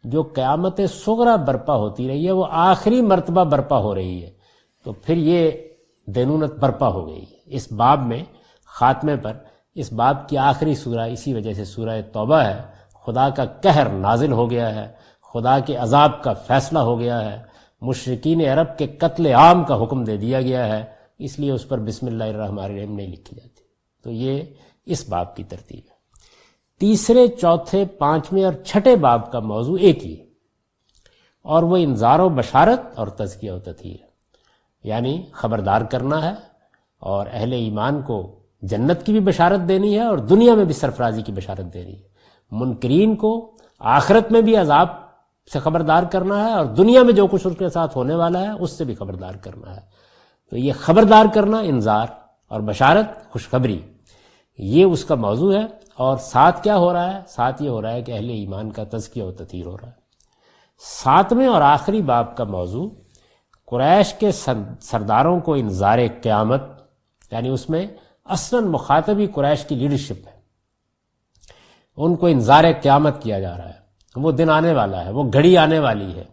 جو 0.03 0.23
قیامت 0.23 0.79
سغرا 1.05 1.35
برپا 1.35 1.75
ہوتی 1.75 2.07
رہی 2.07 2.25
ہے، 2.25 2.31
وہ 2.31 2.45
آخری 2.49 3.01
مرتبہ 3.01 3.43
برپا 3.43 3.77
ہو 3.77 3.95
رہی 3.95 4.23
ہے۔ 4.23 4.31
تو 4.83 4.91
پھر 4.91 5.17
یہ 5.17 5.51
دینونت 6.05 6.53
برپا 6.53 6.87
ہو 6.87 7.07
گئی۔ 7.07 7.25
اس 7.53 7.71
باب 7.71 8.05
میں، 8.05 8.23
خاتمے 8.65 9.15
پر، 9.15 9.37
اس 9.75 9.93
باب 9.93 10.29
کی 10.29 10.37
آخری 10.37 10.75
سورہ 10.75 10.99
اسی 10.99 11.33
وجہ 11.33 11.53
سے 11.53 11.65
سورہ 11.65 12.01
توبہ 12.13 12.35
ہے۔ 12.35 12.61
خدا 13.05 13.29
کا 13.29 13.45
قہر 13.45 13.89
نازل 13.89 14.31
ہو 14.31 14.51
گیا 14.51 14.75
ہے۔ 14.75 14.91
خدا 15.33 15.59
کے 15.59 15.75
عذاب 15.75 16.23
کا 16.23 16.33
فیصلہ 16.33 16.79
ہو 16.79 16.99
گیا 16.99 17.31
ہے۔ 17.31 17.43
مشرقین 17.81 18.41
عرب 18.41 18.77
کے 18.77 18.87
قتل 18.87 19.25
عام 19.25 19.63
کا 19.63 19.83
حکم 19.83 20.03
دے 20.03 20.17
دیا 20.17 20.41
گیا 20.41 20.65
ہے۔ 20.65 20.85
اس 21.19 21.39
لیے 21.39 21.51
اس 21.51 21.67
پر 21.67 21.79
بسم 21.79 22.07
اللہ 22.07 22.23
الرحمن 22.23 22.63
الرحیم 22.63 22.95
نہیں 22.95 23.07
لکھی 23.07 23.35
جاتی۔ 23.35 23.63
تو 24.03 24.11
یہ 24.11 24.41
اس 24.85 25.09
باب 25.09 25.35
کی 25.35 25.43
ترتیب 25.43 25.81
ہے۔ 25.85 25.95
تیسرے، 26.79 27.27
چوتھے، 27.27 27.85
پانچویں 27.85 28.43
اور 28.43 28.53
چھٹے 28.65 28.95
باب 28.95 29.31
کا 29.31 29.39
موضوع 29.39 29.77
ایک 29.81 30.05
ہی۔ 30.05 30.17
اور 31.41 31.63
وہ 31.63 31.77
انظار 31.77 32.19
و 32.19 32.29
بشارت 32.29 32.99
اور 32.99 33.07
تزکیہ 33.07 33.51
و 33.51 33.59
تطہیر۔ 33.59 33.97
یعنی 34.83 35.23
خبردار 35.31 35.81
کرنا 35.81 36.29
ہے۔ 36.29 36.52
اور 37.03 37.27
اہل 37.31 37.51
ایمان 37.51 38.01
کو 38.01 38.39
جنت 38.61 39.05
کی 39.05 39.11
بھی 39.11 39.19
بشارت 39.19 39.69
دینی 39.69 39.95
ہے 39.95 40.01
اور 40.01 40.17
دنیا 40.17 40.55
میں 40.55 40.65
بھی 40.65 40.73
سرفرازی 40.73 41.21
کی 41.21 41.31
بشارت 41.31 41.73
دینی 41.73 41.95
ہے۔ 41.95 42.07
منکرین 42.51 43.15
کو 43.15 43.57
آخرت 43.79 44.31
میں 44.31 44.41
بھی 44.41 44.55
عذاب 44.55 44.87
سے 45.53 45.59
خبردار 45.59 46.03
کرنا 46.03 46.45
ہے 46.45 46.51
اور 46.51 46.65
دنیا 46.65 47.03
میں 47.03 47.13
جو 47.13 47.27
کچھ 47.27 47.47
اس 47.47 47.53
کے 47.59 47.69
ساتھ 47.69 47.97
ہونے 47.97 48.15
والا 48.15 48.41
ہے، 48.41 48.49
اس 48.49 48.71
سے 48.71 48.83
بھی 48.83 48.95
خبردار 48.95 49.35
کرنا 49.35 49.75
ہے۔ 49.75 49.81
تو 50.49 50.57
یہ 50.57 50.73
خبردار 50.79 51.25
کرنا 51.33 51.59
انذار 51.59 52.07
اور 52.47 52.61
بشارت، 52.61 53.31
خوشخبری، 53.31 53.81
یہ 54.57 54.83
اس 54.83 55.05
کا 55.05 55.15
موضوع 55.15 55.53
ہے۔ 55.53 55.83
اور 55.97 56.17
ساتھ 56.17 56.63
کیا 56.63 56.77
ہو 56.77 56.93
رہا 56.93 57.13
ہے؟ 57.13 57.21
ساتھ 57.27 57.63
یہ 57.63 57.69
ہو 57.69 57.81
رہا 57.81 57.91
ہے 57.91 58.01
کہ 58.01 58.11
اہل 58.11 58.29
ایمان 58.29 58.71
کا 58.71 58.83
تزکیہ 58.83 59.23
و 59.23 59.31
تطیر 59.31 59.65
ہو 59.65 59.77
رہا 59.77 59.87
ہے۔ 59.87 60.03
ساتویں 61.03 61.47
اور 61.47 61.61
آخری 61.61 62.01
باب 62.01 62.37
کا 62.37 62.43
موضوع، 62.43 62.89
قریش 63.65 64.13
کے 64.13 64.31
سرداروں 64.81 65.39
کو 65.39 65.53
انظار 65.53 65.99
قیامت 66.21 66.82
یعنی 67.33 67.49
اس 67.49 67.69
میں 67.69 67.87
اصلاً 68.25 68.63
مخاطبی 68.63 69.27
قریش 69.27 69.65
کی 69.65 69.75
لیڈرشپ 69.75 70.27
ہے۔ 70.27 70.33
ان 71.97 72.15
کو 72.15 72.27
انظار 72.27 72.63
قیامت 72.81 73.23
کیا 73.23 73.39
جا 73.39 73.57
رہا 73.57 73.69
ہے۔ 73.69 73.83
وہ 74.15 74.31
دن 74.31 74.49
آنے 74.49 74.73
والا 74.73 75.05
ہے، 75.05 75.11
وہ 75.11 75.23
گھڑی 75.33 75.57
آنے 75.57 75.79
والی 75.79 76.15
ہے۔ 76.15 76.23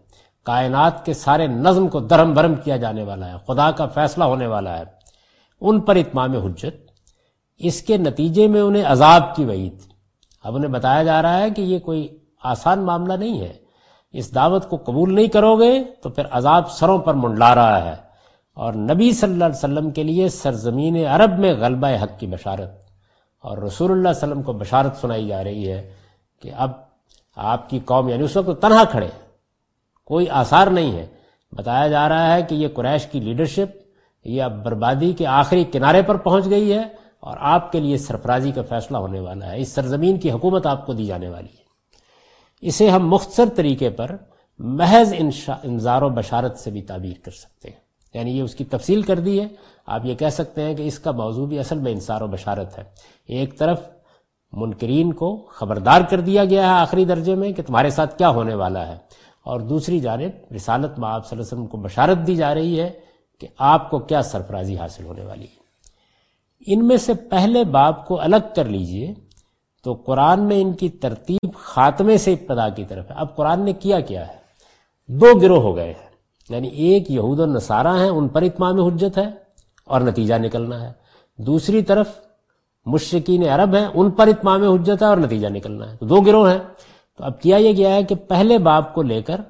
کائنات 0.44 1.04
کے 1.04 1.14
سارے 1.14 1.46
نظم 1.46 1.88
کو 1.88 2.00
درم 2.00 2.34
برم 2.34 2.54
کیا 2.54 2.76
جانے 2.76 3.02
والا 3.02 3.32
ہے۔ 3.32 3.36
خدا 3.46 3.70
کا 3.70 3.86
فیصلہ 3.86 4.24
ہونے 4.24 4.46
والا 4.46 4.78
ہے۔ 4.78 4.84
ان 5.60 5.80
پر 5.80 5.96
اتمام 5.96 6.32
حجت۔ 6.32 6.90
اس 7.58 7.82
کے 7.82 7.96
نتیجے 7.96 8.48
میں 8.48 8.60
انہیں 8.60 8.84
عذاب 8.86 9.36
کی 9.36 9.44
وعید۔ 9.44 9.78
اب 10.44 10.56
انہیں 10.56 10.70
بتایا 10.70 11.02
جا 11.02 11.22
رہا 11.22 11.38
ہے 11.38 11.50
کہ 11.50 11.62
یہ 11.62 11.78
کوئی 11.78 12.18
آسان 12.42 12.78
معاملہ 12.78 13.12
نہیں 13.12 13.40
ہے۔ 13.40 13.52
اس 14.12 14.34
دعوت 14.34 14.68
کو 14.68 14.76
قبول 14.76 15.14
نہیں 15.14 15.26
کرو 15.26 15.56
گے 15.56 15.84
تو 16.02 16.08
پھر 16.08 16.22
عذاب 16.30 16.70
سروں 16.70 16.98
پر 16.98 17.14
منڈلا 17.14 17.54
رہا 17.54 17.84
ہے۔ 17.84 18.09
اور 18.60 18.72
نبی 18.72 19.12
صلی 19.12 19.32
اللہ 19.32 19.44
علیہ 19.44 19.58
وسلم 19.58 19.90
کے 19.90 20.02
لیے 20.02 20.28
سرزمین 20.28 21.06
عرب 21.06 21.38
میں 21.38 21.54
غلبہ 21.54 21.88
حق 22.02 22.20
کی 22.20 22.26
بشارت 22.26 22.70
اور 23.38 23.58
رسول 23.58 23.90
اللہ 23.90 24.08
علیہ 24.08 24.18
وسلم 24.18 24.42
کو 24.42 24.52
بشارت 24.52 24.96
سنائی 24.96 25.28
جا 25.28 25.44
رہی 25.44 25.72
ہے 25.72 25.92
کہ 26.42 26.50
اب 26.56 26.70
آپ 27.36 27.70
کی 27.70 27.78
قوم 27.84 28.08
یعنی 28.08 28.24
اس 28.24 28.36
وقت 28.36 28.62
تنہا 28.62 28.84
کھڑے 28.84 29.08
کوئی 30.04 30.28
آثار 30.28 30.66
نہیں 30.66 30.92
ہے۔ 30.92 31.06
بتایا 31.52 31.88
جا 31.88 32.08
رہا 32.08 32.34
ہے 32.34 32.42
کہ 32.42 32.54
یہ 32.54 32.68
قریش 32.74 33.06
کی 33.06 33.20
لیڈرشپ، 33.20 33.76
یہ 34.24 34.42
اب 34.42 34.64
بربادی 34.64 35.12
کے 35.12 35.26
آخری 35.26 35.64
کنارے 35.64 36.02
پر 36.02 36.16
پہنچ 36.16 36.50
گئی 36.50 36.72
ہے 36.72 36.82
اور 37.20 37.36
آپ 37.40 37.72
کے 37.72 37.80
لیے 37.80 37.98
سرفرازی 37.98 38.52
کا 38.52 38.62
فیصلہ 38.68 38.96
ہونے 38.96 39.20
والا 39.20 39.52
ہے۔ 39.52 39.60
اس 39.60 39.68
سرزمین 39.68 40.18
کی 40.18 40.30
حکومت 40.30 40.66
آپ 40.66 40.86
کو 40.86 40.92
دی 40.92 41.06
جانے 41.06 41.28
والی 41.28 41.58
ہے۔ 41.58 41.64
اسے 42.60 42.90
ہم 42.90 43.08
مختصر 43.08 43.44
طریقے 43.56 43.90
پر 43.90 44.16
محض 44.58 45.14
انذار 45.62 46.02
و 46.02 46.08
بشارت 46.08 46.58
سے 46.58 46.70
بھی 46.70 46.82
تعبیر 46.82 47.24
کر 47.24 47.30
سکتے 47.30 47.70
ہیں۔ 47.70 47.89
یعنی 48.14 48.38
یہ 48.38 48.42
اس 48.42 48.54
کی 48.54 48.64
تفصیل 48.64 49.02
کر 49.02 49.18
دی 49.18 49.40
ہے۔ 49.40 49.48
آپ 49.86 50.06
یہ 50.06 50.14
کہہ 50.14 50.28
سکتے 50.28 50.62
ہیں 50.62 50.74
کہ 50.74 50.82
اس 50.82 50.98
کا 50.98 51.10
موضوع 51.10 51.46
بھی 51.46 51.58
اصل 51.58 51.78
میں 51.78 51.92
انصار 51.92 52.20
و 52.20 52.26
بشارت 52.26 52.78
ہے۔ 52.78 52.84
ایک 53.26 53.58
طرف 53.58 53.80
منکرین 54.52 55.12
کو 55.12 55.46
خبردار 55.50 56.00
کر 56.10 56.20
دیا 56.20 56.44
گیا 56.44 56.62
ہے 56.62 56.68
آخری 56.68 57.04
درجے 57.04 57.34
میں 57.34 57.52
کہ 57.52 57.62
تمہارے 57.62 57.90
ساتھ 57.90 58.18
کیا 58.18 58.28
ہونے 58.28 58.54
والا 58.54 58.88
ہے۔ 58.88 58.96
اور 59.44 59.60
دوسری 59.60 60.00
جانب 60.00 60.54
رسالت 60.54 60.98
میں 60.98 61.08
آپ 61.08 61.28
صلی 61.28 61.38
اللہ 61.38 61.48
علیہ 61.48 61.62
وسلم 61.62 61.66
کو 61.66 61.76
بشارت 61.76 62.18
دی 62.26 62.36
جا 62.36 62.54
رہی 62.54 62.80
ہے 62.80 62.90
کہ 63.40 63.48
آپ 63.58 63.90
کو 63.90 63.98
کیا 63.98 64.22
سرفرازی 64.22 64.76
حاصل 64.76 65.04
ہونے 65.04 65.24
والی 65.24 65.44
ہے۔ 65.44 65.60
ان 66.66 66.88
میں 66.88 66.96
سے 66.96 67.14
پہلے 67.14 67.64
باپ 67.64 68.06
کو 68.06 68.20
الگ 68.20 68.36
کر 68.56 68.64
لیجیے 68.64 69.14
تو 69.84 69.92
قرآن 69.92 70.40
میں 70.40 70.60
ان 70.60 70.72
کی 70.72 70.88
ترتیب 70.88 71.54
خاتمے 71.54 72.18
سے 72.18 72.32
ابتدا 72.32 72.68
کی 72.68 72.84
طرف 72.84 73.10
ہے۔ 73.10 73.16
اب 73.16 73.36
قرآن 73.36 73.60
نے 73.60 73.72
کیا 73.72 74.00
کیا 74.00 74.28
ہے؟ 74.28 74.32
دو 75.06 75.38
گروہ 75.42 75.62
ہو 75.62 75.76
گئے 75.76 75.92
ہیں۔ 75.92 76.09
یعنی 76.50 76.68
ایک 76.68 77.10
یہود 77.10 77.40
و 77.40 77.46
نصارہ 77.46 77.98
ہیں، 77.98 78.08
ان 78.08 78.28
پر 78.28 78.42
اتمام 78.42 78.80
حجت 78.80 79.18
ہے 79.18 79.26
اور 79.84 80.00
نتیجہ 80.00 80.34
نکلنا 80.34 80.82
ہے۔ 80.82 80.92
دوسری 81.36 81.82
طرف 81.82 82.08
مشرقین 82.86 83.48
عرب 83.48 83.74
ہیں، 83.74 83.86
ان 83.94 84.10
پر 84.10 84.26
اتمام 84.26 84.62
حجت 84.62 85.02
ہے 85.02 85.06
اور 85.06 85.16
نتیجہ 85.16 85.48
نکلنا 85.48 85.92
ہے۔ 85.92 85.96
تو 85.96 86.06
دو 86.06 86.20
گروہ 86.20 86.52
ہیں۔ 86.52 86.58
تو 87.18 87.24
اب 87.24 87.40
کیا 87.40 87.56
یہ 87.56 87.72
گیا 87.72 87.94
ہے 87.94 88.02
کہ 88.02 88.14
پہلے 88.14 88.58
باب 88.58 88.94
کو 88.94 89.02
لے 89.02 89.22
کر 89.22 89.40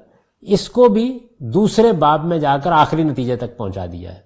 اس 0.41 0.69
کو 0.69 0.87
بھی 0.87 1.19
دوسرے 1.39 1.91
باب 1.91 2.25
میں 2.25 2.37
جا 2.37 2.57
کر 2.57 2.71
آخری 2.71 3.03
نتیجے 3.03 3.35
تک 3.35 3.57
پہنچا 3.57 3.85
دیا 3.91 4.13
ہے۔ 4.13 4.19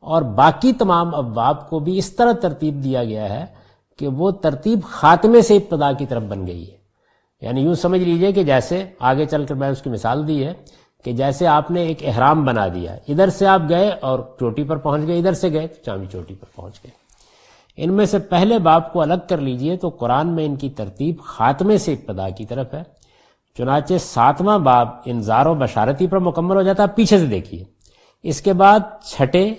اور 0.00 0.22
باقی 0.22 0.72
تمام 0.72 1.14
ابواب 1.14 1.70
کو 1.70 1.78
بھی 1.78 1.98
اس 1.98 2.12
طرح 2.12 2.32
ترتیب 2.32 2.84
دیا 2.84 3.04
گیا 3.04 3.40
ہے 3.40 3.46
کہ 3.98 4.08
وہ 4.08 4.30
ترتیب 4.30 4.78
خاتمے 4.82 5.42
سے 5.42 5.56
ابتدا 5.56 5.92
کی 5.92 6.06
طرف 6.06 6.22
بن 6.22 6.46
گئی 6.46 6.70
ہے۔ 6.72 6.76
یعنی 7.40 7.60
یوں 7.60 7.74
سمجھ 7.74 8.00
لیجیے 8.00 8.32
کہ 8.32 8.42
جیسے 8.42 8.84
آگے 8.98 9.26
چل 9.26 9.44
کر 9.44 9.54
میں 9.54 9.68
اس 9.68 9.82
کی 9.82 9.90
مثال 9.90 10.28
دی 10.28 10.46
ہے 10.46 10.54
کہ 11.04 11.12
جیسے 11.12 11.46
آپ 11.46 11.70
نے 11.70 11.82
ایک 11.82 11.98
احرام 12.04 12.44
بنا 12.44 12.68
دیا، 12.68 12.96
ادھر 13.08 13.28
سے 13.28 13.46
آپ 13.46 13.60
گئے 13.68 13.88
اور 13.88 14.18
چوٹی 14.40 14.64
پر 14.64 14.76
پہنچ 14.76 15.06
گئے، 15.06 15.18
ادھر 15.18 15.32
سے 15.32 15.52
گئے 15.52 15.66
تو 15.66 15.82
چاندی 15.84 16.06
چوٹی 16.12 16.34
پر 16.34 16.46
پہنچ 16.56 16.80
گئے۔ 16.84 16.90
ان 17.76 17.92
میں 17.92 18.06
سے 18.06 18.18
پہلے 18.18 18.58
باپ 18.58 18.92
کو 18.92 19.02
الگ 19.02 19.14
کر 19.28 19.38
لیجیے 19.38 19.76
تو 19.76 19.88
قرآن 19.88 20.28
میں 20.28 20.44
ان 20.44 20.56
کی 20.56 20.70
ترتیب 20.70 21.20
خاتمے 21.20 21.78
سے 21.78 21.92
ابتدا 21.92 22.28
کی 22.28 22.44
طرف 22.44 22.74
ہے۔ 22.74 22.82
چنانچہ 23.58 23.94
ساتواں 24.00 24.58
باب 24.58 24.88
انذار 25.04 25.46
و 25.46 25.54
بشارتی 25.54 26.06
پر 26.06 26.18
مکمل 26.18 26.56
ہو 26.56 26.62
جاتا 26.62 26.82
ہے، 26.82 26.88
پیچھے 26.88 27.18
سے 27.18 27.26
دیکھیے۔ 27.26 27.64
اس 28.22 28.40
کے 28.40 28.52
بعد 28.52 28.80
چھٹے 29.04 29.54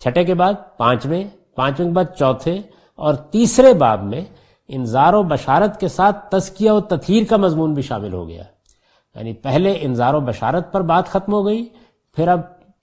چھٹے 0.00 0.24
کے 0.24 0.34
بعد 0.34 0.52
پانچویں 0.76 1.24
پانچویں 1.56 1.88
کے 1.88 1.94
بعد 1.94 2.16
چوتھے 2.18 2.60
اور 2.94 3.14
تیسرے 3.14 3.74
باب 3.74 4.04
میں 4.04 4.24
انذار 4.68 5.12
و 5.12 5.22
بشارت 5.22 5.80
کے 5.80 5.88
ساتھ 5.88 6.30
تزکیہ 6.30 6.70
و 6.70 6.80
تطہیر 6.80 7.22
کا 7.28 7.36
مضمون 7.36 7.74
بھی 7.74 7.82
شامل 7.82 8.12
ہو 8.12 8.28
گیا۔ 8.28 8.42
یعنی 9.16 9.32
پہلے 9.32 9.76
انذار 9.80 10.14
و 10.14 10.20
بشارت 10.20 10.72
پر 10.72 10.82
بات 10.82 11.08
ختم 11.08 11.32
ہو 11.32 11.44
گئی، 11.46 11.64
پھر 12.16 12.28
اب 12.28 12.40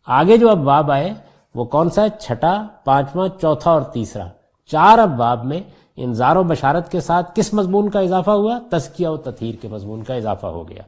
آگے 0.08 0.38
جو 0.38 0.50
اب 0.50 0.58
باب 0.58 0.92
آئے، 0.92 1.14
وہ 1.56 1.66
کون 1.66 1.90
سا 1.90 2.04
ہے؟ 2.04 2.10
چھٹا، 2.20 2.56
پانچواں، 2.84 3.28
چوتھا 3.42 3.72
اور 3.72 3.82
تیسرا۔ 3.94 4.28
چار 4.70 5.00
اب 5.00 5.18
باب 5.18 5.46
میں 5.46 5.62
انذار 5.98 6.36
و 6.36 6.44
بشارت 6.44 6.92
کے 6.92 7.00
ساتھ 7.00 7.32
کس 7.36 7.54
مضمون 7.54 7.90
کا 7.90 8.00
اضافہ 8.00 8.32
ہوا؟ 8.32 8.58
تزکیہ 8.72 9.08
و 9.08 9.18
تطہیر 9.18 9.56
کے 9.62 9.68
مضمون 9.68 10.04
کا 10.04 10.14
اضافہ 10.14 10.48
ہو 10.48 10.68
گیا۔ 10.70 10.84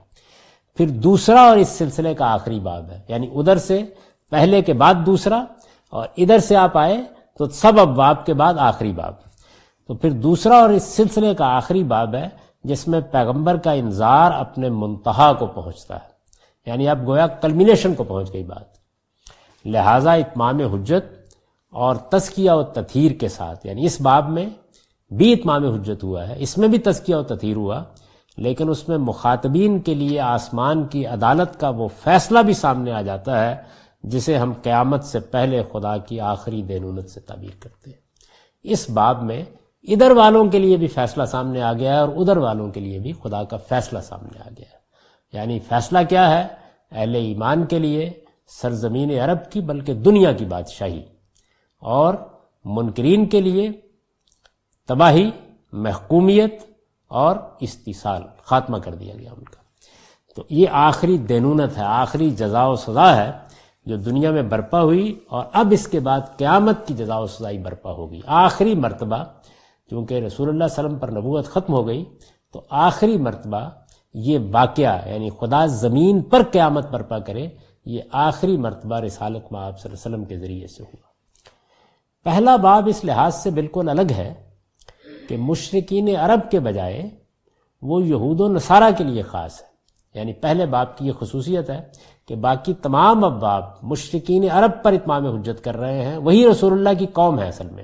پھر 0.77 0.89
دوسرا 1.04 1.41
اور 1.41 1.58
اس 1.58 1.69
سلسلے 1.69 2.13
کا 2.15 2.32
آخری 2.34 2.60
باب 2.60 2.89
ہے 2.91 3.01
یعنی 3.08 3.27
ادھر 3.34 3.58
سے 3.58 3.84
پہلے 4.32 4.62
کے 4.62 4.73
بعد 4.73 4.95
دوسرا، 5.06 5.43
اور 5.93 6.08
ادھر 6.17 6.39
سے 6.39 6.56
آپ 6.56 6.77
آئے 6.77 7.01
تو 7.39 7.45
سب 7.54 7.80
اب 7.80 7.95
باب 7.95 8.25
کے 8.25 8.34
بعد 8.34 8.54
آخری 8.60 8.91
باب۔ 8.91 9.13
تو 9.89 9.93
پھر 9.93 10.12
دوسرا 10.12 10.58
اور 10.58 10.69
اس 10.69 10.84
سلسلے 10.95 11.34
کا 11.36 11.45
آخری 11.56 11.84
باب 11.84 12.15
ہے 12.15 12.27
جس 12.63 12.88
میں 12.88 13.02
پیغمبر 13.02 13.58
کا 13.58 13.71
انظار 13.71 14.32
اپنے 14.32 14.69
منتہا 14.69 15.34
کو 15.34 15.45
پہنچتا 15.45 15.95
ہے۔ 15.95 16.12
یعنی 16.65 16.88
اب 16.88 17.08
گویا 17.08 17.28
کلمینیشن 17.28 17.93
کو 17.93 18.04
پہنچ 18.04 18.34
گئی 18.34 18.43
بات۔ 18.43 18.82
لہذا 19.65 20.13
اتمام 20.13 20.60
حجت 20.60 21.36
اور 21.69 21.95
تسکیہ 21.95 22.52
و 22.52 22.63
تطہیر 22.63 23.12
کے 23.12 23.30
ساتھ 23.30 23.67
یعنی 23.67 23.86
اس 23.86 24.02
باب 24.02 24.30
میں 24.30 24.45
بھی 25.13 25.34
اتمام 25.34 25.65
حجت 25.65 26.04
ہوا 26.04 26.28
ہے، 26.28 26.36
اس 26.38 26.58
میں 26.58 26.67
بھی 26.67 26.78
تسکیہ 26.78 27.15
و 27.15 27.24
تطہیر 27.24 27.56
ہوا، 27.56 27.84
لیکن 28.38 28.69
اس 28.69 28.89
میں 28.89 28.97
مخاطبین 28.97 29.80
کے 29.80 29.93
لیے 29.93 30.19
آسمان 30.19 30.84
کی 30.84 31.06
عدالت 31.06 31.60
کا 31.60 31.69
وہ 31.69 31.88
فیصلہ 32.04 32.39
بھی 32.39 32.54
سامنے 32.54 32.91
آ 32.91 33.02
جاتا 33.02 33.50
ہے، 33.50 33.56
جسے 34.04 34.38
ہم 34.38 34.54
قیامت 34.63 35.04
سے 35.04 35.19
پہلے 35.19 35.63
خدا 35.74 35.97
کی 35.97 36.19
آخری 36.19 36.62
دینونت 36.62 37.10
سے 37.10 37.19
تعبیر 37.19 37.50
کرتے 37.60 37.89
ہیں۔ 37.89 37.97
اس 38.63 38.89
باب 38.89 39.24
میں 39.24 39.43
ادھر 39.84 40.12
والوں 40.12 40.46
کے 40.46 40.60
لیے 40.60 40.78
بھی 40.78 40.88
فیصلہ 40.88 41.26
سامنے 41.26 41.62
آ 41.62 41.74
گیا 41.74 41.94
ہے 41.94 42.00
اور 42.00 42.10
ادھر 42.10 42.38
والوں 42.38 42.72
کے 42.72 42.80
لیے 42.80 43.00
بھی 43.00 43.13
خدا 43.24 43.44
کا 43.44 43.58
فیصلہ 43.58 44.00
سامنے 44.00 44.39
آ 44.39 44.50
گیا 44.58 44.65
ہے۔ 44.74 44.82
یعنی 45.34 45.60
فیصلہ 45.60 46.00
کیا 46.10 46.38
ہے؟ 46.38 46.48
اہل 46.91 47.15
ایمان 47.15 47.65
کے 47.65 47.80
لیے، 47.80 48.12
سرزمین 48.48 49.20
عرب 49.20 49.52
کی، 49.52 49.62
بلکہ 49.62 49.94
دنیا 49.94 50.32
کی 50.32 50.46
بادشاہی۔ 50.46 51.02
اور 51.80 52.13
منکرین 52.65 53.26
کے 53.26 53.41
لیے 53.41 53.72
تباہی، 54.88 55.32
محکومیت 55.72 56.63
اور 57.08 57.36
استحصال 57.60 58.22
خاتمہ 58.44 58.78
کر 58.78 58.96
دیا 58.96 59.15
گیا 59.15 59.32
ان 59.38 59.44
کا۔ 59.44 59.62
تو 60.36 60.44
یہ 60.50 60.65
آخری 60.72 61.17
دینونت 61.17 61.78
ہے، 61.78 61.84
آخری 61.84 62.30
جزا 62.30 62.67
و 62.67 62.76
سزا 62.76 63.26
ہے 63.26 63.32
جو 63.86 63.98
دنیا 63.98 64.32
میں 64.32 64.44
برپا 64.44 64.82
ہوئی 64.82 65.20
اور 65.28 65.46
اب 65.54 65.67
اس 65.72 65.88
کے 65.88 66.00
بعد 66.00 66.20
قیامت 66.38 66.88
کی 66.88 66.94
جزا 66.94 67.17
و 67.17 67.28
سزائی 67.28 67.58
برپا 67.58 67.91
ہوگی۔ 67.91 68.22
آخری 68.26 68.76
مرتبہ 68.76 69.24
چونکہ 69.91 70.15
رسول 70.15 70.49
اللہ 70.49 70.63
علیہ 70.63 70.80
وسلم 70.80 70.99
پر 70.99 71.12
نبوت 71.12 71.45
ختم 71.45 71.73
ہو 71.73 71.88
گئی، 71.88 72.06
تو 72.54 72.62
آخری 72.69 73.17
مرتبہ 73.17 73.69
یہ 74.13 74.39
واقعہ 74.51 75.10
یعنی 75.10 75.30
خدا 75.30 75.65
زمین 75.65 76.21
پر 76.21 76.41
قیامت 76.51 76.89
برپا 76.91 77.19
کرے، 77.19 77.47
یہ 77.86 78.01
آخری 78.12 78.58
مرتبہ 78.58 78.99
رسالت 78.99 79.51
میں 79.51 79.62
آپ 79.62 79.80
صلی 79.80 79.91
اللہ 79.91 80.08
علیہ 80.08 80.15
وسلم 80.15 80.25
کے 80.25 80.38
ذریعے 80.38 80.67
سے 80.67 80.84
ہوا۔ 80.84 81.12
پہلا 82.23 82.56
باب 82.56 82.88
اس 82.88 83.06
لحاظ 83.06 83.36
سے 83.36 83.51
بالکل 83.51 83.89
الگ 83.89 84.12
ہے 84.12 84.34
کہ 85.30 85.38
مشرقین 85.38 86.15
عرب 86.19 86.51
کے 86.51 86.60
بجائے 86.60 87.10
وہ 87.82 88.04
یہود 88.04 88.39
و 88.39 88.47
نصارہ 88.47 88.89
کے 88.97 89.04
لیے 89.04 89.21
خاص 89.21 89.62
ہے۔ 89.62 89.67
یعنی 90.13 90.34
پہلے 90.34 90.65
باب 90.65 90.97
کی 90.97 91.08
یہ 91.08 91.12
خصوصیت 91.12 91.69
ہے 91.69 91.82
کہ 92.27 92.36
باقی 92.36 92.73
تمام 92.73 93.23
اباب 93.23 93.63
مشرقین 93.82 94.49
عرب 94.51 94.84
پر 94.84 94.93
اتمام 94.93 95.25
حجت 95.25 95.63
کر 95.63 95.77
رہے 95.77 96.06
ہیں، 96.06 96.17
وہی 96.17 96.47
رسول 96.51 96.73
اللہ 96.73 96.99
کی 96.99 97.06
قوم 97.06 97.39
ہے 97.39 97.47
اصل 97.47 97.69
میں۔ 97.69 97.84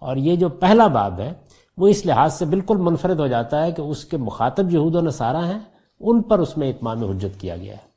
اور 0.00 0.16
یہ 0.16 0.36
جو 0.36 0.48
پہلا 0.48 0.86
باب 0.86 1.20
ہے، 1.20 1.32
وہ 1.76 1.88
اس 1.88 2.06
لحاظ 2.06 2.34
سے 2.34 2.44
بالکل 2.44 2.76
منفرد 2.76 3.20
ہو 3.20 3.26
جاتا 3.26 3.64
ہے 3.64 3.72
کہ 3.72 3.82
اس 3.82 4.04
کے 4.04 4.16
مخاطب 4.16 4.74
یہود 4.74 4.94
و 4.94 5.00
نصارہ 5.00 5.46
ہیں، 5.46 5.58
ان 6.00 6.22
پر 6.22 6.38
اس 6.38 6.56
میں 6.56 6.70
اتمام 6.70 7.04
حجت 7.04 7.40
کیا 7.40 7.56
گیا 7.56 7.72
ہے۔ 7.72 7.90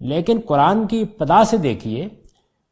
لیکن 0.00 0.40
قرآن 0.46 0.86
کی 0.86 1.00
ابتدا 1.00 1.44
سے 1.44 1.56
دیکھیے 1.56 2.08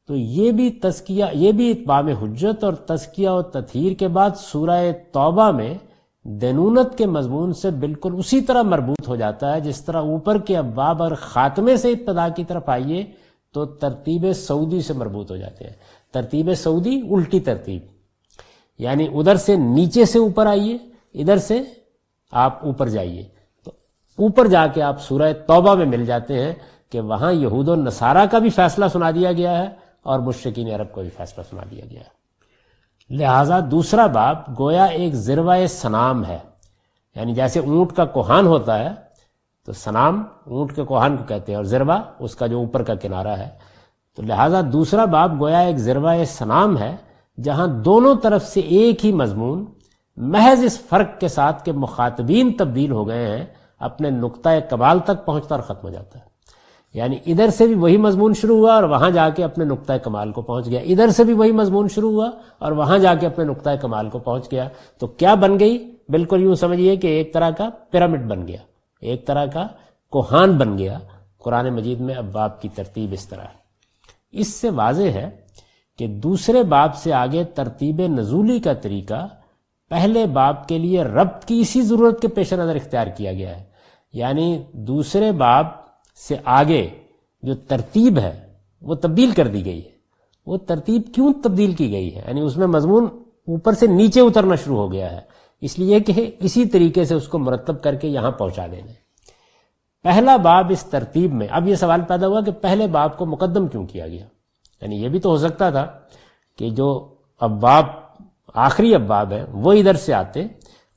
تو 0.07 0.16
یہ 0.16 0.53
بھی 0.53 0.70
تزکیہ، 0.70 1.25
یہ 1.33 1.53
بھی 1.53 1.70
اتمام 1.70 2.09
حجت 2.09 2.64
اور 2.64 2.72
تزکیہ 2.72 3.29
و 3.29 3.42
تطہیر 3.42 3.92
کے 3.92 4.09
بعد 4.09 4.31
سورہ 4.37 4.92
توبہ 5.12 5.51
میں 5.51 5.75
دینونت 6.25 6.98
کے 6.98 7.07
مضمون 7.07 7.53
سے 7.53 7.70
بالکل 7.70 8.14
اسی 8.18 8.40
طرح 8.40 8.62
مربوط 8.62 9.09
ہو 9.09 9.16
جاتا 9.16 9.55
ہے۔ 9.55 9.61
جس 9.61 9.85
طرح 9.85 9.98
اوپر 9.98 10.38
کے 10.38 10.57
ابواب 10.57 11.03
اور 11.03 11.12
خاتمے 11.20 11.77
سے 11.77 11.90
ابتدا 11.90 12.29
کی 12.29 12.44
طرف 12.44 12.68
آئیے 12.68 13.07
تو 13.53 13.64
ترتیب 13.64 14.33
سعودی 14.33 14.81
سے 14.81 14.92
مربوط 14.92 15.31
ہو 15.31 15.37
جاتے 15.37 15.64
ہیں۔ 15.64 15.72
ترتیب 16.12 16.55
سعودی، 16.55 17.01
الٹی 17.11 17.40
ترتیب۔ 17.40 18.01
یعنی 18.82 19.08
ادھر 19.14 19.36
سے 19.36 19.56
نیچے 19.56 20.04
سے 20.04 20.18
اوپر 20.18 20.46
آئیے، 20.46 20.78
ادھر 21.14 21.36
سے 21.36 21.62
آپ 22.32 22.64
اوپر 22.64 22.88
جائیے۔ 22.88 23.28
تو 23.64 23.70
اوپر 24.18 24.46
جا 24.46 24.66
کے 24.66 24.82
آپ 24.82 25.00
سورہ 25.00 25.32
توبہ 25.46 25.74
میں 25.74 25.86
مل 25.86 26.06
جاتے 26.06 26.44
ہیں 26.44 26.52
کہ 26.90 27.00
وہاں 27.00 27.32
یہود 27.32 27.68
و 27.68 27.74
نصارہ 27.74 28.26
کا 28.30 28.38
بھی 28.38 28.50
فیصلہ 28.50 28.84
سنا 28.92 29.10
دیا 29.10 29.32
گیا 29.32 29.58
ہے 29.58 29.68
اور 30.02 30.18
مشرقین 30.18 30.68
عرب 30.74 30.92
کو 30.92 31.00
بھی 31.00 31.10
فیصلہ 31.10 31.42
سنا 31.50 31.62
دیا 31.70 31.84
گیا 31.90 32.00
ہے۔ 32.00 32.22
لہذا 33.14 33.60
دوسرا 33.70 34.06
باب 34.06 34.36
گویا 34.58 34.84
ایک 34.84 35.14
ذروہ 35.14 35.66
سنام 35.66 36.26
ہے۔ 36.26 36.38
یعنی 37.16 37.34
جیسے 37.34 37.60
اونٹ 37.60 37.92
کا 37.92 38.04
کوہان 38.04 38.46
ہوتا 38.46 38.78
ہے، 38.78 38.88
تو 39.66 39.72
سنام 39.72 40.22
اونٹ 40.44 40.76
کے 40.76 40.84
کوہان 40.84 41.16
کو 41.16 41.24
کہتے 41.24 41.52
ہیں 41.52 41.56
اور 41.56 41.64
ذروہ 41.64 41.98
اس 42.18 42.36
کا 42.36 42.46
جو 42.46 42.58
اوپر 42.58 42.82
کا 42.82 42.94
کنارہ 42.94 43.28
ہے۔ 43.28 43.48
تو 44.16 44.22
لہذا 44.22 44.60
دوسرا 44.72 45.04
باب 45.04 45.40
گویا 45.40 45.58
ایک 45.58 45.76
ذروہ 45.76 46.24
سنام 46.26 46.78
ہے۔ 46.78 46.96
جہاں 47.44 47.66
دونوں 47.66 48.14
طرف 48.14 48.44
سے 48.44 48.60
ایک 48.60 49.06
ہی 49.06 49.12
مضمون، 49.12 49.64
محض 50.16 50.64
اس 50.64 50.80
فرق 50.80 51.20
کے 51.20 51.28
ساتھ 51.28 51.64
کہ 51.64 51.72
مخاطبین 51.72 52.52
تبدیل 52.52 52.90
ہو 52.90 53.08
گئے 53.08 53.38
ہیں، 53.38 53.44
اپنے 53.78 54.10
نقطۂ 54.10 54.50
کمال 54.70 54.98
تک 54.98 55.26
پہنچتا 55.26 55.54
اور 55.54 55.62
ختم 55.62 55.88
ہو 55.88 55.90
جاتا 55.90 56.18
ہے۔ 56.18 56.24
یعنی 56.94 57.18
ادھر 57.26 57.50
سے 57.50 57.66
بھی 57.66 57.74
وہی 57.74 57.96
مضمون 57.96 58.34
شروع 58.34 58.56
ہوا 58.56 58.74
اور 58.74 58.82
وہاں 58.82 59.10
جا 59.10 59.28
کے 59.28 59.44
اپنے 59.44 59.64
نقطۂ 59.64 59.92
کمال 60.02 60.32
کو 60.32 60.42
پہنچ 60.42 60.66
گیا۔ 60.66 60.80
ادھر 60.80 61.08
سے 61.08 61.24
بھی 61.24 61.32
وہی 61.32 61.52
مضمون 61.52 61.88
شروع 61.88 62.12
ہوا 62.12 62.30
اور 62.58 62.72
وہاں 62.72 62.98
جا 62.98 63.14
کے 63.14 63.26
اپنے 63.26 63.44
نقطۂ 63.44 63.70
کمال 63.80 64.10
کو 64.10 64.18
پہنچ 64.18 64.52
گیا۔ 64.52 64.68
تو 64.98 65.06
کیا 65.06 65.34
بن 65.34 65.60
گئی؟ 65.60 65.96
بالکل 66.08 66.42
یوں 66.42 66.54
سمجھیے 66.54 66.96
کہ 66.96 67.06
ایک 67.06 67.34
طرح 67.34 67.50
کا 67.50 67.68
پیرامڈ 67.90 68.30
بن 68.30 68.48
گیا۔ 68.48 68.58
ایک 69.00 69.26
طرح 69.26 69.46
کا 69.46 69.66
کوہان 70.10 70.52
بن 70.52 70.78
گیا۔ 70.78 70.98
قرآن 71.38 71.74
مجید 71.74 72.00
میں 72.00 72.14
ابواب 72.14 72.60
کی 72.60 72.68
ترتیب 72.68 73.12
اس 73.12 73.28
طرح 73.28 73.44
اس 74.32 74.54
سے 74.54 74.70
واضح 74.70 75.02
ہے 75.02 75.41
کہ 75.98 76.07
دوسرے 76.07 76.62
باب 76.62 76.96
سے 76.96 77.12
آگے 77.12 77.44
ترتیب 77.44 78.00
نزولی 78.00 78.61
کا 78.61 78.72
طریقہ 78.72 79.28
پہلے 79.90 80.26
باب 80.26 80.68
کے 80.68 80.78
لیے 80.78 81.02
ربط 81.02 81.44
کی 81.44 81.61
اسی 81.61 81.83
ضرورت 81.83 82.22
کے 82.22 82.28
پیش 82.28 82.52
نظر 82.52 82.74
اختیار 82.74 83.07
کیا 83.07 83.33
گیا 83.33 83.59
ہے۔ 83.59 83.64
یعنی 84.12 84.62
دوسرے 84.72 85.33
باب 85.33 85.66
سے 86.28 86.37
آگے 86.44 86.88
جو 87.42 87.55
ترتیب 87.55 88.18
ہے، 88.18 88.40
وہ 88.81 88.94
تبدیل 88.94 89.31
کر 89.31 89.46
دی 89.46 89.64
گئی 89.64 89.85
ہے۔ 89.85 89.90
وہ 90.46 90.57
ترتیب 90.57 91.02
کیوں 91.14 91.33
تبدیل 91.44 91.72
کی 91.72 91.92
گئی 91.92 92.16
ہے؟ 92.16 92.22
یعنی 92.28 92.40
اس 92.40 92.57
میں 92.57 92.66
مضمون 92.66 93.05
اوپر 93.48 93.72
سے 93.72 93.87
نیچے 93.87 94.20
اترنا 94.20 94.55
شروع 94.55 94.76
ہو 94.76 94.92
گیا 94.92 95.12
ہے۔ 95.12 95.20
اس 95.61 95.78
لیے 95.78 96.00
کہ 96.00 96.31
اسی 96.38 96.66
طریقے 96.66 97.05
سے 97.05 97.14
اس 97.14 97.28
کو 97.28 97.38
مرتب 97.38 97.83
کر 97.83 97.94
کے 97.94 98.09
یہاں 98.09 98.31
پہنچا 98.31 98.66
دینا 98.66 98.92
پہلا 100.02 100.37
باب 100.37 100.66
اس 100.70 100.85
ترتیب 100.85 101.33
میں، 101.33 101.46
اب 101.50 101.68
یہ 101.68 101.74
سوال 101.74 102.00
پیدا 102.00 102.26
ہوا 102.26 102.40
کہ 102.40 102.52
پہلے 102.52 102.87
باب 102.87 103.18
کو 103.18 103.26
مقدم 103.26 103.66
کیوں 103.66 103.87
کیا 103.87 104.09
گیا؟ 104.09 104.26
یعنی 104.82 105.02
یہ 105.02 105.08
بھی 105.08 105.20
تو 105.20 105.30
ہو 105.30 105.36
سکتا 105.36 105.70
تھا 105.70 105.86
کہ 106.58 106.70
جو 106.70 107.14
اباب 107.40 107.86
آخری 108.54 108.94
اباب 108.94 109.32
ہے 109.32 109.44
وہ 109.52 109.72
ادھر 109.72 109.96
سے 109.96 110.14
آتے، 110.14 110.46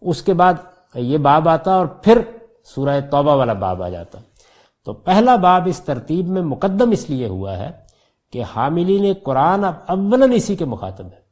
اس 0.01 0.21
کے 0.21 0.33
بعد 0.33 0.53
یہ 0.95 1.17
باب 1.17 1.49
آتا 1.49 1.75
اور 1.75 1.85
پھر 1.85 2.21
سورہ 2.65 2.99
توبہ 3.11 3.35
والا 3.35 3.53
باب 3.53 3.83
آ 3.83 3.89
جاتا۔ 3.89 4.19
تو 4.85 4.93
پہلا 4.93 5.35
باب 5.35 5.63
اس 5.65 5.79
ترتیب 5.79 6.27
میں 6.27 6.41
مقدم 6.41 6.91
اس 6.91 7.09
لیے 7.09 7.27
ہوا 7.27 7.57
ہے 7.57 7.71
کہ 8.33 8.43
حاملین 8.55 9.13
قرآن 9.23 9.63
اب 9.63 9.77
اولن 9.87 10.33
اسی 10.33 10.55
کے 10.55 10.65
مخاطب 10.65 11.05
ہے 11.05 11.23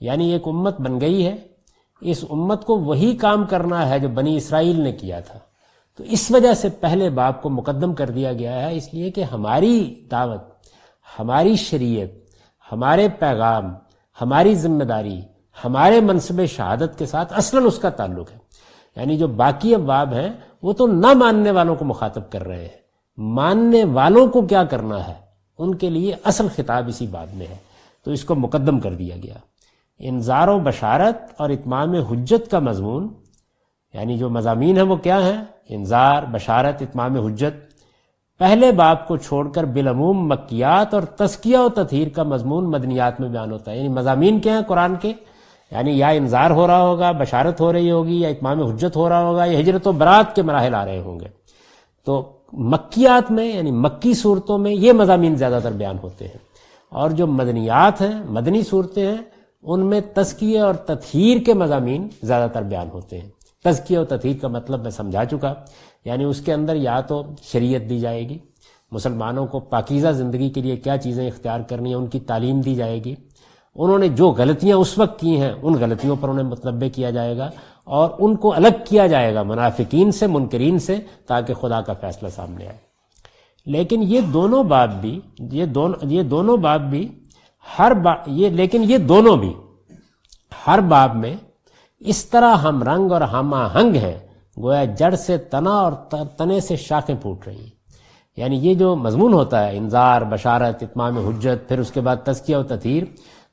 یعنی 0.00 0.32
ایک 0.32 0.48
امت 0.48 0.80
بن 0.80 1.00
گئی 1.00 1.26
ہے، 1.26 1.36
اس 2.00 2.24
امت 2.30 2.64
کو 2.64 2.76
وہی 2.78 3.16
کام 3.16 3.44
کرنا 3.46 3.88
ہے 3.88 3.98
جو 3.98 4.08
بنی 4.08 4.36
اسرائیل 4.36 4.80
نے 4.80 4.92
کیا 4.92 5.20
تھا۔ 5.20 5.38
تو 5.96 6.04
اس 6.04 6.30
وجہ 6.30 6.54
سے 6.54 6.68
پہلے 6.68 7.10
باب 7.10 7.42
کو 7.42 7.48
مقدم 7.48 7.94
کر 7.94 8.10
دیا 8.10 8.32
گیا 8.32 8.62
ہے، 8.62 8.76
اس 8.76 8.94
لیے 8.94 9.10
کہ 9.10 9.24
ہماری 9.24 10.06
دعوت 10.10 10.51
ہماری 11.18 11.56
شریعت، 11.56 12.08
ہمارے 12.72 13.08
پیغام، 13.08 13.74
ہماری 14.20 14.54
ذمہ 14.54 14.84
داری 14.84 15.20
ہمارے 15.64 16.00
منصب 16.00 16.46
شہادت 16.46 16.98
کے 16.98 17.06
ساتھ 17.06 17.32
اصلاً 17.32 17.64
اس 17.64 17.78
کا 17.78 17.90
تعلق 17.90 18.32
ہے۔ 18.32 18.38
یعنی 18.96 19.18
جو 19.18 19.26
باقی 19.26 19.74
ابواب 19.74 20.12
ہیں، 20.12 20.28
وہ 20.62 20.72
تو 20.72 20.86
نہ 20.86 21.12
ماننے 21.12 21.50
والوں 21.50 21.76
کو 21.76 21.84
مخاطب 21.84 22.30
کر 22.30 22.46
رہے 22.46 22.62
ہیں۔ 22.62 22.82
ماننے 23.16 23.84
والوں 23.84 24.26
کو 24.26 24.46
کیا 24.46 24.64
کرنا 24.64 25.08
ہے؟ 25.08 25.14
ان 25.58 25.74
کے 25.74 25.90
لیے 25.90 26.14
اصل 26.24 26.46
خطاب 26.56 26.88
اسی 26.88 27.06
بات 27.06 27.34
میں 27.34 27.46
ہے۔ 27.46 27.56
تو 28.04 28.10
اس 28.10 28.24
کو 28.24 28.34
مقدم 28.34 28.80
کر 28.80 28.94
دیا 28.94 29.16
گیا۔ 29.22 29.34
انظار 29.98 30.48
و 30.48 30.58
بشارت 30.58 31.16
اور 31.36 31.50
اتمام 31.50 31.94
حجت 31.94 32.50
کا 32.50 32.58
مضمون 32.58 33.14
یعنی 33.94 34.18
جو 34.18 34.30
مضامین 34.30 34.76
ہیں 34.76 34.84
وہ 34.84 34.96
کیا 34.96 35.26
ہیں؟ 35.26 35.44
انظار 35.68 36.22
بشارت، 36.22 36.82
اتمام 36.82 37.16
حجت۔ 37.16 37.71
پہلے 38.42 38.72
باب 38.72 39.08
کو 39.08 39.16
چھوڑ 39.16 39.48
کر 39.48 39.64
بالعموم 39.64 40.28
مکیات 40.28 40.94
اور 40.94 41.02
تسکیہ 41.02 41.58
و 41.58 41.68
تطہیر 41.68 42.08
کا 42.08 42.22
مضمون 42.22 42.70
مدنیات 42.70 43.20
میں 43.20 43.28
بیان 43.28 43.52
ہوتا 43.52 43.70
ہے۔ 43.70 43.76
یعنی 43.76 43.88
مضامین 43.88 44.40
کیا 44.40 44.54
ہیں 44.54 44.60
قرآن 44.62 44.94
کے؟ 44.96 45.12
یعنی 45.70 45.98
یا 45.98 46.08
انظار 46.08 46.50
ہو 46.50 46.66
رہا 46.66 46.82
ہوگا، 46.82 47.12
بشارت 47.12 47.60
ہو 47.60 47.72
رہی 47.72 47.90
ہوگی، 47.90 48.20
یا 48.20 48.28
اتمام 48.28 48.62
حجت 48.62 48.96
ہو 48.96 49.08
رہا 49.08 49.22
ہوگا، 49.22 49.44
یا 49.44 49.60
ہجرت 49.60 49.86
و 49.86 49.92
برات 49.92 50.34
کے 50.34 50.42
مراحل 50.42 50.74
آ 50.74 50.84
رہے 50.84 51.00
ہوں 51.00 51.20
گے۔ 51.20 51.26
تو 52.04 52.32
مکیات 52.52 53.30
میں 53.30 53.44
یعنی 53.44 53.70
مکی 53.70 54.14
صورتوں 54.14 54.58
میں 54.58 54.72
یہ 54.72 54.92
مضامین 54.92 55.36
زیادہ 55.36 55.58
تر 55.62 55.72
بیان 55.72 55.96
ہوتے 56.02 56.24
ہیں۔ 56.24 56.38
اور 56.90 57.10
جو 57.10 57.26
مدنیات 57.26 58.00
ہیں، 58.00 58.22
مدنی 58.28 58.62
صورتیں 58.62 59.06
ہیں، 59.06 59.22
ان 59.62 59.86
میں 59.86 60.00
تزکیے 60.14 60.60
اور 60.60 60.74
تطہیر 60.74 61.38
کے 61.46 61.54
مضامین 61.54 62.08
زیادہ 62.22 62.50
تر 62.50 62.62
بیان 62.62 62.88
ہوتے 62.92 63.20
ہیں۔ 63.20 63.28
تزکیے 63.64 63.98
اور 63.98 64.06
تطہیر 64.06 64.36
کا 64.42 64.48
مطلب 64.48 64.82
میں 64.82 64.90
سمجھا 64.90 65.24
چکا۔ 65.24 65.54
یعنی 66.04 66.24
اس 66.24 66.40
کے 66.40 66.52
اندر 66.52 66.76
یا 66.76 67.00
تو 67.00 67.22
شریعت 67.42 67.90
دی 67.90 68.00
جائے 68.00 68.28
گی، 68.28 68.38
مسلمانوں 68.92 69.46
کو 69.46 69.60
پاکیزہ 69.60 70.08
زندگی 70.08 70.50
کے 70.50 70.60
لیے 70.60 70.76
کیا 70.76 70.98
چیزیں 70.98 71.28
اختیار 71.28 71.60
کرنی 71.60 71.88
ہیں، 71.88 71.96
ان 71.96 72.06
کی 72.06 72.20
تعلیم 72.20 72.60
دی 72.60 72.74
جائے 72.74 73.04
گی۔ 73.04 73.14
انہوں 73.74 73.98
نے 73.98 74.08
جو 74.08 74.30
غلطیاں 74.30 74.76
اس 74.76 74.98
وقت 74.98 75.20
کی 75.20 75.40
ہیں، 75.40 75.52
ان 75.62 75.74
غلطیوں 75.74 76.16
پر 76.20 76.28
انہیں 76.28 76.46
متنبع 76.46 76.88
کیا 76.88 77.10
جائے 77.10 77.36
گا 77.36 77.50
اور 77.84 78.10
ان 78.18 78.36
کو 78.36 78.54
الگ 78.54 78.68
کیا 78.88 79.06
جائے 79.06 79.34
گا، 79.34 79.42
منافقین 79.42 80.12
سے، 80.12 80.26
منکرین 80.26 80.78
سے، 80.78 80.96
تاکہ 81.26 81.54
خدا 81.54 81.80
کا 81.80 81.92
فیصلہ 81.92 82.28
سامنے 82.28 82.66
آئے۔ 82.66 82.76
لیکن 83.66 84.02
یہ 84.02 84.20
دونوں 84.20 84.64
باب 84.64 85.00
بھی، 85.00 85.20
یہ 85.38 85.66
دونوں 85.66 85.98
یہ 86.02 86.22
دونوں 86.22 86.56
باب 86.56 86.90
بھی 86.90 87.08
ہر 87.78 87.94
با، 87.94 88.12
یہ، 88.26 88.48
لیکن 88.48 88.84
یہ 88.86 88.98
دونوں 88.98 89.36
بھی 89.36 89.54
ہر 90.66 90.80
باب 90.80 91.16
میں 91.16 91.36
اس 91.98 92.24
طرح 92.26 92.54
ہم 92.54 92.82
رنگ 92.82 93.12
اور 93.12 93.20
ہم 93.20 93.54
آہنگ 93.54 93.94
ہیں۔ 93.96 94.18
گویا 94.58 94.84
جڑ 94.84 95.14
سے 95.14 95.38
تنا 95.38 95.70
اور 95.70 95.92
تنے 96.38 96.60
سے 96.60 96.76
شاخیں 96.76 97.14
پھوٹ 97.22 97.46
رہی 97.46 97.60
ہیں۔ 97.60 97.82
یعنی 98.36 98.56
یہ 98.56 98.74
جو 98.74 98.96
مضمون 98.96 99.32
ہوتا 99.32 99.66
ہے 99.66 99.76
انظار 99.76 100.22
بشارت، 100.22 100.82
اتمام 100.82 101.18
حجت، 101.18 101.68
پھر 101.68 101.78
اس 101.78 101.90
کے 101.90 102.00
بعد 102.00 102.16
تزکیہ 102.24 102.56
و 102.56 102.62
تطہیر، 102.62 103.02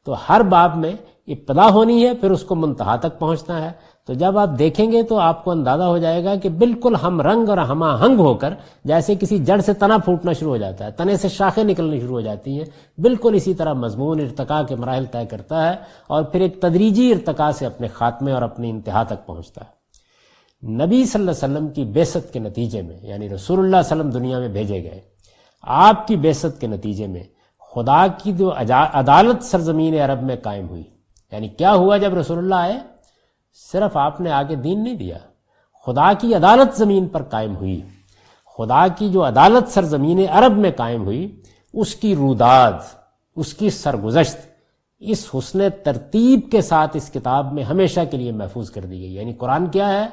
تو 0.06 0.16
ہر 0.30 0.42
باب 0.42 0.78
میں 0.78 0.92
ابتدا 1.28 1.70
ہونی 1.70 2.08
ہے، 2.08 2.14
پھر 2.14 2.32
اس 2.32 2.44
کو 2.44 2.56
منتہا 2.56 2.96
تک 2.96 3.20
پہنچنا 3.20 3.66
ہے۔ 3.66 3.72
تو 4.06 4.14
جب 4.14 4.38
آپ 4.38 4.50
دیکھیں 4.60 4.92
گے 4.92 5.04
تو 5.04 5.20
آپ 5.20 5.44
کو 5.44 5.52
اندازہ 5.52 5.84
ہو 5.84 5.98
جائے 5.98 6.24
گا 6.24 6.36
کہ 6.36 6.50
بالکل 6.50 6.96
ہم 7.04 7.22
رنگ 7.22 7.50
اور 7.50 7.58
ہم 7.58 7.84
آہنگ 7.84 8.20
ہو 8.20 8.34
کر 8.34 8.54
جیسے 8.84 9.16
کسی 9.16 9.38
جڑ 9.38 9.60
سے 9.60 9.74
تنا 9.74 9.98
پھوٹنا 9.98 10.34
شروع 10.34 10.52
ہو 10.52 10.58
جاتا 10.58 10.86
ہے، 10.86 10.92
تنے 10.92 11.18
سے 11.18 11.30
شاخیں 11.30 11.64
نکلنی 11.64 12.00
شروع 12.00 12.16
ہو 12.16 12.22
جاتی 12.22 12.58
ہیں۔ 12.58 12.66
بالکل 13.02 13.32
اسی 13.36 13.54
طرح 13.54 13.74
مضمون 13.74 14.20
ارتقاء 14.20 14.62
کے 14.62 14.76
مراحل 14.76 15.06
طے 15.06 15.26
کرتا 15.26 15.70
ہے 15.70 15.76
اور 16.08 16.24
پھر 16.24 16.42
ایک 16.42 16.62
تدریجی 16.62 17.14
ارتقاء 17.14 17.52
سے 17.52 17.66
اپنے 17.66 17.88
خاتمے 17.88 18.32
اور 18.32 18.42
اپنی 18.42 18.70
انتہا 18.70 19.04
تک 19.04 19.26
پہنچتا 19.26 19.62
ہے۔ 19.62 19.79
نبی 20.64 21.06
صلی 21.06 21.22
اللہ 21.22 21.32
علیہ 21.32 21.56
وسلم 21.56 21.68
کی 21.68 21.86
بیست 21.86 22.34
کے 22.34 22.40
نتیجے 22.40 22.82
میں 22.82 22.98
یعنی 23.02 23.30
رسول 23.30 23.60
اللہ 23.60 23.76
علیہ 23.76 23.86
وسلم 23.86 24.10
دنیا 24.10 24.40
میں 24.40 24.48
بھیجے 24.48 24.84
گئے، 24.84 25.02
آپ 25.62 26.08
کی 26.08 26.16
بیست 26.16 26.62
کے 26.62 26.68
نتیجے 26.68 27.08
میں 27.08 27.24
خدا 27.76 28.08
کی 28.08 28.34
جو 28.34 28.54
عدالت 28.94 29.44
سرزمین 29.44 30.00
عرب 30.00 30.24
میں 30.24 30.36
قائم 30.44 30.70
ہوئی۔ 30.70 30.84
یعنی 31.32 31.48
کیا 31.48 31.74
ہوا 31.74 31.98
جب 31.98 32.14
رسول 32.14 32.38
اللہ 32.38 32.56
آئے؟ 32.56 32.80
صرف 33.72 33.98
آپ 33.98 34.22
نے 34.22 34.32
آگے 34.32 34.56
دین 34.56 34.84
نہیں 34.84 34.94
دیا، 34.94 35.18
خدا 35.86 36.14
کی 36.14 36.36
عدالت 36.36 36.78
زمین 36.78 37.08
پر 37.08 37.24
قائم 37.24 37.56
ہوئی۔ 37.56 37.82
خدا 38.58 38.88
کی 38.88 39.10
جو 39.10 39.28
عدالت 39.28 39.72
سرزمین 39.72 40.26
عرب 40.30 40.58
میں 40.58 40.72
قائم 40.76 41.06
ہوئی، 41.06 41.42
اس 41.74 41.96
کی 41.96 42.16
روداد، 42.16 42.72
اس 43.36 43.54
کی 43.54 43.70
سرگزشت، 43.70 44.38
اس 45.00 45.30
حسن 45.34 45.60
ترتیب 45.84 46.40
کے 46.52 46.62
ساتھ 46.62 46.98
اس 46.98 47.10
کتاب 47.14 47.54
میں 47.54 47.64
ہمیشہ 47.64 48.00
کے 48.12 48.18
لیے 48.18 48.32
محفوظ 48.32 48.70
کر 48.70 48.82
دی 48.82 49.02
گئی۔ 49.02 49.16
یعنی 49.16 49.34
قرآن 49.34 49.68
کیا 49.68 49.90
ہے؟ 49.90 50.08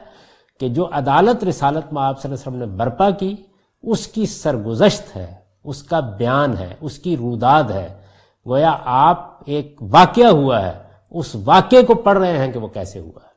کہ 0.61 0.69
جو 0.69 0.89
عدالت 0.93 1.45
رسالت 1.45 1.93
میں 1.93 2.03
آپ 2.03 2.23
صلی 2.23 2.33
اللہ 2.33 2.49
علیہ 2.49 2.59
وسلم 2.59 2.71
نے 2.71 2.85
برپا 2.85 3.11
کی، 3.11 3.37
اس 3.83 4.07
کی 4.07 4.27
سرگزشت 4.27 5.17
ہے، 5.17 5.35
اس 5.65 5.83
کا 5.83 6.01
بیان 6.01 6.59
ہے، 6.59 6.75
اس 6.81 6.99
کی 6.99 7.17
روداد 7.17 7.65
ہے۔ 7.65 8.01
گویا 8.47 8.77
آپ 8.85 9.41
ایک 9.47 9.77
واقعہ 9.81 10.27
ہوا 10.27 10.63
ہے، 10.63 10.73
اس 11.11 11.37
واقعے 11.45 11.83
کو 11.83 11.95
پڑھ 11.95 12.19
رہے 12.19 12.39
ہیں 12.39 12.53
کہ 12.53 12.59
وہ 12.59 12.69
کیسے 12.69 13.01
ہوا 13.01 13.19
ہے۔ 13.25 13.37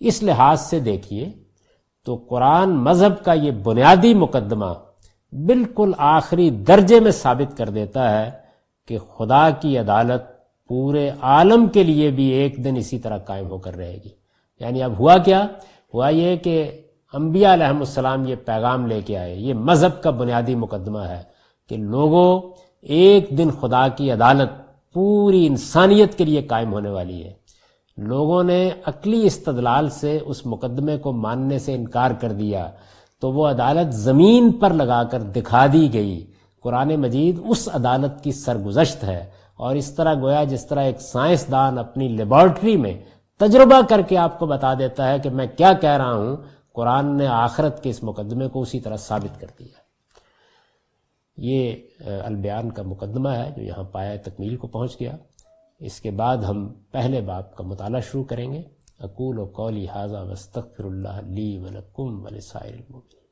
اس 0.00 0.22
لحاظ 0.22 0.60
سے 0.60 0.80
دیکھیے 0.80 1.32
تو 2.04 2.16
قرآن 2.16 2.70
مذہب 2.70 3.24
کا 3.24 3.32
یہ 3.32 3.50
بنیادی 3.50 4.14
مقدمہ 4.14 4.72
بالکل 5.32 5.92
آخری 5.98 6.50
درجے 6.50 7.00
میں 7.00 7.10
ثابت 7.10 7.56
کر 7.56 7.68
دیتا 7.68 8.20
ہے 8.20 8.30
کہ 8.88 8.98
خدا 8.98 9.50
کی 9.50 9.78
عدالت 9.78 10.22
پورے 10.68 11.10
عالم 11.20 11.66
کے 11.66 11.84
لیے 11.84 12.10
بھی 12.10 12.24
ایک 12.24 12.64
دن 12.64 12.76
اسی 12.76 12.98
طرح 12.98 13.18
قائم 13.18 13.48
ہو 13.48 13.58
کر 13.58 13.76
رہے 13.76 13.98
گی۔ 14.04 14.10
یعنی 14.60 14.82
اب 14.82 14.98
ہوا 14.98 15.18
کیا؟ 15.18 15.46
ہوا 15.94 16.08
یہ 16.08 16.36
کہ 16.36 16.70
انبیاء 17.12 17.52
علیہ 17.52 17.64
السلام 17.64 18.28
یہ 18.28 18.34
پیغام 18.34 18.86
لے 18.86 19.00
کے 19.00 19.18
آئے۔ 19.18 19.34
یہ 19.34 19.54
مذہب 19.54 20.02
کا 20.02 20.10
بنیادی 20.10 20.54
مقدمہ 20.54 20.98
ہے 20.98 21.22
کہ 21.68 21.76
لوگوں، 21.76 22.40
ایک 22.82 23.28
دن 23.38 23.50
خدا 23.60 23.88
کی 23.88 24.10
عدالت 24.10 24.48
پوری 24.92 25.46
انسانیت 25.46 26.18
کے 26.18 26.24
لیے 26.24 26.42
قائم 26.42 26.72
ہونے 26.72 26.90
والی 26.90 27.24
ہے۔ 27.24 27.32
لوگوں 27.96 28.44
نے 28.44 28.70
عقلی 28.86 29.26
استدلال 29.26 29.90
سے 29.90 30.18
اس 30.26 30.46
مقدمے 30.46 30.98
کو 30.98 31.12
ماننے 31.12 31.58
سے 31.58 31.74
انکار 31.74 32.10
کر 32.10 32.32
دیا۔ 32.32 32.70
تو 33.20 33.32
وہ 33.32 33.46
عدالت 33.46 33.94
زمین 33.94 34.52
پر 34.52 34.70
لگا 34.70 35.02
کر 35.02 35.22
دکھا 35.22 35.66
دی 35.72 35.92
گئی۔ 35.92 36.26
قرآن 36.62 36.88
مجید 36.96 37.40
اس 37.48 37.68
عدالت 37.72 38.24
کی 38.24 38.32
سرگزشت 38.32 39.04
ہے۔ 39.04 39.24
اور 39.56 39.74
اس 39.74 39.94
طرح 39.94 40.14
گویا 40.14 40.44
جس 40.44 40.66
طرح 40.66 40.80
ایک 40.80 41.00
سائنسدان 41.00 41.78
اپنی 41.78 42.08
لیبارٹری 42.08 42.76
میں 42.76 42.94
تجربہ 43.38 43.80
کر 43.88 44.00
کے 44.02 44.16
آپ 44.18 44.38
کو 44.38 44.46
بتا 44.46 44.74
دیتا 44.74 45.10
ہے 45.10 45.18
کہ 45.18 45.30
میں 45.30 45.46
کیا 45.56 45.72
کہہ 45.72 45.96
رہا 45.98 46.14
ہوں۔ 46.14 46.36
قرآن 46.72 47.16
نے 47.16 47.26
آخرت 47.26 47.82
کے 47.82 47.90
اس 47.90 48.02
مقدمے 48.02 48.48
کو 48.48 48.60
اسی 48.62 48.80
طرح 48.80 48.96
ثابت 48.96 49.40
کر 49.40 49.46
دیا 49.58 49.82
یہ 51.36 51.76
البیان 52.24 52.70
کا 52.70 52.82
مقدمہ 52.82 53.28
ہے 53.28 53.50
جو 53.56 53.62
یہاں 53.62 53.84
پایا 53.84 54.16
تکمیل 54.24 54.56
کو 54.56 54.66
پہنچ 54.66 55.00
گیا۔ 55.00 55.16
اس 55.78 56.00
کے 56.00 56.10
بعد 56.10 56.36
ہم 56.36 56.68
پہلے 56.90 57.20
باپ 57.20 57.56
کا 57.56 57.64
مطالعہ 57.64 58.00
شروع 58.00 58.24
کریں 58.24 58.52
گے۔ 58.52 58.62
اقول 59.00 59.38
و 59.38 59.44
قولی 59.46 59.86
حاضہ 59.94 60.24
وسطر 60.30 60.84
اللہ 60.84 61.20
لی 61.26 61.58
ولکم 61.58 62.24
ولسائر 62.24 62.74
المؤمنین۔ 62.74 63.23